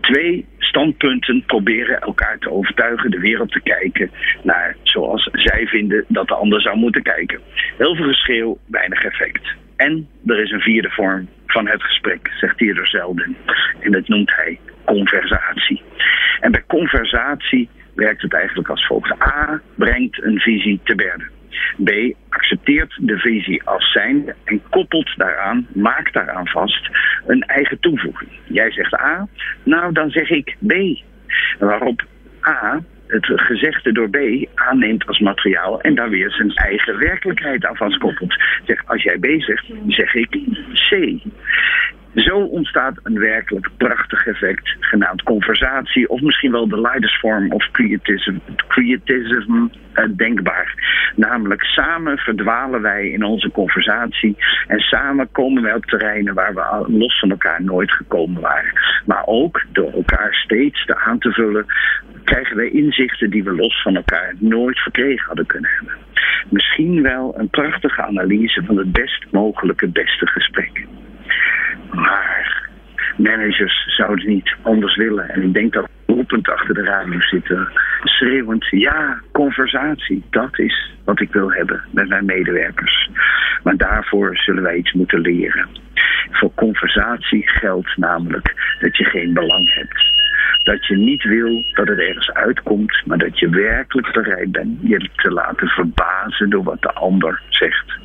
Twee 0.00 0.46
standpunten 0.58 1.42
proberen 1.46 2.00
elkaar 2.00 2.38
te 2.38 2.50
overtuigen 2.50 3.10
de 3.10 3.18
wereld 3.18 3.52
te 3.52 3.60
kijken 3.60 4.10
naar 4.42 4.76
zoals 4.82 5.28
zij 5.32 5.66
vinden 5.66 6.04
dat 6.08 6.28
de 6.28 6.34
ander 6.34 6.60
zou 6.60 6.76
moeten 6.76 7.02
kijken. 7.02 7.40
Heel 7.78 7.96
veel 7.96 8.06
geschreeuw, 8.06 8.58
weinig 8.66 9.04
effect. 9.04 9.54
En 9.76 10.08
er 10.26 10.42
is 10.42 10.50
een 10.50 10.60
vierde 10.60 10.90
vorm 10.90 11.28
van 11.46 11.68
het 11.68 11.82
gesprek, 11.82 12.30
zegt 12.40 12.58
Theodor 12.58 12.86
Zelden. 12.86 13.36
En 13.80 13.92
dat 13.92 14.08
noemt 14.08 14.36
hij 14.36 14.58
conversatie. 14.84 15.82
En 16.40 16.52
bij 16.52 16.64
conversatie 16.66 17.68
werkt 17.94 18.22
het 18.22 18.34
eigenlijk 18.34 18.68
als 18.68 18.86
volgt. 18.86 19.22
A 19.22 19.60
brengt 19.74 20.22
een 20.22 20.40
visie 20.40 20.80
te 20.84 20.94
berde. 20.94 21.24
B 21.84 21.90
accepteert 22.28 22.98
de 23.00 23.18
visie 23.18 23.62
als 23.64 23.92
zijnde 23.92 24.34
en 24.44 24.62
koppelt 24.70 25.16
daaraan, 25.16 25.66
maakt 25.72 26.12
daaraan 26.12 26.48
vast 26.48 26.90
een 27.26 27.42
eigen 27.42 27.78
toevoeging. 27.80 28.30
Jij 28.44 28.70
zegt 28.70 28.94
A, 28.94 29.28
nou 29.64 29.92
dan 29.92 30.10
zeg 30.10 30.30
ik 30.30 30.56
B. 30.66 30.72
Waarop 31.58 32.02
A 32.46 32.80
het 33.06 33.26
gezegde 33.26 33.92
door 33.92 34.10
B 34.10 34.16
aanneemt 34.54 35.06
als 35.06 35.18
materiaal 35.18 35.80
en 35.80 35.94
daar 35.94 36.10
weer 36.10 36.30
zijn 36.30 36.54
eigen 36.54 36.98
werkelijkheid 36.98 37.66
aan 37.66 37.76
vastkoppelt. 37.76 38.34
Zeg, 38.66 38.82
als 38.86 39.02
jij 39.02 39.18
B 39.18 39.26
zegt, 39.42 39.64
zeg 39.88 40.14
ik 40.14 40.30
C. 40.72 41.20
Zo 42.14 42.38
ontstaat 42.38 43.00
een 43.02 43.18
werkelijk 43.18 43.68
prachtig 43.76 44.26
effect, 44.26 44.76
genaamd 44.80 45.22
conversatie, 45.22 46.08
of 46.08 46.20
misschien 46.20 46.52
wel 46.52 46.68
de 46.68 47.16
form 47.20 47.52
of 47.52 47.70
creatism, 47.70 48.36
creatism 48.68 49.52
uh, 49.52 50.04
denkbaar. 50.16 50.74
Namelijk 51.16 51.62
samen 51.62 52.18
verdwalen 52.18 52.82
wij 52.82 53.08
in 53.08 53.24
onze 53.24 53.50
conversatie 53.50 54.36
en 54.66 54.78
samen 54.78 55.28
komen 55.32 55.62
wij 55.62 55.74
op 55.74 55.84
terreinen 55.84 56.34
waar 56.34 56.54
we 56.54 56.92
los 56.92 57.18
van 57.18 57.30
elkaar 57.30 57.62
nooit 57.62 57.92
gekomen 57.92 58.42
waren. 58.42 58.72
Maar 59.06 59.22
ook 59.26 59.62
door 59.72 59.92
elkaar 59.92 60.34
steeds 60.34 60.84
te 60.84 60.96
aan 60.96 61.18
te 61.18 61.32
vullen, 61.32 61.66
krijgen 62.24 62.56
wij 62.56 62.70
inzichten 62.70 63.30
die 63.30 63.44
we 63.44 63.54
los 63.54 63.82
van 63.82 63.96
elkaar 63.96 64.34
nooit 64.38 64.78
verkregen 64.78 65.26
hadden 65.26 65.46
kunnen 65.46 65.70
hebben. 65.70 65.94
Misschien 66.50 67.02
wel 67.02 67.34
een 67.38 67.48
prachtige 67.48 68.02
analyse 68.02 68.62
van 68.64 68.76
het 68.76 68.92
best 68.92 69.26
mogelijke 69.30 69.88
beste 69.88 70.26
gesprek. 70.26 70.86
Maar 71.90 72.68
managers 73.16 73.84
zouden 73.96 74.28
niet 74.28 74.56
anders 74.62 74.96
willen. 74.96 75.28
En 75.28 75.42
ik 75.42 75.52
denk 75.52 75.72
dat 75.72 75.88
roepend 76.06 76.48
achter 76.48 76.74
de 76.74 76.82
radio 76.82 77.20
zitten, 77.20 77.68
schreeuwend, 78.04 78.66
ja, 78.70 79.20
conversatie, 79.32 80.24
dat 80.30 80.58
is 80.58 80.94
wat 81.04 81.20
ik 81.20 81.32
wil 81.32 81.52
hebben 81.52 81.82
met 81.90 82.08
mijn 82.08 82.24
medewerkers. 82.24 83.10
Maar 83.62 83.76
daarvoor 83.76 84.36
zullen 84.36 84.62
wij 84.62 84.76
iets 84.76 84.92
moeten 84.92 85.20
leren. 85.20 85.68
Voor 86.30 86.54
conversatie 86.54 87.48
geldt 87.48 87.96
namelijk 87.96 88.76
dat 88.80 88.96
je 88.96 89.04
geen 89.04 89.32
belang 89.32 89.74
hebt. 89.74 90.11
Dat 90.62 90.86
je 90.86 90.96
niet 90.96 91.22
wil 91.22 91.64
dat 91.74 91.88
het 91.88 91.98
ergens 91.98 92.32
uitkomt, 92.32 93.02
maar 93.06 93.18
dat 93.18 93.38
je 93.38 93.48
werkelijk 93.48 94.12
bereid 94.12 94.52
bent 94.52 94.78
je 94.82 95.08
te 95.14 95.30
laten 95.30 95.68
verbazen 95.68 96.50
door 96.50 96.62
wat 96.62 96.82
de 96.82 96.92
ander 96.92 97.40
zegt. 97.48 98.00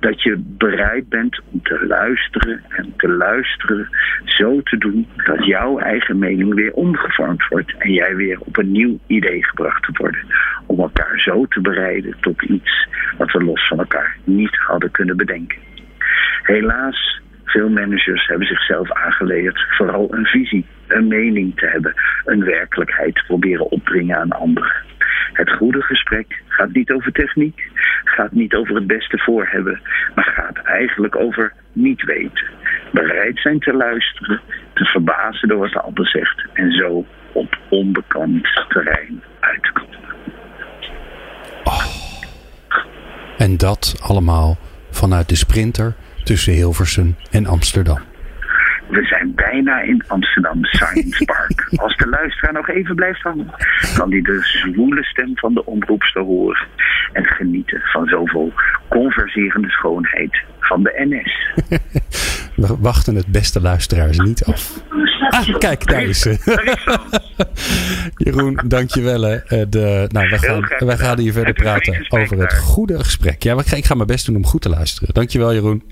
Dat 0.00 0.22
je 0.22 0.36
bereid 0.38 1.08
bent 1.08 1.40
om 1.52 1.62
te 1.62 1.86
luisteren 1.86 2.62
en 2.68 2.92
te 2.96 3.08
luisteren 3.08 3.88
zo 4.24 4.62
te 4.62 4.78
doen 4.78 5.08
dat 5.16 5.44
jouw 5.44 5.78
eigen 5.78 6.18
mening 6.18 6.54
weer 6.54 6.72
omgevormd 6.72 7.48
wordt 7.48 7.74
en 7.78 7.92
jij 7.92 8.16
weer 8.16 8.40
op 8.40 8.56
een 8.56 8.72
nieuw 8.72 8.98
idee 9.06 9.44
gebracht 9.44 9.82
te 9.82 9.92
worden. 9.94 10.24
Om 10.66 10.80
elkaar 10.80 11.20
zo 11.20 11.46
te 11.46 11.60
bereiden 11.60 12.16
tot 12.20 12.42
iets 12.42 12.88
wat 13.18 13.32
we 13.32 13.44
los 13.44 13.68
van 13.68 13.78
elkaar 13.78 14.16
niet 14.24 14.56
hadden 14.56 14.90
kunnen 14.90 15.16
bedenken. 15.16 15.58
Helaas 16.42 17.20
veel 17.50 17.68
managers 17.68 18.26
hebben 18.26 18.46
zichzelf 18.46 18.92
aangeleerd 18.92 19.64
vooral 19.68 20.06
een 20.10 20.26
visie, 20.26 20.66
een 20.86 21.08
mening 21.08 21.56
te 21.56 21.66
hebben, 21.66 21.94
een 22.24 22.44
werkelijkheid 22.44 23.14
te 23.14 23.22
proberen 23.26 23.70
opdringen 23.70 24.16
aan 24.16 24.30
anderen. 24.30 24.72
Het 25.32 25.50
goede 25.50 25.82
gesprek 25.82 26.42
gaat 26.48 26.72
niet 26.72 26.90
over 26.90 27.12
techniek, 27.12 27.70
gaat 28.04 28.32
niet 28.32 28.54
over 28.54 28.74
het 28.74 28.86
beste 28.86 29.18
voor 29.18 29.46
hebben, 29.46 29.80
maar 30.14 30.32
gaat 30.36 30.64
eigenlijk 30.64 31.16
over 31.16 31.52
niet 31.72 32.02
weten. 32.02 32.48
Bereid 32.92 33.38
zijn 33.38 33.58
te 33.58 33.72
luisteren, 33.72 34.40
te 34.74 34.84
verbazen 34.84 35.48
door 35.48 35.58
wat 35.58 35.72
de 35.72 35.80
ander 35.80 36.08
zegt 36.08 36.46
en 36.52 36.72
zo 36.72 37.06
op 37.32 37.58
onbekend 37.68 38.64
terrein 38.68 39.22
uit 39.40 39.62
te 39.62 39.72
komen. 39.72 39.98
Oh. 41.64 41.84
En 43.38 43.56
dat 43.56 44.00
allemaal 44.02 44.58
vanuit 44.90 45.28
de 45.28 45.36
sprinter 45.36 45.94
tussen 46.24 46.52
Hilversum 46.52 47.16
en 47.30 47.46
Amsterdam. 47.46 47.98
We 48.90 49.04
zijn 49.04 49.32
bijna 49.34 49.80
in 49.80 50.04
Amsterdam 50.06 50.64
Science 50.64 51.24
Park. 51.32 51.68
Als 51.76 51.96
de 51.96 52.08
luisteraar 52.08 52.52
nog 52.52 52.68
even 52.68 52.94
blijft 52.94 53.22
hangen, 53.22 53.50
kan 53.94 54.10
hij 54.10 54.20
de 54.20 54.40
zwoele 54.42 55.04
stem 55.04 55.32
van 55.34 55.54
de 55.54 55.66
omroepster 55.66 56.22
horen 56.22 56.66
en 57.12 57.24
genieten 57.24 57.80
van 57.80 58.06
zoveel 58.06 58.52
converserende 58.88 59.70
schoonheid 59.70 60.42
van 60.60 60.82
de 60.82 60.92
NS. 61.08 61.68
We 62.68 62.76
wachten 62.80 63.14
het 63.14 63.26
beste 63.26 63.60
luisteraars 63.60 64.18
niet 64.18 64.44
af. 64.44 64.82
Ah, 65.28 65.58
kijk, 65.58 65.86
daar 65.86 66.02
is 66.02 66.20
ze. 66.20 66.38
Jeroen, 68.24 68.60
dankjewel. 68.66 69.22
Hè. 69.22 69.36
Eh, 69.36 69.62
de, 69.68 70.08
nou, 70.08 70.28
we 70.28 70.38
gaan, 70.38 70.68
wij 70.78 70.96
gaan 70.96 71.18
hier 71.18 71.32
verder 71.32 71.54
praten 71.54 72.06
over 72.08 72.38
het 72.38 72.54
goede 72.54 72.98
gesprek. 72.98 73.42
Ja, 73.42 73.58
ik 73.74 73.84
ga 73.84 73.94
mijn 73.94 74.06
best 74.06 74.26
doen 74.26 74.36
om 74.36 74.46
goed 74.46 74.62
te 74.62 74.68
luisteren. 74.68 75.14
Dankjewel, 75.14 75.52
Jeroen. 75.52 75.82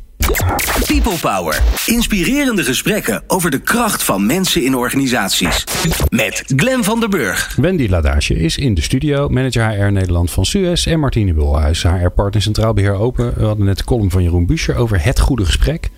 People 0.86 1.18
Power. 1.20 1.62
Inspirerende 1.86 2.64
gesprekken 2.64 3.22
over 3.26 3.50
de 3.50 3.58
kracht 3.58 4.02
van 4.02 4.26
mensen 4.26 4.64
in 4.64 4.76
organisaties. 4.76 5.64
Met 6.08 6.42
Glen 6.56 6.84
van 6.84 7.00
der 7.00 7.08
Burg. 7.08 7.56
Wendy 7.56 7.88
Ladage 7.88 8.34
is 8.34 8.56
in 8.56 8.74
de 8.74 8.82
studio. 8.82 9.28
Manager 9.28 9.68
HR 9.68 9.92
Nederland 9.92 10.30
van 10.30 10.44
Suez. 10.44 10.86
En 10.86 11.00
Martine 11.00 11.34
Bulhuis, 11.34 11.82
HR-partner 11.82 12.42
Centraal 12.42 12.72
Beheer 12.72 12.94
Open. 12.94 13.34
We 13.34 13.44
hadden 13.44 13.66
net 13.66 13.78
de 13.78 13.84
column 13.84 14.10
van 14.10 14.22
Jeroen 14.22 14.46
Buescher 14.46 14.76
over 14.76 15.04
het 15.04 15.20
goede 15.20 15.44
gesprek. 15.44 15.90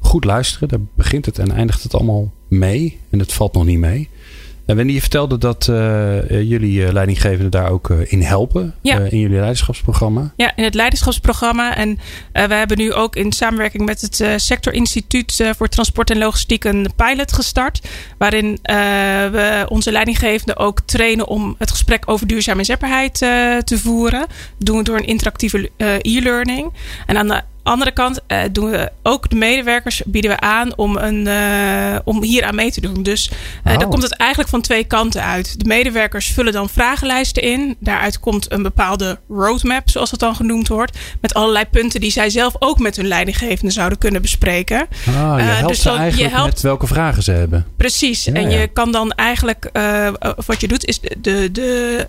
Goed 0.00 0.24
luisteren, 0.24 0.68
daar 0.68 0.80
begint 0.96 1.26
het 1.26 1.38
en 1.38 1.52
eindigt 1.52 1.82
het 1.82 1.94
allemaal 1.94 2.32
mee. 2.48 3.00
En 3.10 3.18
het 3.18 3.32
valt 3.32 3.54
nog 3.54 3.64
niet 3.64 3.78
mee. 3.78 4.08
En 4.66 4.76
Wendy, 4.76 4.92
je 4.92 5.00
vertelde 5.00 5.38
dat 5.38 5.66
uh, 5.70 6.28
jullie 6.28 6.80
uh, 6.80 6.92
leidinggevenden 6.92 7.50
daar 7.50 7.70
ook 7.70 7.88
uh, 7.88 8.12
in 8.12 8.22
helpen. 8.22 8.74
Ja. 8.82 8.98
in 8.98 9.18
jullie 9.18 9.36
leiderschapsprogramma. 9.36 10.32
Ja, 10.36 10.56
in 10.56 10.64
het 10.64 10.74
leiderschapsprogramma. 10.74 11.76
En 11.76 11.98
we 12.32 12.54
hebben 12.54 12.78
nu 12.78 12.92
ook 12.92 13.16
in 13.16 13.32
samenwerking 13.32 13.84
met 13.84 14.00
het 14.00 14.42
Sectorinstituut 14.42 15.44
voor 15.56 15.68
Transport 15.68 16.10
en 16.10 16.18
Logistiek 16.18 16.64
een 16.64 16.88
pilot 16.96 17.32
gestart. 17.32 17.88
Waarin 18.18 18.58
we 18.62 19.66
onze 19.68 19.92
leidinggevenden 19.92 20.56
ook 20.56 20.80
trainen 20.80 21.26
om 21.26 21.54
het 21.58 21.70
gesprek 21.70 22.02
over 22.06 22.26
duurzame 22.26 22.58
inzetbaarheid 22.58 23.14
te 23.64 23.78
voeren. 23.78 24.20
Dat 24.20 24.66
doen 24.66 24.78
we 24.78 24.84
door 24.84 24.96
een 24.96 25.06
interactieve 25.06 25.70
e-learning. 26.00 26.72
En 27.06 27.16
aan 27.16 27.28
de 27.28 27.42
andere 27.66 27.92
kant 27.92 28.20
uh, 28.28 28.40
doen 28.52 28.70
we 28.70 28.90
ook 29.02 29.30
de 29.30 29.36
medewerkers 29.36 30.02
bieden 30.06 30.30
we 30.30 30.40
aan 30.40 30.76
om, 30.76 30.96
een, 30.96 31.26
uh, 31.26 31.98
om 32.04 32.22
hier 32.22 32.44
aan 32.44 32.54
mee 32.54 32.70
te 32.70 32.80
doen. 32.80 33.02
Dus 33.02 33.30
uh, 33.30 33.72
oh. 33.72 33.78
dan 33.78 33.88
komt 33.88 34.02
het 34.02 34.16
eigenlijk 34.16 34.50
van 34.50 34.60
twee 34.60 34.84
kanten 34.84 35.22
uit. 35.22 35.58
De 35.58 35.64
medewerkers 35.64 36.26
vullen 36.26 36.52
dan 36.52 36.68
vragenlijsten 36.68 37.42
in. 37.42 37.76
Daaruit 37.78 38.20
komt 38.20 38.52
een 38.52 38.62
bepaalde 38.62 39.18
roadmap, 39.28 39.90
zoals 39.90 40.10
het 40.10 40.20
dan 40.20 40.36
genoemd 40.36 40.68
wordt. 40.68 40.98
Met 41.20 41.34
allerlei 41.34 41.64
punten 41.64 42.00
die 42.00 42.10
zij 42.10 42.30
zelf 42.30 42.54
ook 42.58 42.78
met 42.78 42.96
hun 42.96 43.06
leidinggevende 43.06 43.72
zouden 43.72 43.98
kunnen 43.98 44.22
bespreken. 44.22 44.86
Ah, 45.06 45.34
je 45.38 45.42
helpt 45.42 45.68
dus 45.68 45.82
dan, 45.82 45.98
eigenlijk 45.98 46.30
je 46.30 46.36
helpt, 46.36 46.52
met 46.52 46.62
welke 46.62 46.86
vragen 46.86 47.22
ze 47.22 47.32
hebben. 47.32 47.66
Precies. 47.76 48.24
Ja, 48.24 48.32
en 48.32 48.50
je 48.50 48.66
kan 48.66 48.92
dan 48.92 49.12
eigenlijk, 49.12 49.70
wat 50.46 50.60
je 50.60 50.68
doet, 50.68 50.84
is 50.84 51.00
de, 51.18 51.50
de 51.52 52.06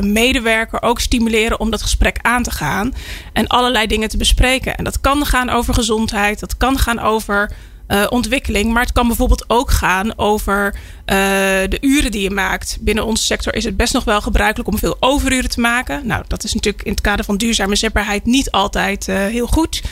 medewerker 0.00 0.82
ook 0.82 1.00
stimuleren 1.00 1.60
om 1.60 1.70
dat 1.70 1.82
gesprek 1.82 2.18
aan 2.22 2.42
te 2.42 2.50
gaan. 2.50 2.94
En 3.32 3.46
allerlei 3.46 3.86
dingen 3.86 4.08
te 4.08 4.16
bespreken. 4.16 4.76
En 4.76 4.84
dat 4.84 4.95
dat 4.96 5.14
kan 5.14 5.26
gaan 5.26 5.50
over 5.50 5.74
gezondheid. 5.74 6.40
Dat 6.40 6.56
kan 6.56 6.78
gaan 6.78 6.98
over 6.98 7.50
uh, 7.88 8.06
ontwikkeling. 8.08 8.72
Maar 8.72 8.82
het 8.82 8.92
kan 8.92 9.06
bijvoorbeeld 9.06 9.44
ook 9.46 9.70
gaan 9.70 10.18
over 10.18 10.74
de 11.06 11.78
uren 11.80 12.10
die 12.10 12.22
je 12.22 12.30
maakt. 12.30 12.78
Binnen 12.80 13.04
onze 13.04 13.24
sector 13.24 13.54
is 13.54 13.64
het 13.64 13.76
best 13.76 13.92
nog 13.92 14.04
wel 14.04 14.20
gebruikelijk 14.20 14.68
om 14.68 14.78
veel 14.78 14.96
overuren 15.00 15.50
te 15.50 15.60
maken. 15.60 16.06
Nou, 16.06 16.24
dat 16.28 16.44
is 16.44 16.54
natuurlijk 16.54 16.84
in 16.84 16.90
het 16.90 17.00
kader 17.00 17.24
van 17.24 17.36
duurzame 17.36 17.76
zetbaarheid 17.76 18.24
niet 18.24 18.50
altijd 18.50 19.08
uh, 19.08 19.16
heel 19.16 19.46
goed. 19.46 19.82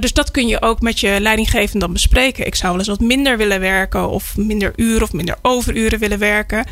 dus 0.00 0.12
dat 0.12 0.30
kun 0.30 0.48
je 0.48 0.62
ook 0.62 0.80
met 0.80 1.00
je 1.00 1.16
leidinggevende 1.20 1.78
dan 1.78 1.92
bespreken. 1.92 2.46
Ik 2.46 2.54
zou 2.54 2.70
wel 2.70 2.78
eens 2.78 2.88
wat 2.88 3.00
minder 3.00 3.36
willen 3.36 3.60
werken, 3.60 4.08
of 4.08 4.36
minder 4.36 4.72
uren 4.76 5.02
of 5.02 5.12
minder 5.12 5.36
overuren 5.42 5.98
willen 5.98 6.18
werken. 6.18 6.66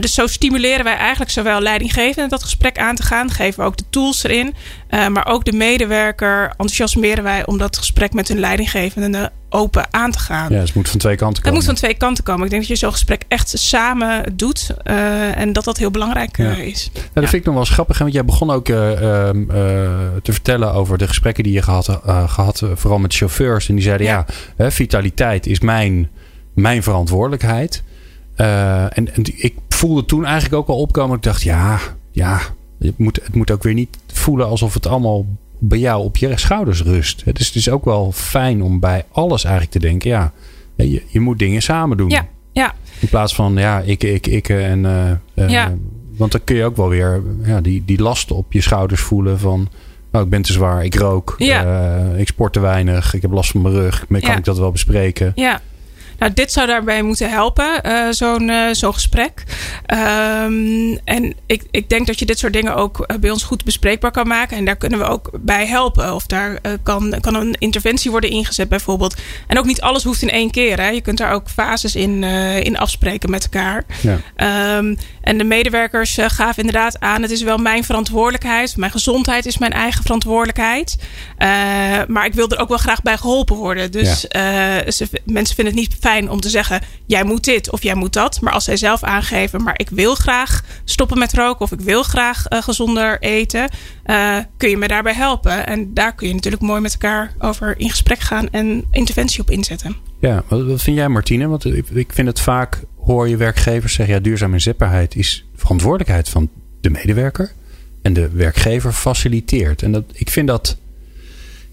dus 0.00 0.14
zo 0.14 0.26
stimuleren 0.26 0.84
wij 0.84 0.96
eigenlijk 0.96 1.30
zowel 1.30 1.60
leidinggevenden 1.60 2.28
dat 2.28 2.42
gesprek 2.42 2.78
aan 2.78 2.96
te 2.96 3.02
gaan, 3.02 3.30
geven 3.30 3.60
we 3.60 3.66
ook 3.66 3.76
de 3.76 3.84
tools 3.90 4.24
erin. 4.24 4.54
maar 4.88 5.26
ook 5.26 5.44
de 5.44 5.52
medewerker 5.52 6.48
enthousiasmeren 6.48 7.24
wij 7.24 7.46
om 7.46 7.58
dat 7.58 7.76
gesprek 7.76 8.12
met 8.12 8.28
hun 8.28 8.40
leidinggevende 8.40 9.32
open 9.52 9.86
aan 9.90 10.10
te 10.10 10.18
gaan. 10.18 10.52
Ja, 10.52 10.58
dus 10.58 10.66
het 10.66 10.74
moet 10.74 10.88
van 10.88 10.98
twee 10.98 11.16
kanten 11.16 11.42
komen. 11.42 11.58
Het 11.58 11.68
moet 11.68 11.78
van 11.78 11.86
twee 11.88 11.96
kanten 11.96 12.24
komen. 12.24 12.44
Ik 12.44 12.50
denk 12.50 12.62
dat 12.62 12.70
je 12.70 12.76
zo'n 12.76 12.92
gesprek 12.92 13.24
echt 13.32 13.58
samen 13.58 14.36
doet. 14.36 14.74
Uh, 14.84 15.36
en 15.36 15.52
dat 15.52 15.64
dat 15.64 15.76
heel 15.76 15.90
belangrijk 15.90 16.36
ja. 16.36 16.56
is. 16.56 16.90
Ja, 16.94 17.00
dat 17.12 17.28
vind 17.28 17.34
ik 17.34 17.44
nog 17.44 17.54
wel 17.54 17.64
grappig. 17.64 17.98
Want 17.98 18.12
jij 18.12 18.24
begon 18.24 18.50
ook 18.50 18.68
uh, 18.68 18.90
uh, 18.90 18.96
te 20.22 20.32
vertellen 20.32 20.72
over 20.72 20.98
de 20.98 21.08
gesprekken 21.08 21.44
die 21.44 21.52
je 21.52 21.62
gehad, 21.62 22.00
gehad 22.26 22.62
vooral 22.74 22.98
met 22.98 23.14
chauffeurs. 23.14 23.68
En 23.68 23.74
die 23.74 23.84
zeiden 23.84 24.06
ja, 24.06 24.26
vitaliteit 24.70 25.46
is 25.46 25.60
mijn, 25.60 26.08
mijn 26.54 26.82
verantwoordelijkheid. 26.82 27.82
En, 28.36 28.90
en, 28.90 29.22
ik 29.36 29.54
voelde 29.68 30.04
toen 30.04 30.24
eigenlijk 30.24 30.54
ook 30.54 30.68
al 30.68 30.80
opkomen. 30.80 31.16
Ik 31.16 31.22
dacht 31.22 31.42
ja, 31.42 31.78
ja 32.10 32.40
het 32.78 32.98
moet, 32.98 33.20
het 33.24 33.34
moet 33.34 33.50
ook 33.50 33.62
weer 33.62 33.74
niet 33.74 33.98
voelen 34.12 34.46
alsof 34.46 34.74
het 34.74 34.86
allemaal 34.86 35.26
bij 35.58 35.78
jou 35.78 36.04
op 36.04 36.16
je 36.16 36.32
schouders 36.38 36.82
rust. 36.82 37.24
Dus 37.24 37.46
het 37.46 37.56
is 37.56 37.70
ook 37.70 37.84
wel 37.84 38.12
fijn 38.12 38.62
om 38.62 38.80
bij 38.80 39.04
alles 39.12 39.44
eigenlijk 39.44 39.72
te 39.72 39.88
denken, 39.88 40.10
ja, 40.10 40.32
je, 40.76 41.02
je 41.08 41.20
moet 41.20 41.38
dingen 41.38 41.62
samen 41.62 41.96
doen. 41.96 42.10
Ja, 42.10 42.26
ja. 42.52 42.74
In 43.00 43.08
plaats 43.08 43.34
van, 43.34 43.54
ja, 43.54 43.80
ik, 43.80 44.02
ik, 44.02 44.26
ik 44.26 44.48
en... 44.48 44.84
Uh, 45.34 45.50
ja. 45.50 45.72
Want 46.16 46.32
dan 46.32 46.44
kun 46.44 46.56
je 46.56 46.64
ook 46.64 46.76
wel 46.76 46.88
weer 46.88 47.22
ja, 47.44 47.60
die, 47.60 47.82
die 47.84 48.02
last 48.02 48.30
op 48.30 48.52
je 48.52 48.60
schouders 48.60 49.00
voelen 49.00 49.38
van... 49.38 49.68
Nou, 50.10 50.24
ik 50.24 50.30
ben 50.30 50.42
te 50.42 50.52
zwaar, 50.52 50.84
ik 50.84 50.94
rook, 50.94 51.34
ja. 51.38 51.64
uh, 51.64 52.18
ik 52.20 52.28
sport 52.28 52.52
te 52.52 52.60
weinig, 52.60 53.14
ik 53.14 53.22
heb 53.22 53.30
last 53.30 53.50
van 53.50 53.62
mijn 53.62 53.74
rug. 53.74 54.06
Kan 54.06 54.20
ja. 54.20 54.36
ik 54.36 54.44
dat 54.44 54.58
wel 54.58 54.70
bespreken? 54.70 55.32
Ja. 55.34 55.60
Nou, 56.22 56.34
dit 56.34 56.52
zou 56.52 56.66
daarbij 56.66 57.02
moeten 57.02 57.30
helpen, 57.30 57.80
uh, 57.86 58.06
zo'n 58.10 58.48
uh, 58.48 58.66
zo'n 58.72 58.94
gesprek. 58.94 59.44
Um, 60.44 60.98
en 61.04 61.34
ik, 61.46 61.62
ik 61.70 61.88
denk 61.88 62.06
dat 62.06 62.18
je 62.18 62.26
dit 62.26 62.38
soort 62.38 62.52
dingen 62.52 62.74
ook 62.74 63.20
bij 63.20 63.30
ons 63.30 63.42
goed 63.42 63.64
bespreekbaar 63.64 64.10
kan 64.10 64.26
maken. 64.26 64.56
En 64.56 64.64
daar 64.64 64.76
kunnen 64.76 64.98
we 64.98 65.04
ook 65.04 65.30
bij 65.40 65.66
helpen. 65.66 66.14
Of 66.14 66.26
daar 66.26 66.60
kan, 66.82 67.14
kan 67.20 67.34
een 67.34 67.54
interventie 67.58 68.10
worden 68.10 68.30
ingezet, 68.30 68.68
bijvoorbeeld. 68.68 69.16
En 69.46 69.58
ook 69.58 69.64
niet 69.64 69.80
alles 69.80 70.04
hoeft 70.04 70.22
in 70.22 70.30
één 70.30 70.50
keer. 70.50 70.80
Hè. 70.80 70.88
Je 70.88 71.00
kunt 71.00 71.18
daar 71.18 71.32
ook 71.32 71.48
fases 71.48 71.94
in, 71.94 72.24
in 72.62 72.78
afspreken 72.78 73.30
met 73.30 73.42
elkaar. 73.42 73.84
Ja. 74.00 74.76
Um, 74.76 74.96
en 75.20 75.38
de 75.38 75.44
medewerkers 75.44 76.18
gaven 76.20 76.64
inderdaad 76.64 77.00
aan: 77.00 77.22
het 77.22 77.30
is 77.30 77.42
wel 77.42 77.58
mijn 77.58 77.84
verantwoordelijkheid. 77.84 78.76
Mijn 78.76 78.92
gezondheid 78.92 79.46
is 79.46 79.58
mijn 79.58 79.72
eigen 79.72 80.02
verantwoordelijkheid. 80.02 80.96
maar 82.08 82.24
ik 82.24 82.34
wil 82.34 82.48
er 82.48 82.58
ook 82.58 82.68
wel 82.68 82.78
graag 82.78 83.02
bij 83.02 83.16
geholpen 83.16 83.56
worden. 83.56 83.92
Dus 83.92 84.20
ze, 84.20 85.08
mensen 85.24 85.54
vinden 85.54 85.74
het 85.74 85.82
niet 85.82 85.96
fijn 86.00 86.11
om 86.20 86.40
te 86.40 86.48
zeggen: 86.48 86.80
jij 87.06 87.24
moet 87.24 87.44
dit 87.44 87.70
of 87.70 87.82
jij 87.82 87.94
moet 87.94 88.12
dat. 88.12 88.40
Maar 88.40 88.52
als 88.52 88.64
zij 88.64 88.76
zelf 88.76 89.02
aangeven: 89.02 89.62
maar 89.62 89.74
ik 89.78 89.90
wil 89.90 90.14
graag 90.14 90.62
stoppen 90.84 91.18
met 91.18 91.32
roken 91.32 91.60
of 91.60 91.72
ik 91.72 91.80
wil 91.80 92.02
graag 92.02 92.50
uh, 92.50 92.62
gezonder 92.62 93.20
eten, 93.20 93.68
uh, 94.06 94.38
kun 94.56 94.68
je 94.68 94.76
me 94.76 94.88
daarbij 94.88 95.14
helpen. 95.14 95.66
En 95.66 95.94
daar 95.94 96.14
kun 96.14 96.28
je 96.28 96.34
natuurlijk 96.34 96.62
mooi 96.62 96.80
met 96.80 96.92
elkaar 96.92 97.34
over 97.38 97.78
in 97.78 97.90
gesprek 97.90 98.18
gaan 98.18 98.50
en 98.50 98.84
interventie 98.90 99.40
op 99.40 99.50
inzetten. 99.50 99.96
Ja, 100.20 100.42
wat, 100.48 100.82
vind 100.82 100.96
jij, 100.96 101.08
Martine? 101.08 101.48
Want 101.48 101.64
ik, 101.64 101.88
ik 101.88 102.12
vind 102.12 102.28
het 102.28 102.40
vaak 102.40 102.82
hoor 103.04 103.28
je 103.28 103.36
werkgevers 103.36 103.94
zeggen: 103.94 104.14
ja, 104.14 104.20
duurzame 104.20 104.52
inzetbaarheid 104.52 105.16
is 105.16 105.46
verantwoordelijkheid 105.56 106.28
van 106.28 106.48
de 106.80 106.90
medewerker. 106.90 107.52
En 108.02 108.12
de 108.12 108.28
werkgever 108.28 108.92
faciliteert. 108.92 109.82
En 109.82 109.92
dat, 109.92 110.04
ik 110.12 110.30
vind 110.30 110.46
dat 110.48 110.78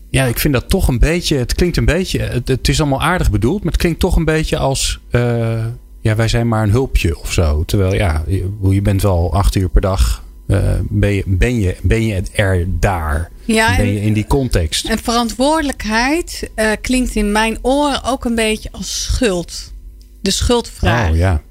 ja, 0.10 0.26
ik 0.26 0.39
vind 0.39 0.53
dat 0.53 0.70
toch 0.70 0.88
een 0.88 0.99
beetje. 0.99 1.38
Het 1.38 1.53
klinkt 1.53 1.78
een 1.78 1.86
beetje. 1.86 2.20
Het, 2.20 2.47
het 2.47 2.68
is 2.68 2.80
allemaal 2.80 3.01
aardig 3.01 3.32
bedoeld, 3.32 3.64
maar 3.64 3.72
het 3.72 3.82
klinkt 3.82 3.99
toch 3.99 4.16
een 4.16 4.26
beetje 4.26 4.57
als. 4.57 4.99
Uh, 5.12 5.66
ja, 6.01 6.16
wij 6.16 6.28
zijn 6.28 6.47
maar 6.47 6.64
een 6.64 6.72
hulpje 6.72 7.20
of 7.20 7.34
zo. 7.34 7.64
Terwijl 7.66 7.93
ja, 7.93 8.24
je, 8.28 8.51
je 8.70 8.82
bent 8.82 9.01
wel 9.01 9.34
acht 9.34 9.55
uur 9.55 9.70
per 9.70 9.82
dag. 9.82 10.24
Uh, 10.47 10.57
ben, 10.82 11.14
je, 11.14 11.24
ben, 11.26 11.60
je, 11.60 11.76
ben 11.82 12.05
je 12.05 12.22
er 12.34 12.66
daar? 12.80 13.32
Ja, 13.45 13.76
ben 13.76 13.93
je 13.93 14.01
in 14.01 14.14
die 14.14 14.28
context? 14.28 14.86
En 14.86 14.99
verantwoordelijkheid 14.99 16.49
uh, 16.55 16.72
klinkt 16.82 17.16
in 17.16 17.32
mijn 17.32 17.57
oren 17.62 18.03
ook 18.03 18.26
een 18.26 18.36
beetje 18.36 18.70
als 18.72 19.03
schuld. 19.03 19.74
De 20.22 20.32
schuldvraag. 20.32 21.10
Oh 21.10 21.16
ja. 21.16 21.41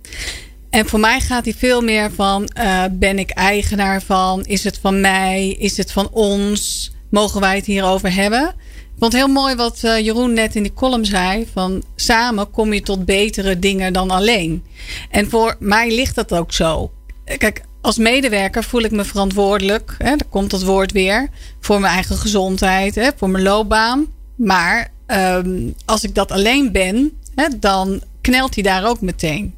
En 0.71 0.87
voor 0.87 1.01
mij 1.01 1.21
gaat 1.21 1.45
die 1.45 1.57
veel 1.57 1.81
meer 1.81 2.11
van: 2.13 2.49
ben 2.91 3.19
ik 3.19 3.31
eigenaar 3.31 4.03
van? 4.03 4.45
Is 4.45 4.65
het 4.65 4.79
van 4.79 5.01
mij? 5.01 5.49
Is 5.49 5.77
het 5.77 5.93
van 5.93 6.09
ons? 6.11 6.91
Mogen 7.11 7.41
wij 7.41 7.57
het 7.57 7.67
hierover 7.67 8.15
hebben. 8.15 8.55
Ik 8.99 9.05
vond 9.05 9.13
heel 9.13 9.29
mooi 9.29 9.55
wat 9.55 9.81
uh, 9.85 9.99
Jeroen 9.99 10.33
net 10.33 10.55
in 10.55 10.63
die 10.63 10.75
column 10.75 11.05
zei. 11.05 11.47
Van 11.53 11.83
samen 11.97 12.51
kom 12.51 12.73
je 12.73 12.83
tot 12.83 13.05
betere 13.05 13.59
dingen 13.59 13.93
dan 13.93 14.11
alleen. 14.11 14.65
En 15.11 15.31
voor 15.31 15.57
mij 15.59 15.95
ligt 15.95 16.15
dat 16.15 16.35
ook 16.35 16.53
zo. 16.53 16.93
Kijk, 17.39 17.63
als 17.81 17.99
medewerker 17.99 18.65
voel 18.65 18.83
ik 18.83 18.91
me 18.91 19.05
verantwoordelijk. 19.05 19.95
Hè, 19.99 20.17
daar 20.17 20.29
komt 20.29 20.51
dat 20.51 20.63
woord 20.63 20.93
weer. 20.93 21.29
Voor 21.61 21.81
mijn 21.81 21.93
eigen 21.93 22.17
gezondheid, 22.17 22.95
hè, 22.95 23.11
voor 23.17 23.31
mijn 23.31 23.45
loopbaan. 23.45 24.07
Maar 24.37 24.91
um, 25.07 25.75
als 25.85 26.05
ik 26.05 26.15
dat 26.15 26.31
alleen 26.31 26.73
ben, 26.73 27.13
hè, 27.35 27.59
dan 27.61 28.03
knelt 28.21 28.55
hij 28.55 28.63
daar 28.63 28.89
ook 28.89 29.01
meteen. 29.01 29.55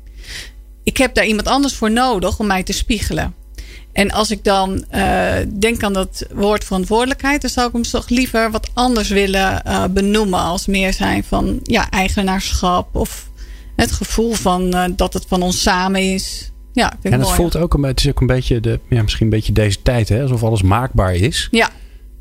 Ik 0.83 0.97
heb 0.97 1.15
daar 1.15 1.27
iemand 1.27 1.49
anders 1.49 1.75
voor 1.75 1.91
nodig 1.91 2.39
om 2.39 2.47
mij 2.47 2.63
te 2.63 2.73
spiegelen. 2.73 3.35
En 3.93 4.11
als 4.11 4.31
ik 4.31 4.45
dan 4.45 4.85
uh, 4.95 5.33
denk 5.59 5.83
aan 5.83 5.93
dat 5.93 6.27
woord 6.35 6.65
verantwoordelijkheid, 6.65 7.41
dan 7.41 7.51
zou 7.51 7.67
ik 7.67 7.73
hem 7.73 7.83
toch 7.83 8.09
liever 8.09 8.51
wat 8.51 8.71
anders 8.75 9.09
willen 9.09 9.63
uh, 9.67 9.85
benoemen. 9.91 10.41
Als 10.41 10.67
meer 10.67 10.93
zijn 10.93 11.25
van 11.25 11.61
ja, 11.63 11.91
eigenaarschap 11.91 12.97
of 12.97 13.29
het 13.77 13.93
gevoel 13.93 14.33
van 14.33 14.75
uh, 14.75 14.85
dat 14.97 15.13
het 15.13 15.25
van 15.29 15.43
ons 15.43 15.63
samen 15.63 16.13
is. 16.13 16.53
Ja, 16.73 16.93
en 17.03 17.13
het 17.13 17.31
voelt 17.31 17.57
ook 17.57 17.75
een, 17.75 17.83
het 17.83 18.01
is 18.01 18.09
ook 18.09 18.21
een 18.21 18.27
beetje, 18.27 18.61
de, 18.61 18.81
ja, 18.89 19.03
misschien 19.03 19.25
een 19.25 19.33
beetje 19.33 19.53
deze 19.53 19.83
tijd, 19.83 20.09
hè, 20.09 20.23
alsof 20.23 20.43
alles 20.43 20.63
maakbaar 20.63 21.15
is. 21.15 21.49
Ja. 21.51 21.69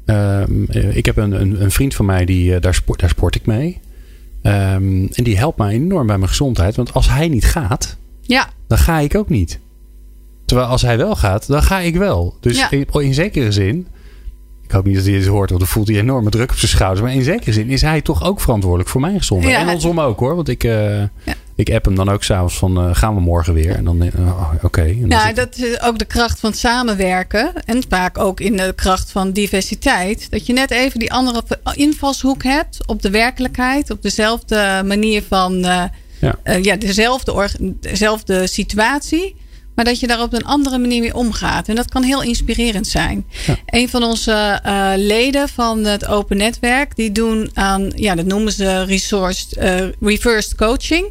Ehm, 0.06 0.64
ik 0.72 1.06
heb 1.06 1.18
een, 1.18 1.42
een, 1.42 1.62
een, 1.62 1.72
vriend 1.72 1.96
van 1.96 2.06
mij, 2.06 2.26
die, 2.26 2.60
daar, 2.60 2.74
sport, 2.74 3.00
daar 3.00 3.10
sport 3.10 3.36
ik 3.36 3.46
mee. 3.46 3.80
Um, 4.44 5.10
en 5.12 5.24
die 5.24 5.38
helpt 5.38 5.58
mij 5.58 5.74
enorm 5.74 6.08
bij 6.08 6.18
mijn 6.18 6.30
gezondheid. 6.30 6.76
Want 6.76 6.94
als 6.94 7.10
hij 7.10 7.28
niet 7.28 7.46
gaat, 7.46 7.98
ja. 8.22 8.50
dan 8.68 8.78
ga 8.78 9.00
ik 9.00 9.16
ook 9.16 9.30
niet. 9.30 9.60
Terwijl 10.50 10.70
als 10.70 10.82
hij 10.82 10.98
wel 10.98 11.16
gaat, 11.16 11.48
dan 11.48 11.64
ga 11.64 11.80
ik 11.80 11.96
wel. 11.96 12.38
Dus 12.40 12.68
in, 12.70 13.14
zekere 13.14 13.52
zin. 13.52 13.88
Ik 14.64 14.72
hoop 14.72 14.86
niet 14.86 14.96
dat 14.96 15.06
hij 15.06 15.14
dit 15.14 15.26
hoort, 15.26 15.50
want 15.50 15.62
dan 15.62 15.70
voelt 15.70 15.88
hij 15.88 15.98
enorme 15.98 16.30
druk 16.30 16.52
op 16.52 16.58
zijn 16.58 16.72
schouders. 16.72 17.02
Maar 17.02 17.14
in 17.14 17.24
zekere 17.24 17.54
zin 17.54 17.70
is 17.70 17.82
hij 17.82 18.02
toch 18.02 18.24
ook 18.24 18.42
verantwoordelijk 18.42 18.90
voor 18.90 19.02
mijn 19.02 19.18
gezondheid. 19.18 19.56
en 19.56 19.68
andersom 19.68 20.00
ook 20.00 20.20
hoor. 20.20 20.36
Want 20.36 20.50
ik, 20.50 20.64
uh, 20.64 21.02
ik 21.56 21.72
app 21.72 21.86
hem 21.86 21.96
dan 21.96 22.10
ook 22.10 22.24
s'avonds 22.24 22.58
van 22.58 22.88
uh, 22.88 22.96
gaan 22.96 23.16
we 23.16 23.22
morgen 23.22 23.54
weer. 23.54 23.76
En 23.76 23.84
dan 23.84 24.04
uh, 24.04 24.12
oké. 24.54 24.66
Okay. 24.66 25.04
Ja, 25.08 25.34
dat 25.34 25.58
is 25.58 25.82
ook 25.82 26.00
de 26.00 26.06
kracht 26.06 26.40
van 26.40 26.54
samenwerken. 26.54 27.52
En 27.66 27.84
vaak 27.90 28.18
ook 28.18 28.40
in 28.40 28.58
de 28.58 28.74
kracht 28.76 29.12
van 29.12 29.32
diversiteit. 29.32 30.32
Dat 30.32 30.46
je 30.46 30.54
net 30.54 30.72
even 30.72 31.00
die 31.00 31.14
andere 31.14 31.44
invalshoek 31.74 32.44
hebt 32.44 32.88
op 32.88 33.02
de 33.02 33.10
werkelijkheid. 33.10 33.92
Op 33.92 34.02
dezelfde 34.02 34.82
manier 34.86 35.24
van 35.28 35.54
ja. 36.20 36.36
ja 36.62 36.76
dezelfde, 36.76 37.50
dezelfde 37.80 38.48
situatie. 38.48 39.36
Maar 39.80 39.88
dat 39.88 40.00
je 40.00 40.08
daar 40.08 40.22
op 40.22 40.34
een 40.34 40.46
andere 40.46 40.78
manier 40.78 41.02
mee 41.02 41.16
omgaat. 41.16 41.68
En 41.68 41.76
dat 41.76 41.90
kan 41.90 42.04
heel 42.04 42.24
inspirerend 42.24 42.88
zijn. 42.88 43.26
Ja. 43.46 43.56
Een 43.66 43.90
van 43.90 44.04
onze 44.04 44.62
uh, 44.66 44.92
leden 44.96 45.50
van 45.50 45.86
het 45.86 46.08
Open 46.08 46.38
Netwerk, 46.38 46.96
die 46.96 47.12
doen 47.12 47.50
aan, 47.54 47.92
ja, 47.96 48.16
dat 48.16 48.26
noemen 48.26 48.52
ze 48.52 48.84
resourced, 48.84 49.58
uh, 49.58 49.88
reversed 50.00 50.56
coaching. 50.56 51.06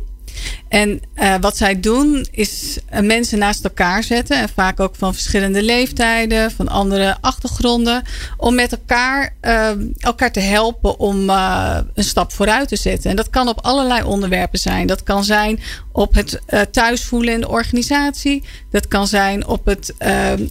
En 0.68 1.00
uh, 1.14 1.34
wat 1.40 1.56
zij 1.56 1.80
doen 1.80 2.26
is 2.30 2.78
uh, 2.94 3.00
mensen 3.00 3.38
naast 3.38 3.64
elkaar 3.64 4.02
zetten. 4.02 4.40
En 4.40 4.48
vaak 4.48 4.80
ook 4.80 4.96
van 4.96 5.14
verschillende 5.14 5.62
leeftijden, 5.62 6.50
van 6.50 6.68
andere 6.68 7.16
achtergronden. 7.20 8.02
Om 8.36 8.54
met 8.54 8.72
elkaar, 8.72 9.34
uh, 9.42 9.70
elkaar 9.98 10.32
te 10.32 10.40
helpen 10.40 10.98
om 10.98 11.30
een 11.30 12.04
stap 12.04 12.32
vooruit 12.32 12.68
te 12.68 12.76
zetten. 12.76 13.10
En 13.10 13.16
dat 13.16 13.30
kan 13.30 13.48
op 13.48 13.60
allerlei 13.60 14.02
onderwerpen 14.02 14.58
zijn. 14.58 14.86
Dat 14.86 15.02
kan 15.02 15.24
zijn 15.24 15.60
op 15.92 16.14
het 16.14 16.40
thuisvoelen 16.70 17.34
in 17.34 17.40
de 17.40 17.48
organisatie. 17.48 18.44
Dat 18.70 18.88
kan 18.88 19.06
zijn 19.06 19.46
op 19.46 19.66
het 19.66 19.94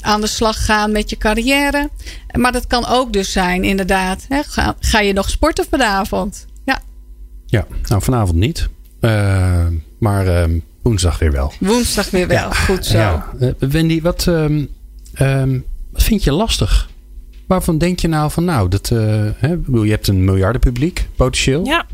aan 0.02 0.22
de 0.22 0.28
slag 0.28 0.66
gaan 0.66 0.92
met 0.92 1.10
je 1.10 1.18
carrière. 1.18 1.90
Maar 2.32 2.52
dat 2.52 2.68
kan 2.68 2.86
ook 2.86 3.14
dus 3.14 3.32
zijn 3.32 3.64
inderdaad. 3.64 4.26
Hè, 4.30 4.44
ga, 4.44 4.76
ga 4.80 5.00
je 5.00 5.14
nog 5.14 5.30
sporten 5.30 5.66
vanavond? 5.70 6.46
Ja, 7.50 7.66
nou 7.84 8.02
vanavond 8.02 8.38
niet. 8.38 8.70
Uh, 9.02 9.66
maar 9.98 10.28
uh, 10.28 10.60
woensdag 10.82 11.20
weer 11.20 11.32
wel. 11.32 11.54
Woensdag 11.60 12.10
weer 12.10 12.28
wel, 12.28 12.52
goed 12.52 12.86
zo. 12.86 12.98
Ja. 12.98 13.30
Uh, 13.40 13.50
Wendy, 13.60 14.02
wat, 14.02 14.26
um, 14.26 14.70
wat 15.92 16.04
vind 16.04 16.24
je 16.24 16.32
lastig? 16.32 16.90
Waarvan 17.48 17.78
denk 17.78 18.00
je 18.00 18.08
nou 18.08 18.32
van, 18.32 18.46
nou, 18.46 18.70
dat, 18.70 18.90
hè, 19.38 19.58
bedoel, 19.58 19.84
je 19.84 19.92
hebt 19.92 20.08
een 20.08 20.26
miljardenpubliek, 20.26 21.08
potentieel. 21.16 21.66
Ja. 21.66 21.86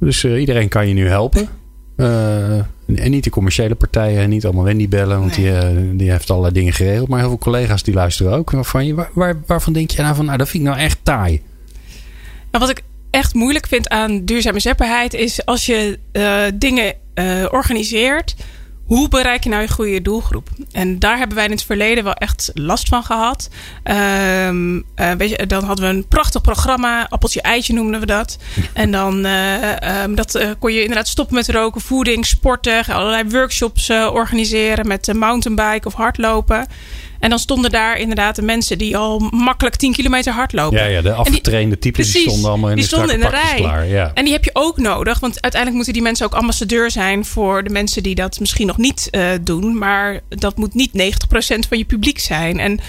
Dus 0.00 0.24
iedereen 0.24 0.68
kan 0.68 0.88
je 0.88 0.94
nu 0.94 1.08
helpen. 1.08 1.48
en 1.96 3.10
niet 3.10 3.24
de 3.24 3.30
commerciële 3.30 3.74
partijen, 3.74 4.20
en 4.20 4.28
niet 4.28 4.44
allemaal 4.44 4.64
Wendy 4.64 4.88
bellen, 4.88 5.18
want 5.18 5.38
nee. 5.38 5.74
die, 5.74 5.96
die 5.96 6.10
heeft 6.10 6.30
allerlei 6.30 6.54
dingen 6.54 6.72
geregeld. 6.72 7.08
Maar 7.08 7.18
heel 7.18 7.28
veel 7.28 7.38
collega's 7.38 7.82
die 7.82 7.94
luisteren 7.94 8.32
ook. 8.32 8.50
Waarvan, 8.50 8.86
je, 8.86 8.94
waar, 8.94 9.10
waar, 9.12 9.40
waarvan 9.46 9.72
denk 9.72 9.90
je 9.90 10.02
nou 10.02 10.14
van, 10.14 10.24
nou, 10.24 10.38
dat 10.38 10.48
vind 10.48 10.62
ik 10.62 10.68
nou 10.68 10.80
echt 10.80 10.98
taai? 11.02 11.42
Nou, 12.50 12.64
wat 12.64 12.70
ik 12.70 12.82
echt 13.10 13.34
moeilijk 13.34 13.66
vind 13.66 13.88
aan 13.88 14.24
duurzame 14.24 14.60
zetbaarheid 14.60 15.14
is 15.14 15.44
als 15.44 15.66
je 15.66 15.98
uh, 16.12 16.42
dingen 16.54 16.94
uh, 17.14 17.44
organiseert. 17.50 18.34
Hoe 18.84 19.08
bereik 19.08 19.42
je 19.42 19.48
nou 19.48 19.62
je 19.62 19.68
goede 19.68 20.02
doelgroep? 20.02 20.48
En 20.72 20.98
daar 20.98 21.18
hebben 21.18 21.36
wij 21.36 21.44
in 21.44 21.50
het 21.50 21.64
verleden 21.64 22.04
wel 22.04 22.14
echt 22.14 22.50
last 22.54 22.88
van 22.88 23.02
gehad. 23.02 23.50
Um, 23.84 24.76
uh, 24.76 25.12
weet 25.12 25.30
je, 25.30 25.46
dan 25.46 25.64
hadden 25.64 25.88
we 25.88 25.94
een 25.96 26.08
prachtig 26.08 26.40
programma. 26.40 27.08
Appeltje 27.08 27.42
eitje 27.42 27.72
noemden 27.72 28.00
we 28.00 28.06
dat. 28.06 28.38
En 28.72 28.90
dan 28.90 29.24
um, 29.24 30.14
dat, 30.14 30.54
kon 30.58 30.72
je 30.72 30.80
inderdaad 30.80 31.08
stoppen 31.08 31.34
met 31.34 31.48
roken, 31.48 31.80
voeding, 31.80 32.26
sporten. 32.26 32.84
Allerlei 32.84 33.24
workshops 33.28 33.90
organiseren 33.90 34.86
met 34.86 35.14
mountainbike 35.14 35.86
of 35.86 35.94
hardlopen. 35.94 36.66
En 37.20 37.30
dan 37.30 37.38
stonden 37.38 37.70
daar 37.70 37.98
inderdaad 37.98 38.36
de 38.36 38.42
mensen 38.42 38.78
die 38.78 38.96
al 38.96 39.18
makkelijk 39.18 39.76
10 39.76 39.92
kilometer 39.92 40.32
hardlopen. 40.32 40.78
Ja, 40.78 40.84
ja 40.84 41.02
de 41.02 41.12
afgetrainde 41.12 41.78
types 41.78 42.12
die 42.12 42.22
stonden 42.22 42.50
allemaal 42.50 42.70
in 42.70 42.76
die 42.76 42.84
de, 42.84 42.90
stonden 42.90 43.14
in 43.14 43.20
de 43.20 43.28
rij. 43.28 43.56
Klaar, 43.56 43.86
ja. 43.86 44.10
En 44.14 44.24
die 44.24 44.32
heb 44.32 44.44
je 44.44 44.50
ook 44.52 44.78
nodig. 44.78 45.20
Want 45.20 45.32
uiteindelijk 45.32 45.74
moeten 45.74 45.92
die 45.92 46.02
mensen 46.02 46.26
ook 46.26 46.34
ambassadeur 46.34 46.90
zijn 46.90 47.24
voor 47.24 47.64
de 47.64 47.70
mensen 47.70 48.02
die 48.02 48.14
dat 48.14 48.40
misschien 48.40 48.66
nog 48.66 48.76
niet 48.76 49.08
uh, 49.10 49.30
doen. 49.40 49.78
Maar 49.78 50.20
dat 50.28 50.56
moet 50.56 50.74
niet 50.74 50.90
90% 50.92 51.68
van 51.68 51.78
je 51.78 51.84
publiek 51.84 52.18
zijn. 52.18 52.58
En 52.58 52.80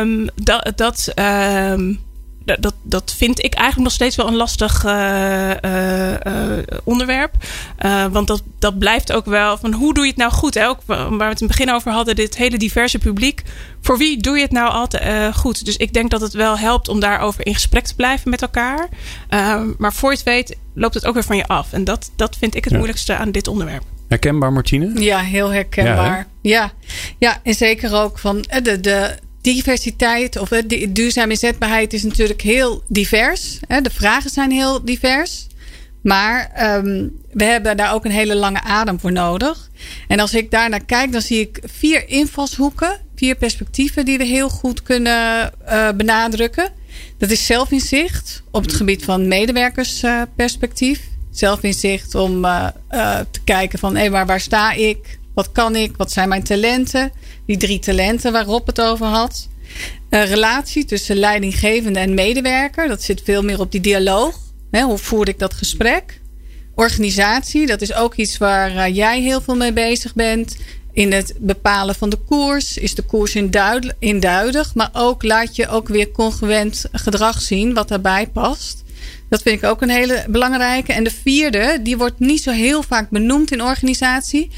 um, 0.00 0.28
dat. 0.34 0.72
dat 0.76 1.12
um, 1.72 2.08
dat, 2.44 2.74
dat 2.82 3.14
vind 3.16 3.44
ik 3.44 3.54
eigenlijk 3.54 3.84
nog 3.84 3.92
steeds 3.92 4.16
wel 4.16 4.26
een 4.26 4.36
lastig 4.36 4.84
uh, 4.84 5.50
uh, 5.50 6.58
onderwerp. 6.84 7.34
want 8.10 8.26
dat, 8.26 8.42
dat 8.58 8.78
blijft 8.78 9.12
ook 9.12 9.24
wel 9.24 9.58
van 9.58 9.72
hoe 9.72 9.94
doe 9.94 10.04
je 10.04 10.10
het 10.10 10.18
nou 10.18 10.32
goed? 10.32 10.54
Hè? 10.54 10.68
Ook 10.68 10.80
waar 10.86 11.08
we 11.08 11.24
het 11.24 11.40
in 11.40 11.46
het 11.46 11.56
begin 11.56 11.72
over 11.72 11.92
hadden, 11.92 12.16
dit 12.16 12.36
hele 12.36 12.58
diverse 12.58 12.98
publiek. 12.98 13.42
Voor 13.80 13.98
wie 13.98 14.22
doe 14.22 14.36
je 14.36 14.42
het 14.42 14.52
nou 14.52 14.70
altijd 14.70 15.34
goed? 15.36 15.64
Dus 15.64 15.76
ik 15.76 15.92
denk 15.92 16.10
dat 16.10 16.20
het 16.20 16.32
wel 16.32 16.58
helpt 16.58 16.88
om 16.88 17.00
daarover 17.00 17.46
in 17.46 17.54
gesprek 17.54 17.86
te 17.86 17.94
blijven 17.94 18.30
met 18.30 18.42
elkaar. 18.42 18.88
maar 19.78 19.92
voor 19.92 20.10
je 20.10 20.16
het 20.16 20.24
weet, 20.24 20.56
loopt 20.74 20.94
het 20.94 21.06
ook 21.06 21.14
weer 21.14 21.24
van 21.24 21.36
je 21.36 21.46
af. 21.46 21.72
En 21.72 21.84
dat, 21.84 22.10
dat 22.16 22.36
vind 22.36 22.54
ik 22.54 22.64
het 22.64 22.72
moeilijkste 22.72 23.16
aan 23.16 23.30
dit 23.30 23.48
onderwerp. 23.48 23.82
Herkenbaar, 24.08 24.52
Martine? 24.52 25.00
Ja, 25.00 25.18
heel 25.18 25.52
herkenbaar. 25.52 26.26
Ja, 26.42 26.72
ja. 27.18 27.40
en 27.42 27.54
zeker 27.54 27.94
ook 27.94 28.18
van 28.18 28.44
de, 28.62 28.80
de 28.80 29.14
diversiteit 29.40 30.36
of 30.36 30.48
duurzame 30.88 31.30
inzetbaarheid 31.30 31.92
is 31.92 32.02
natuurlijk 32.02 32.42
heel 32.42 32.82
divers. 32.88 33.58
De 33.82 33.90
vragen 33.90 34.30
zijn 34.30 34.50
heel 34.50 34.84
divers. 34.84 35.46
Maar 36.02 36.50
ehm, 36.54 37.06
we 37.32 37.44
hebben 37.44 37.76
daar 37.76 37.94
ook 37.94 38.04
een 38.04 38.10
hele 38.10 38.34
lange 38.36 38.62
adem 38.62 39.00
voor 39.00 39.12
nodig. 39.12 39.70
En 40.08 40.20
als 40.20 40.34
ik 40.34 40.50
daar 40.50 40.68
naar 40.68 40.84
kijk, 40.84 41.12
dan 41.12 41.22
zie 41.22 41.40
ik 41.40 41.60
vier 41.64 42.08
invalshoeken, 42.08 43.00
vier 43.14 43.34
perspectieven 43.34 44.04
die 44.04 44.18
we 44.18 44.24
heel 44.24 44.48
goed 44.48 44.82
kunnen 44.82 45.52
uh, 45.68 45.88
benadrukken. 45.90 46.72
Dat 47.18 47.30
is 47.30 47.46
zelfinzicht 47.46 48.42
op 48.50 48.62
het 48.62 48.72
gebied 48.72 49.04
van 49.04 49.28
medewerkersperspectief. 49.28 51.00
zelfinzicht 51.30 52.14
om 52.14 52.44
uh, 52.44 52.66
uh, 52.90 53.18
te 53.30 53.40
kijken 53.44 53.78
van 53.78 53.96
hé, 53.96 54.10
waar 54.10 54.40
sta 54.40 54.72
ik? 54.72 55.18
Wat 55.34 55.52
kan 55.52 55.76
ik? 55.76 55.96
Wat 55.96 56.12
zijn 56.12 56.28
mijn 56.28 56.42
talenten? 56.42 57.12
Die 57.46 57.56
drie 57.56 57.78
talenten 57.78 58.32
waarop 58.32 58.66
het 58.66 58.80
over 58.80 59.06
had. 59.06 59.48
Een 60.10 60.26
relatie 60.26 60.84
tussen 60.84 61.16
leidinggevende 61.16 61.98
en 61.98 62.14
medewerker. 62.14 62.88
Dat 62.88 63.02
zit 63.02 63.22
veel 63.24 63.42
meer 63.42 63.60
op 63.60 63.72
die 63.72 63.80
dialoog. 63.80 64.38
hoe 64.70 64.98
voer 64.98 65.28
ik 65.28 65.38
dat 65.38 65.54
gesprek? 65.54 66.20
Organisatie, 66.74 67.66
dat 67.66 67.80
is 67.80 67.94
ook 67.94 68.14
iets 68.14 68.38
waar 68.38 68.76
eh, 68.76 68.94
jij 68.94 69.20
heel 69.20 69.40
veel 69.40 69.56
mee 69.56 69.72
bezig 69.72 70.14
bent. 70.14 70.56
In 70.92 71.12
het 71.12 71.34
bepalen 71.38 71.94
van 71.94 72.10
de 72.10 72.16
koers. 72.16 72.78
Is 72.78 72.94
de 72.94 73.02
koers 73.02 73.36
induidig? 73.98 74.74
Maar 74.74 74.90
ook 74.92 75.22
laat 75.22 75.56
je 75.56 75.68
ook 75.68 75.88
weer 75.88 76.10
congruent 76.10 76.84
gedrag 76.92 77.40
zien 77.40 77.74
wat 77.74 77.88
daarbij 77.88 78.26
past. 78.26 78.82
Dat 79.28 79.42
vind 79.42 79.62
ik 79.62 79.68
ook 79.68 79.82
een 79.82 79.90
hele 79.90 80.24
belangrijke. 80.28 80.92
En 80.92 81.04
de 81.04 81.10
vierde, 81.22 81.78
die 81.82 81.96
wordt 81.96 82.18
niet 82.18 82.42
zo 82.42 82.50
heel 82.50 82.82
vaak 82.82 83.10
benoemd 83.10 83.52
in 83.52 83.62
organisatie. 83.62 84.50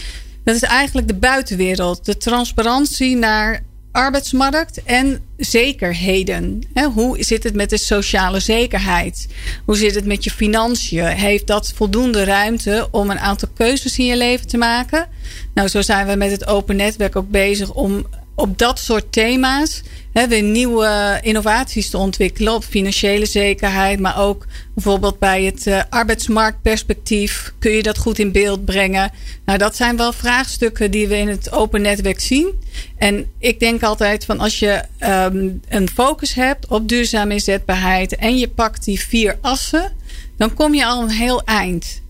Dat 0.44 0.54
is 0.54 0.62
eigenlijk 0.62 1.08
de 1.08 1.14
buitenwereld. 1.14 2.04
De 2.04 2.16
transparantie 2.16 3.16
naar 3.16 3.62
arbeidsmarkt 3.92 4.82
en 4.82 5.20
zekerheden. 5.36 6.62
Hoe 6.94 7.22
zit 7.22 7.42
het 7.42 7.54
met 7.54 7.70
de 7.70 7.78
sociale 7.78 8.40
zekerheid? 8.40 9.28
Hoe 9.64 9.76
zit 9.76 9.94
het 9.94 10.06
met 10.06 10.24
je 10.24 10.30
financiën? 10.30 11.06
Heeft 11.06 11.46
dat 11.46 11.72
voldoende 11.74 12.24
ruimte 12.24 12.88
om 12.90 13.10
een 13.10 13.18
aantal 13.18 13.48
keuzes 13.54 13.98
in 13.98 14.06
je 14.06 14.16
leven 14.16 14.46
te 14.46 14.56
maken? 14.56 15.08
Nou, 15.54 15.68
zo 15.68 15.82
zijn 15.82 16.06
we 16.06 16.16
met 16.16 16.30
het 16.30 16.46
open 16.46 16.76
netwerk 16.76 17.16
ook 17.16 17.30
bezig 17.30 17.72
om 17.72 18.06
op 18.34 18.58
dat 18.58 18.78
soort 18.78 19.12
thema's 19.12 19.82
hè, 20.12 20.28
weer 20.28 20.42
nieuwe 20.42 21.18
innovaties 21.22 21.90
te 21.90 21.98
ontwikkelen 21.98 22.54
op 22.54 22.64
financiële 22.64 23.26
zekerheid, 23.26 24.00
maar 24.00 24.18
ook 24.18 24.46
bijvoorbeeld 24.74 25.18
bij 25.18 25.42
het 25.42 25.66
uh, 25.66 25.82
arbeidsmarktperspectief. 25.88 27.52
Kun 27.58 27.70
je 27.70 27.82
dat 27.82 27.98
goed 27.98 28.18
in 28.18 28.32
beeld 28.32 28.64
brengen? 28.64 29.10
Nou, 29.44 29.58
dat 29.58 29.76
zijn 29.76 29.96
wel 29.96 30.12
vraagstukken 30.12 30.90
die 30.90 31.08
we 31.08 31.16
in 31.16 31.28
het 31.28 31.52
open 31.52 31.82
netwerk 31.82 32.20
zien. 32.20 32.50
En 32.96 33.26
ik 33.38 33.60
denk 33.60 33.82
altijd 33.82 34.24
van 34.24 34.40
als 34.40 34.58
je 34.58 34.82
um, 35.00 35.60
een 35.68 35.88
focus 35.88 36.34
hebt 36.34 36.66
op 36.66 36.88
duurzame 36.88 37.32
inzetbaarheid 37.32 38.16
en 38.16 38.38
je 38.38 38.48
pakt 38.48 38.84
die 38.84 39.00
vier 39.00 39.38
assen, 39.40 39.92
dan 40.36 40.54
kom 40.54 40.74
je 40.74 40.86
al 40.86 41.02
een 41.02 41.10
heel 41.10 41.42
eind. 41.44 42.01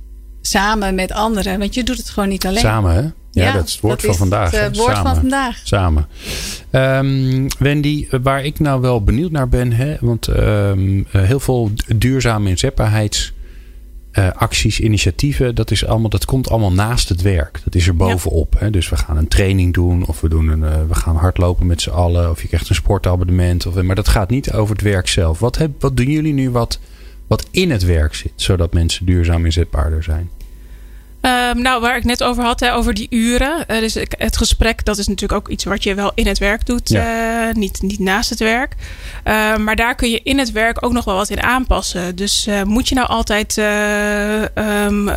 Samen 0.42 0.94
met 0.94 1.12
anderen, 1.12 1.58
want 1.58 1.74
je 1.74 1.84
doet 1.84 1.96
het 1.96 2.10
gewoon 2.10 2.28
niet 2.28 2.46
alleen. 2.46 2.58
Samen, 2.58 2.94
hè? 2.94 3.02
Ja, 3.30 3.52
dat 3.52 3.66
is 3.66 3.72
het 3.72 3.80
woord 3.80 4.02
van 4.02 4.14
vandaag. 4.14 4.50
Het 4.50 4.76
woord 4.76 4.96
Samen. 4.96 5.12
van 5.12 5.20
vandaag. 5.20 5.60
Samen. 5.64 6.06
Um, 6.70 7.46
Wendy, 7.58 8.08
waar 8.22 8.44
ik 8.44 8.58
nou 8.58 8.80
wel 8.80 9.04
benieuwd 9.04 9.30
naar 9.30 9.48
ben, 9.48 9.72
hè, 9.72 9.96
want 10.00 10.26
um, 10.26 11.06
heel 11.08 11.40
veel 11.40 11.70
duurzame 11.96 12.48
inzetbaarheidsacties, 12.48 14.78
uh, 14.78 14.86
initiatieven, 14.86 15.54
dat, 15.54 15.70
is 15.70 15.86
allemaal, 15.86 16.10
dat 16.10 16.24
komt 16.24 16.50
allemaal 16.50 16.72
naast 16.72 17.08
het 17.08 17.22
werk. 17.22 17.60
Dat 17.64 17.74
is 17.74 17.86
er 17.86 17.96
bovenop. 17.96 18.54
Ja. 18.54 18.60
Hè. 18.64 18.70
Dus 18.70 18.88
we 18.88 18.96
gaan 18.96 19.16
een 19.16 19.28
training 19.28 19.74
doen, 19.74 20.06
of 20.06 20.20
we, 20.20 20.28
doen 20.28 20.48
een, 20.48 20.62
uh, 20.62 20.74
we 20.88 20.94
gaan 20.94 21.16
hardlopen 21.16 21.66
met 21.66 21.80
z'n 21.80 21.90
allen, 21.90 22.30
of 22.30 22.42
je 22.42 22.48
krijgt 22.48 22.68
een 22.68 22.74
sportabonnement. 22.74 23.66
Of, 23.66 23.82
maar 23.82 23.96
dat 23.96 24.08
gaat 24.08 24.30
niet 24.30 24.52
over 24.52 24.74
het 24.74 24.84
werk 24.84 25.08
zelf. 25.08 25.38
Wat, 25.38 25.56
heb, 25.56 25.70
wat 25.78 25.96
doen 25.96 26.10
jullie 26.10 26.34
nu 26.34 26.50
wat, 26.50 26.78
wat 27.32 27.46
in 27.50 27.70
het 27.70 27.84
werk 27.84 28.14
zit, 28.14 28.32
zodat 28.36 28.72
mensen 28.72 29.06
duurzaam 29.06 29.44
inzetbaarder 29.44 30.02
zijn? 30.02 30.30
Um, 31.20 31.62
nou, 31.62 31.80
waar 31.80 31.96
ik 31.96 32.04
net 32.04 32.22
over 32.22 32.44
had, 32.44 32.60
hè, 32.60 32.74
over 32.74 32.94
die 32.94 33.06
uren. 33.10 33.64
Uh, 33.68 33.78
dus 33.78 33.94
het 33.94 34.36
gesprek, 34.36 34.84
dat 34.84 34.98
is 34.98 35.06
natuurlijk 35.06 35.40
ook 35.40 35.48
iets 35.48 35.64
wat 35.64 35.82
je 35.82 35.94
wel 35.94 36.12
in 36.14 36.26
het 36.26 36.38
werk 36.38 36.66
doet, 36.66 36.88
ja. 36.88 37.48
uh, 37.48 37.54
niet, 37.54 37.82
niet 37.82 37.98
naast 37.98 38.30
het 38.30 38.38
werk. 38.38 38.74
Uh, 39.24 39.56
maar 39.56 39.76
daar 39.76 39.94
kun 39.94 40.10
je 40.10 40.20
in 40.22 40.38
het 40.38 40.52
werk 40.52 40.84
ook 40.84 40.92
nog 40.92 41.04
wel 41.04 41.14
wat 41.14 41.30
in 41.30 41.42
aanpassen. 41.42 42.16
Dus 42.16 42.48
moet 42.64 42.88
je 42.88 42.94
nou 42.94 43.08
altijd 43.08 43.56
um, 44.86 45.10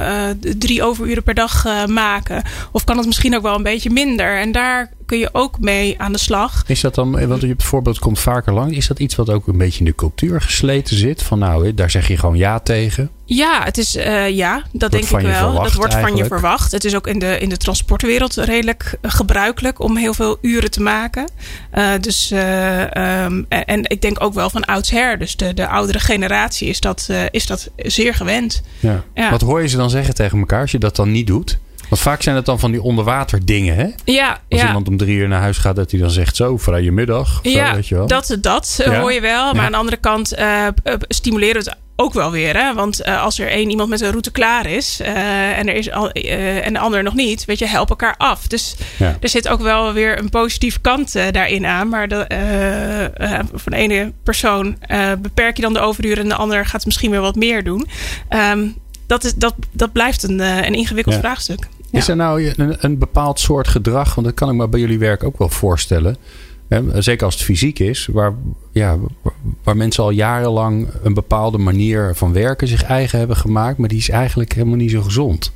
drie 0.57 0.84
overuren 0.84 1.24
per 1.24 1.34
dag 1.34 1.86
maken? 1.88 2.43
Of 2.72 2.84
kan 2.84 2.97
het 2.97 3.05
misschien 3.05 3.36
ook 3.36 3.43
wel 3.43 3.55
een 3.55 3.63
beetje 3.63 3.89
minder? 3.89 4.39
En 4.39 4.51
daar 4.51 4.91
kun 5.06 5.18
je 5.18 5.30
ook 5.32 5.60
mee 5.60 5.99
aan 5.99 6.12
de 6.12 6.20
slag. 6.20 6.64
Is 6.68 6.82
dat 6.82 6.95
dan, 6.95 7.28
want 7.28 7.41
je 7.41 7.47
het 7.47 7.64
voorbeeld 7.64 7.99
komt 7.99 8.20
vaker 8.20 8.53
lang, 8.53 8.76
is 8.76 8.88
dat 8.88 8.99
iets 8.99 9.16
wat 9.16 9.30
ook 9.30 9.47
een 9.47 9.58
beetje 9.58 9.80
in 9.80 9.86
de 9.86 9.95
cultuur 9.95 10.41
gesleten 10.41 10.97
zit? 10.97 11.24
Van 11.24 11.39
nou, 11.39 11.74
daar 11.74 11.91
zeg 11.91 12.08
je 12.08 12.18
gewoon 12.18 12.38
ja 12.38 12.60
tegen. 12.60 13.10
Ja, 13.26 13.64
het 13.64 13.78
is 13.78 13.95
uh, 13.95 14.30
ja, 14.30 14.64
dat 14.72 14.91
denk 14.91 15.03
ik 15.03 15.10
wel. 15.20 15.53
Dat 15.53 15.74
wordt 15.74 15.93
eigenlijk. 15.93 16.08
van 16.08 16.16
je 16.16 16.26
verwacht. 16.26 16.72
Het 16.72 16.86
is 16.86 16.95
ook 16.95 17.08
in 17.08 17.20
de, 17.20 17.39
in 17.39 17.49
de 17.49 17.58
transportwereld 17.58 18.36
redelijk 18.36 18.97
gebruikelijk 19.01 19.80
om 19.80 19.97
heel 19.97 20.14
veel 20.14 20.38
uren 20.41 20.72
te 20.72 20.82
maken. 20.82 21.30
Uh, 21.74 21.89
dus, 22.01 22.32
uh, 22.32 23.24
um, 23.24 23.45
en 23.49 23.89
ik 23.89 24.01
denk 24.01 24.24
ook 24.24 24.34
wel 24.34 24.49
van 24.49 24.66
oudsher. 24.66 25.20
Dus 25.20 25.36
de, 25.36 25.53
de 25.53 25.68
oudere 25.68 25.99
generatie 25.99 26.68
is 26.68 26.80
dat, 26.80 27.10
is 27.32 27.45
dat 27.45 27.70
zeer 27.78 28.14
gewend. 28.14 28.62
Ja. 28.80 29.03
ja. 29.14 29.30
Wat 29.30 29.41
hoor 29.41 29.62
je 29.62 29.68
ze 29.68 29.78
dan 29.78 29.89
zeggen 29.89 30.14
tegen 30.14 30.39
elkaar 30.39 30.62
als 30.62 30.72
je 30.72 30.80
dat 30.80 30.95
dan 30.95 31.12
niet 31.12 31.28
doet? 31.28 31.60
Want 31.90 32.02
vaak 32.02 32.22
zijn 32.22 32.36
het 32.36 32.46
dan 32.46 32.60
van 32.60 32.72
die 32.72 32.82
onderwater 32.82 33.46
dingen, 33.46 33.76
hè? 33.76 33.88
Ja. 34.06 34.30
Als 34.50 34.62
ja. 34.62 34.68
iemand 34.68 34.88
om 34.88 34.98
drie 34.98 35.16
uur 35.16 35.28
naar 35.28 35.42
huis 35.42 35.58
gaat, 35.58 35.76
dat 35.76 35.92
hij 35.92 36.00
dan 36.00 36.10
zegt 36.10 36.36
zo, 36.36 36.58
vrije 36.58 36.92
middag. 36.92 37.40
Ja, 37.44 37.76
weet 37.76 37.88
je 37.88 37.96
wel. 37.96 38.08
dat, 38.08 38.38
dat 38.42 38.82
ja. 38.86 39.00
hoor 39.00 39.14
je 39.14 39.22
wel. 39.22 39.54
Maar 39.54 39.66
aan 39.66 39.72
de 39.72 39.78
andere 39.78 39.98
kant 39.98 40.38
uh, 40.38 40.68
stimuleren 41.08 41.58
het 41.58 41.76
ook 41.96 42.14
wel 42.14 42.32
weer. 42.32 42.58
Hè? 42.58 42.74
Want 42.74 43.06
uh, 43.06 43.22
als 43.22 43.40
er 43.40 43.48
één 43.48 43.70
iemand 43.70 43.90
met 43.90 44.02
een 44.02 44.10
route 44.10 44.32
klaar 44.32 44.66
is 44.66 45.00
uh, 45.02 45.58
en, 45.58 45.68
er 45.68 45.76
is 45.76 45.92
al, 45.92 46.18
uh, 46.18 46.66
en 46.66 46.74
de 46.74 46.80
ander 46.80 47.04
nog 47.04 47.14
niet, 47.14 47.46
weet 47.46 47.60
je, 47.60 47.68
help 47.68 47.90
elkaar 47.90 48.16
af. 48.18 48.48
Dus 48.48 48.76
ja. 48.98 49.18
er 49.20 49.30
zit 49.30 49.48
ook 49.48 49.62
wel 49.62 49.94
weer 49.94 50.20
een 50.20 50.30
positieve 50.30 50.80
kant 50.80 51.14
daarin 51.32 51.66
aan. 51.66 51.90
Maar 51.90 52.08
de, 52.08 52.26
van 53.54 53.72
de 53.72 53.78
ene 53.78 54.14
persoon 54.24 54.78
beperk 55.22 55.56
je 55.56 55.62
dan 55.62 55.74
de 55.74 55.80
overuren 55.80 56.24
en 56.24 56.30
de 56.30 56.36
ander 56.36 56.66
gaat 56.66 56.86
misschien 56.86 57.12
weer 57.12 57.22
wat 57.22 57.36
meer 57.36 57.64
doen. 57.64 57.88
Um, 58.30 58.76
dat, 59.08 59.24
is, 59.24 59.34
dat, 59.34 59.56
dat 59.72 59.92
blijft 59.92 60.24
een, 60.24 60.40
een 60.40 60.74
ingewikkeld 60.74 61.16
ja. 61.16 61.22
vraagstuk. 61.22 61.68
Ja. 61.96 62.02
Is 62.02 62.08
er 62.08 62.16
nou 62.16 62.54
een, 62.56 62.76
een, 62.80 62.98
bepaald 62.98 63.39
soort 63.39 63.68
gedrag, 63.68 64.16
want 64.16 64.28
dat 64.28 64.36
kan 64.36 64.50
ik 64.50 64.56
me 64.56 64.68
bij 64.68 64.80
jullie 64.80 65.00
werk 65.00 65.24
ook 65.24 65.38
wel 65.38 65.50
voorstellen. 65.50 66.18
Hè, 66.68 67.02
zeker 67.02 67.26
als 67.26 67.34
het 67.34 67.43
fysiek 67.43 67.80
is, 67.80 68.10
waar, 68.12 68.34
ja, 68.72 68.98
waar 69.64 69.78
mensen 69.78 70.04
al 70.04 70.10
jarenlang 70.10 70.88
een 71.04 71.14
bepaalde 71.14 71.58
manier 71.58 72.16
van 72.16 72.34
werken 72.34 72.68
zich 72.68 72.84
eigen 72.84 73.20
hebben 73.20 73.38
gemaakt, 73.38 73.78
maar 73.78 73.89
die 73.89 73.98
is 73.98 74.10
eigenlijk 74.10 74.54
helemaal 74.54 74.78
niet 74.78 74.91
zo 74.91 75.02
gezond. 75.02 75.52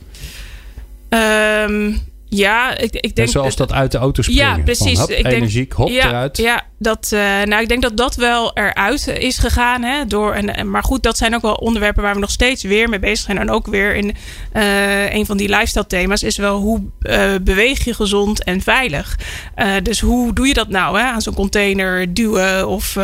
Um, 1.10 1.98
ja, 2.30 2.78
ik, 2.78 2.94
ik 2.94 3.16
denk. 3.16 3.28
En 3.28 3.28
zoals 3.28 3.56
dat 3.56 3.72
uit 3.72 3.92
de 3.92 3.98
auto 3.98 4.22
springen. 4.22 4.58
Ja, 4.58 4.64
precies. 4.64 4.98
Van, 4.98 5.00
hop, 5.00 5.10
ik 5.10 5.24
denk, 5.24 5.36
energiek, 5.36 5.72
hop 5.72 5.90
ja, 5.90 6.08
eruit. 6.08 6.38
Ja, 6.38 6.64
dat, 6.80 7.10
uh, 7.14 7.20
nou, 7.20 7.62
ik 7.62 7.68
denk 7.68 7.82
dat 7.82 7.98
dat 7.98 8.16
wel 8.16 8.52
eruit 8.54 9.08
is 9.08 9.38
gegaan. 9.38 9.84
Hè, 9.84 10.06
door, 10.06 10.34
en, 10.34 10.70
maar 10.70 10.84
goed, 10.84 11.04
dat 11.04 11.18
zijn 11.18 11.36
ook 11.36 11.42
wel 11.42 11.54
onderwerpen 11.54 12.04
waar 12.04 12.14
we 12.14 12.20
nog 12.20 12.32
steeds 12.32 12.64
weer 12.64 12.90
mee 12.90 13.00
bezig 13.00 13.26
zijn. 13.26 13.38
En 13.38 13.50
ook 13.50 13.68
weer 13.68 13.96
in 13.96 14.16
uh, 14.54 15.14
een 15.14 15.26
van 15.26 15.38
die 15.38 15.50
lifestyle 15.50 15.88
thema's 15.88 16.24
is 16.24 16.38
wel 16.38 16.58
hoe 16.58 16.82
uh, 17.02 17.32
beweeg 17.42 17.86
je 17.86 17.94
gezond 17.94 18.44
en 18.44 18.62
veilig. 18.62 19.18
dus 19.84 20.00
hoe 20.00 20.34
doe 20.34 20.48
je 20.48 20.54
dat 20.54 20.70
nou? 20.70 21.00
Hè? 21.00 21.06
Aan 21.06 21.22
zo'n 21.22 21.34
container 21.34 22.14
duwen 22.14 22.68
of, 22.68 22.98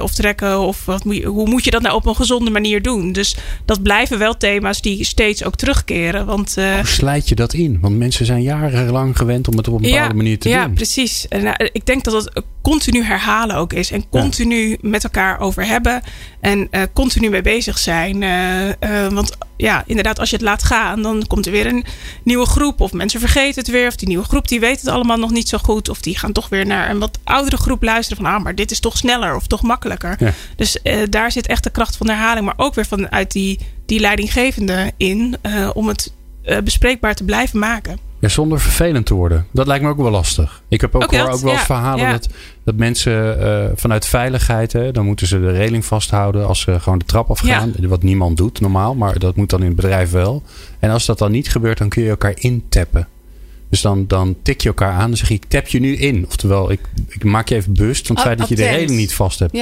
of 0.00 0.14
trekken? 0.14 0.60
Of 0.60 0.84
wat 0.84 1.04
moet 1.04 1.16
je, 1.16 1.26
hoe 1.26 1.48
moet 1.48 1.64
je 1.64 1.70
dat 1.70 1.82
nou 1.82 1.94
op 1.94 2.06
een 2.06 2.16
gezonde 2.16 2.50
manier 2.50 2.82
doen? 2.82 3.12
Dus 3.12 3.36
dat 3.64 3.82
blijven 3.82 4.18
wel 4.18 4.36
thema's 4.36 4.80
die 4.80 5.04
steeds 5.04 5.44
ook 5.44 5.56
terugkeren. 5.56 6.26
Want, 6.26 6.54
hoe 6.54 6.80
slijt 6.82 7.28
je 7.28 7.34
dat 7.34 7.52
in? 7.52 7.78
Want 7.80 7.96
mensen 7.98 8.26
zijn 8.26 8.42
jaren 8.42 8.63
jarenlang 8.72 9.16
gewend 9.16 9.48
om 9.48 9.56
het 9.56 9.68
op 9.68 9.74
een 9.74 9.90
bepaalde 9.90 10.14
manier 10.14 10.38
te 10.38 10.48
ja, 10.48 10.64
doen. 10.64 10.74
precies. 10.74 11.28
En, 11.28 11.44
uh, 11.44 11.52
ik 11.72 11.86
denk 11.86 12.04
dat 12.04 12.24
het 12.24 12.44
continu 12.62 13.02
herhalen 13.02 13.56
ook 13.56 13.72
is. 13.72 13.90
En 13.90 14.08
continu 14.08 14.68
ja. 14.68 14.76
met 14.80 15.04
elkaar 15.04 15.40
over 15.40 15.66
hebben. 15.66 16.02
En 16.40 16.68
uh, 16.70 16.82
continu 16.92 17.30
mee 17.30 17.42
bezig 17.42 17.78
zijn. 17.78 18.22
Uh, 18.22 19.08
want 19.08 19.36
ja, 19.56 19.84
inderdaad, 19.86 20.18
als 20.18 20.30
je 20.30 20.36
het 20.36 20.44
laat 20.44 20.62
gaan, 20.62 21.02
dan 21.02 21.26
komt 21.26 21.46
er 21.46 21.52
weer 21.52 21.66
een 21.66 21.84
nieuwe 22.22 22.46
groep. 22.46 22.80
Of 22.80 22.92
mensen 22.92 23.20
vergeten 23.20 23.60
het 23.60 23.70
weer. 23.70 23.86
Of 23.86 23.96
die 23.96 24.08
nieuwe 24.08 24.24
groep 24.24 24.48
die 24.48 24.60
weet 24.60 24.80
het 24.80 24.88
allemaal 24.88 25.18
nog 25.18 25.30
niet 25.30 25.48
zo 25.48 25.58
goed. 25.58 25.88
Of 25.88 26.00
die 26.00 26.18
gaan 26.18 26.32
toch 26.32 26.48
weer 26.48 26.66
naar 26.66 26.90
een 26.90 26.98
wat 26.98 27.18
oudere 27.24 27.56
groep 27.56 27.82
luisteren. 27.82 28.24
Van 28.24 28.34
ah, 28.34 28.42
maar 28.42 28.54
dit 28.54 28.70
is 28.70 28.80
toch 28.80 28.96
sneller 28.96 29.36
of 29.36 29.46
toch 29.46 29.62
makkelijker. 29.62 30.16
Ja. 30.18 30.32
Dus 30.56 30.78
daar 31.10 31.32
zit 31.32 31.46
echt 31.46 31.64
de 31.64 31.70
kracht 31.70 31.96
van 31.96 32.06
de 32.06 32.12
herhaling. 32.12 32.46
Maar 32.46 32.54
ook 32.56 32.74
weer 32.74 32.86
vanuit 32.86 33.32
die, 33.32 33.58
die 33.86 34.00
leidinggevende 34.00 34.92
in. 34.96 35.36
om 35.74 35.88
het 35.88 36.12
bespreekbaar 36.64 37.14
te 37.14 37.24
blijven 37.24 37.58
maken. 37.58 37.98
Ja, 38.24 38.30
zonder 38.30 38.60
vervelend 38.60 39.06
te 39.06 39.14
worden. 39.14 39.46
Dat 39.50 39.66
lijkt 39.66 39.84
me 39.84 39.90
ook 39.90 39.96
wel 39.96 40.10
lastig. 40.10 40.62
Ik 40.68 40.80
heb 40.80 40.94
ook, 40.94 41.02
Ook 41.02 41.14
hoor, 41.14 41.20
ook 41.28 41.40
wel 41.40 41.50
eens 41.50 41.60
ja, 41.60 41.66
verhalen 41.66 42.04
ja. 42.04 42.10
dat, 42.12 42.28
dat 42.64 42.74
mensen 42.74 43.40
eh, 43.40 43.70
vanuit 43.74 44.06
veiligheid, 44.06 44.72
hè, 44.72 44.92
dan 44.92 45.04
moeten 45.04 45.26
ze 45.26 45.40
de 45.40 45.50
reling 45.50 45.84
vasthouden 45.84 46.46
als 46.46 46.60
ze 46.60 46.80
gewoon 46.80 46.98
de 46.98 47.04
trap 47.04 47.30
afgaan. 47.30 47.74
Wat 47.80 48.02
niemand 48.02 48.36
doet 48.36 48.60
normaal, 48.60 48.94
maar 48.94 49.18
dat 49.18 49.36
moet 49.36 49.50
dan 49.50 49.60
in 49.60 49.66
het 49.66 49.76
bedrijf 49.76 50.10
wel. 50.10 50.42
En 50.78 50.90
als 50.90 51.06
dat 51.06 51.18
dan 51.18 51.30
niet 51.30 51.48
gebeurt, 51.50 51.78
dan 51.78 51.88
kun 51.88 52.02
je 52.02 52.08
elkaar 52.08 52.34
intappen. 52.36 53.08
Dus 53.68 53.80
dan, 53.80 54.04
dan 54.06 54.36
tik 54.42 54.60
je 54.60 54.68
elkaar 54.68 54.92
aan 54.92 55.10
en 55.10 55.16
zeg 55.16 55.28
je, 55.28 55.34
ik 55.34 55.44
tap 55.48 55.66
je 55.66 55.80
nu 55.80 55.96
in. 55.96 56.24
Oftewel, 56.26 56.70
ik, 56.70 56.80
ik 57.08 57.24
maak 57.24 57.48
je 57.48 57.54
even 57.54 57.74
bewust 57.74 58.06
van 58.06 58.16
het 58.16 58.24
A- 58.24 58.28
feit 58.28 58.38
dat 58.38 58.48
je 58.48 58.56
de 58.56 58.68
reling 58.68 58.98
niet 58.98 59.14
vast 59.14 59.38
hebt. 59.38 59.52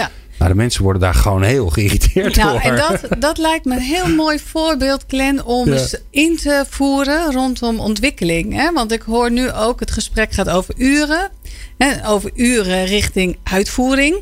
Nou, 0.42 0.54
de 0.54 0.60
mensen 0.60 0.82
worden 0.82 1.02
daar 1.02 1.14
gewoon 1.14 1.42
heel 1.42 1.68
geïrriteerd 1.70 2.36
Nou, 2.36 2.52
door. 2.52 2.60
en 2.60 2.76
dat, 2.76 3.20
dat 3.20 3.38
lijkt 3.38 3.64
me 3.64 3.74
een 3.74 3.80
heel 3.80 4.08
mooi 4.24 4.38
voorbeeld, 4.38 5.04
Glenn, 5.08 5.44
om 5.44 5.68
Ja. 5.68 5.72
eens 5.72 5.96
in 6.10 6.36
te 6.36 6.64
voeren 6.68 7.32
rondom 7.32 7.80
ontwikkeling. 7.80 8.54
Hè? 8.54 8.72
Want 8.72 8.92
ik 8.92 9.02
hoor 9.02 9.30
nu 9.30 9.50
ook, 9.52 9.80
het 9.80 9.90
gesprek 9.90 10.32
gaat 10.32 10.48
over 10.48 10.74
uren. 10.76 11.30
Hè? 11.78 12.08
Over 12.08 12.30
uren 12.34 12.84
richting 12.84 13.36
uitvoering. 13.42 14.16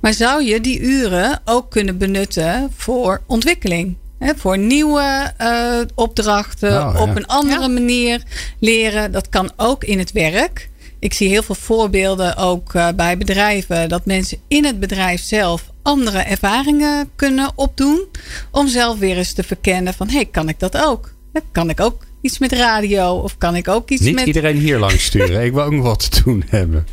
Maar 0.00 0.12
zou 0.14 0.42
je 0.44 0.60
die 0.60 0.80
uren 0.80 1.40
ook 1.44 1.70
kunnen 1.70 1.98
benutten 1.98 2.70
voor 2.76 3.22
ontwikkeling? 3.26 3.96
Hè? 4.18 4.32
Voor 4.36 4.58
nieuwe 4.58 5.32
eh, 5.36 5.80
opdrachten, 5.94 6.70
Nou, 6.70 6.94
ja. 6.96 7.02
op 7.02 7.16
een 7.16 7.26
andere 7.26 7.60
Ja. 7.60 7.68
manier 7.68 8.22
leren. 8.60 9.12
Dat 9.12 9.28
kan 9.28 9.50
ook 9.56 9.84
in 9.84 9.98
het 9.98 10.12
werk. 10.12 10.68
Ik 10.98 11.12
zie 11.12 11.28
heel 11.28 11.42
veel 11.42 11.54
voorbeelden 11.54 12.36
ook 12.36 12.74
eh, 12.74 12.88
bij 12.96 13.18
bedrijven 13.18 13.88
dat 13.88 14.06
mensen 14.06 14.38
in 14.48 14.64
het 14.64 14.80
bedrijf 14.80 15.22
zelf 15.22 15.70
andere 15.82 16.18
ervaringen 16.18 17.10
kunnen 17.16 17.50
opdoen. 17.54 18.04
Om 18.50 18.68
zelf 18.68 18.98
weer 18.98 19.16
eens 19.16 19.32
te 19.32 19.42
verkennen 19.42 19.94
van 19.94 20.08
hé, 20.08 20.14
hey, 20.14 20.24
kan 20.24 20.48
ik 20.48 20.58
dat 20.58 20.76
ook? 20.76 21.14
Kan 21.52 21.70
ik 21.70 21.80
ook 21.80 22.04
iets 22.20 22.38
met 22.38 22.52
radio 22.52 23.14
of 23.14 23.38
kan 23.38 23.56
ik 23.56 23.68
ook 23.68 23.90
iets 23.90 24.02
Niet 24.02 24.14
met. 24.14 24.26
iedereen 24.26 24.56
hier 24.56 24.78
langs 24.78 25.04
sturen. 25.04 25.44
ik 25.44 25.52
wil 25.52 25.62
ook 25.62 25.72
nog 25.72 25.84
wat 25.84 26.10
te 26.10 26.22
doen 26.22 26.44
hebben. 26.48 26.86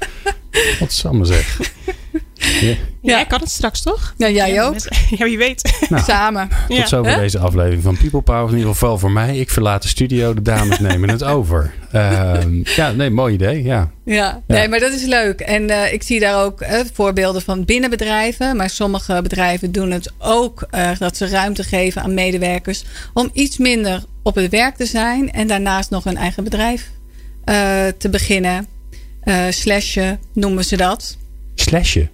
Wat 0.79 0.93
zal 0.93 1.13
me 1.13 1.25
zeg. 1.25 1.59
Ja. 2.61 2.75
Jij 3.01 3.25
kan 3.25 3.39
het 3.39 3.49
straks 3.49 3.81
toch? 3.81 4.13
Ja, 4.17 4.29
jij 4.29 4.53
Ja, 4.53 4.63
ook. 4.65 4.73
met- 4.73 4.87
Ja, 5.17 5.25
wie 5.25 5.37
weet. 5.37 5.85
Nou. 5.89 6.03
Samen. 6.11 6.49
Tot 6.67 6.77
Ja. 6.77 6.85
zover 6.85 7.15
deze 7.15 7.39
aflevering 7.39 7.83
van 7.83 7.97
People 7.97 8.21
Power. 8.21 8.49
In 8.51 8.55
ieder 8.57 8.71
geval 8.71 8.97
voor 8.97 9.11
mij. 9.11 9.37
Ik 9.37 9.49
verlaat 9.49 9.81
de 9.81 9.87
studio. 9.87 10.33
De 10.33 10.41
dames 10.41 10.79
nemen 10.89 11.09
het 11.09 11.23
over. 11.23 11.73
Ehm, 11.91 12.61
ja, 12.63 12.91
nee, 12.91 13.09
mooi 13.09 13.33
idee. 13.33 13.63
Ja. 13.63 13.91
Ja, 14.05 14.41
nee, 14.47 14.67
maar 14.67 14.79
dat 14.79 14.91
is 14.93 15.03
leuk. 15.03 15.39
En 15.39 15.69
eh, 15.69 15.93
ik 15.93 16.03
zie 16.03 16.19
daar 16.19 16.43
ook 16.43 16.61
eh, 16.61 16.79
voorbeelden 16.93 17.41
van 17.41 17.65
binnen 17.65 17.89
bedrijven. 17.89 18.55
Maar 18.55 18.69
sommige 18.69 19.19
bedrijven 19.21 19.71
doen 19.71 19.91
het 19.91 20.11
ook 20.17 20.67
eh, 20.69 20.89
dat 20.99 21.17
ze 21.17 21.27
ruimte 21.27 21.63
geven 21.63 22.01
aan 22.01 22.13
medewerkers 22.13 22.83
om 23.13 23.29
iets 23.33 23.57
minder 23.57 24.03
op 24.23 24.35
het 24.35 24.49
werk 24.51 24.75
te 24.75 24.85
zijn 24.85 25.31
en 25.31 25.47
daarnaast 25.47 25.89
nog 25.89 26.05
een 26.05 26.17
eigen 26.17 26.43
bedrijf 26.43 26.89
eh, 27.43 27.85
te 27.97 28.09
beginnen. 28.09 28.67
Eh 29.23 29.43
slashen 29.49 30.19
noemen 30.33 30.63
ze 30.65 30.77
dat. 30.77 31.17
Slashje. 31.55 32.09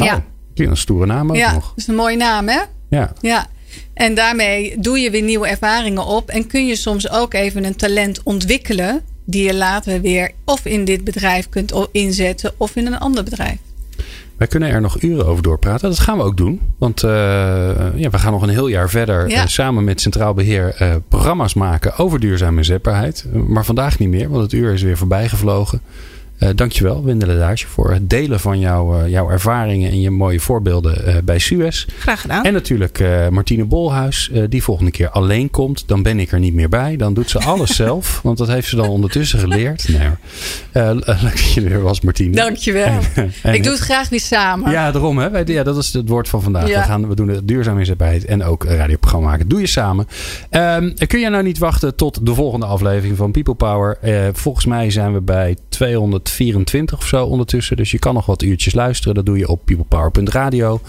Oh, 0.00 0.04
Ja. 0.06 0.24
Een 0.54 0.76
stoere 0.76 1.06
naam 1.06 1.30
ook 1.30 1.36
ja, 1.36 1.52
nog. 1.52 1.62
dat 1.68 1.72
is 1.76 1.86
een 1.86 1.94
mooie 1.94 2.16
naam, 2.16 2.48
hè? 2.48 2.60
Ja. 2.88 3.12
Ja. 3.20 3.46
En 3.94 4.14
daarmee 4.14 4.74
doe 4.80 4.98
je 4.98 5.10
weer 5.10 5.22
nieuwe 5.22 5.46
ervaringen 5.48 6.04
op. 6.06 6.28
En 6.28 6.46
kun 6.46 6.66
je 6.66 6.76
soms 6.76 7.10
ook 7.10 7.34
even 7.34 7.64
een 7.64 7.76
talent 7.76 8.22
ontwikkelen. 8.22 9.00
Die 9.24 9.42
je 9.44 9.54
later 9.54 10.00
weer 10.00 10.30
of 10.44 10.64
in 10.64 10.84
dit 10.84 11.04
bedrijf 11.04 11.48
kunt 11.48 11.72
inzetten 11.92 12.52
of 12.56 12.76
in 12.76 12.86
een 12.86 12.98
ander 12.98 13.24
bedrijf. 13.24 13.58
Wij 14.36 14.46
kunnen 14.46 14.68
er 14.68 14.80
nog 14.80 15.02
uren 15.02 15.26
over 15.26 15.42
doorpraten. 15.42 15.88
Dat 15.88 15.98
gaan 15.98 16.16
we 16.18 16.22
ook 16.24 16.36
doen. 16.36 16.60
Want 16.78 17.02
eh, 17.02 17.10
ja, 17.94 18.10
we 18.10 18.18
gaan 18.18 18.32
nog 18.32 18.42
een 18.42 18.48
heel 18.48 18.66
jaar 18.68 18.90
verder 18.90 19.28
Ja. 19.28 19.42
eh, 19.42 19.46
samen 19.46 19.84
met 19.84 20.00
Centraal 20.00 20.34
Beheer 20.34 20.74
eh, 20.74 20.94
programma's 21.08 21.54
maken 21.54 21.96
over 21.96 22.20
duurzame 22.20 22.56
inzetbaarheid. 22.56 23.24
Maar 23.46 23.64
vandaag 23.64 23.98
niet 23.98 24.08
meer, 24.08 24.28
want 24.28 24.42
het 24.42 24.52
uur 24.52 24.72
is 24.72 24.82
weer 24.82 24.96
voorbij 24.96 25.28
gevlogen. 25.28 25.80
Eh 26.38 26.48
dankjewel, 26.54 27.04
Wendele 27.04 27.38
Daasje, 27.38 27.66
voor 27.66 27.92
het 27.92 28.10
delen 28.10 28.40
van 28.40 28.58
jouw, 28.58 29.00
eh, 29.00 29.08
jouw 29.10 29.30
ervaringen 29.30 29.90
en 29.90 30.00
je 30.00 30.10
mooie 30.10 30.40
voorbeelden 30.40 31.06
eh, 31.06 31.14
bij 31.24 31.38
Suez. 31.38 31.86
Graag 31.98 32.20
gedaan. 32.20 32.44
En 32.44 32.52
natuurlijk 32.52 33.02
Martine 33.30 33.64
Bolhuis, 33.64 34.30
die 34.48 34.62
volgende 34.62 34.90
keer 34.90 35.08
alleen 35.10 35.50
komt. 35.50 35.82
Dan 35.86 36.02
ben 36.02 36.18
ik 36.20 36.32
er 36.32 36.38
niet 36.38 36.54
meer 36.54 36.68
bij. 36.68 36.96
Dan 36.96 37.14
doet 37.14 37.30
ze 37.30 37.38
alles 37.38 37.76
zelf, 37.84 38.20
want 38.22 38.38
dat 38.38 38.48
heeft 38.48 38.68
ze 38.68 38.76
dan 38.76 38.88
ondertussen 38.88 39.38
geleerd. 39.38 39.88
Nee, 39.88 40.94
leuk 40.94 41.04
dat 41.22 41.52
je 41.54 41.60
er 41.62 41.68
weer 41.68 41.82
was, 41.82 42.00
Martine. 42.00 42.34
Dankjewel. 42.36 42.98
En- 43.42 43.54
ik 43.54 43.62
doe 43.62 43.72
het 43.72 43.80
graag 43.82 44.08
weer 44.08 44.20
samen. 44.20 44.70
ja, 44.70 44.90
daarom. 44.92 45.18
Hè? 45.18 45.30
Wij- 45.30 45.42
Ja, 45.46 45.62
dat 45.62 45.76
is 45.76 45.92
het 45.92 46.08
woord 46.08 46.28
van 46.28 46.42
vandaag. 46.42 46.68
Ja. 46.68 46.80
We, 46.80 46.86
gaan, 46.86 47.08
we 47.08 47.14
doen 47.14 47.28
het 47.28 47.48
duurzaam 47.48 47.78
inzetbaarheid 47.78 48.24
en 48.24 48.44
ook 48.44 48.64
een 48.64 48.76
radioprogramma 48.76 49.28
maken. 49.28 49.48
Doe 49.48 49.60
je 49.60 49.66
samen. 49.66 50.06
Ehm, 50.50 50.90
kun 51.06 51.20
je 51.20 51.28
nou 51.28 51.42
niet 51.42 51.58
wachten 51.58 51.94
tot 51.96 52.26
de 52.26 52.34
volgende 52.34 52.66
aflevering 52.66 53.16
van 53.16 53.30
People 53.32 53.54
Power? 53.54 53.98
Volgens 54.32 54.64
mij 54.66 54.90
zijn 54.90 55.12
we 55.12 55.20
bij 55.20 55.56
224 56.28 56.98
of 56.98 57.06
zo 57.06 57.24
ondertussen. 57.24 57.76
Dus 57.76 57.90
je 57.90 57.98
kan 57.98 58.14
nog 58.14 58.26
wat 58.26 58.42
uurtjes 58.42 58.74
luisteren. 58.74 59.14
Dat 59.14 59.26
doe 59.26 59.38
je 59.38 59.48
op 59.48 59.64
peoplepower.radio. 59.64 60.80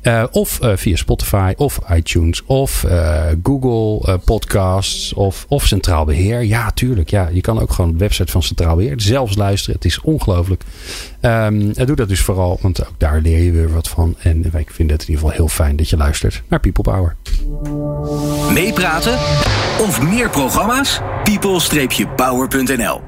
Eh, 0.00 0.24
of 0.30 0.60
eh, 0.60 0.72
via 0.76 0.96
Spotify 0.96 1.52
of 1.56 1.80
iTunes 1.90 2.42
of 2.44 2.84
eh, 2.84 3.24
Google 3.42 4.18
Podcasts 4.24 5.12
of, 5.12 5.44
of 5.48 5.66
Centraal 5.66 6.04
Beheer. 6.04 6.44
Ja, 6.44 6.70
tuurlijk. 6.70 7.10
Ja, 7.10 7.28
je 7.32 7.40
kan 7.40 7.60
ook 7.60 7.72
gewoon 7.72 7.92
de 7.92 7.98
website 7.98 8.32
van 8.32 8.42
Centraal 8.42 8.76
Beheer 8.76 9.00
zelfs 9.00 9.36
luisteren. 9.36 9.74
Het 9.74 9.84
is 9.84 10.00
ongelooflijk. 10.00 10.62
Ehm, 11.22 11.70
eh, 11.70 11.86
doe 11.86 11.96
dat 11.96 12.08
dus 12.08 12.20
vooral, 12.20 12.58
want 12.60 12.86
ook 12.86 12.94
daar 12.98 13.20
leer 13.20 13.38
je 13.38 13.52
weer 13.52 13.72
wat 13.72 13.88
van. 13.88 14.16
En 14.18 14.44
ik 14.44 14.70
vind 14.70 14.90
het 14.90 15.02
in 15.02 15.08
ieder 15.08 15.22
geval 15.22 15.30
heel 15.30 15.48
fijn 15.48 15.76
dat 15.76 15.88
je 15.88 15.96
luistert 15.96 16.42
naar 16.48 16.60
People 16.60 16.82
Power. 16.82 17.16
Meepraten 18.52 19.14
of 19.80 20.02
meer 20.02 20.30
programma's? 20.30 21.00
people-power.nl 21.24 23.02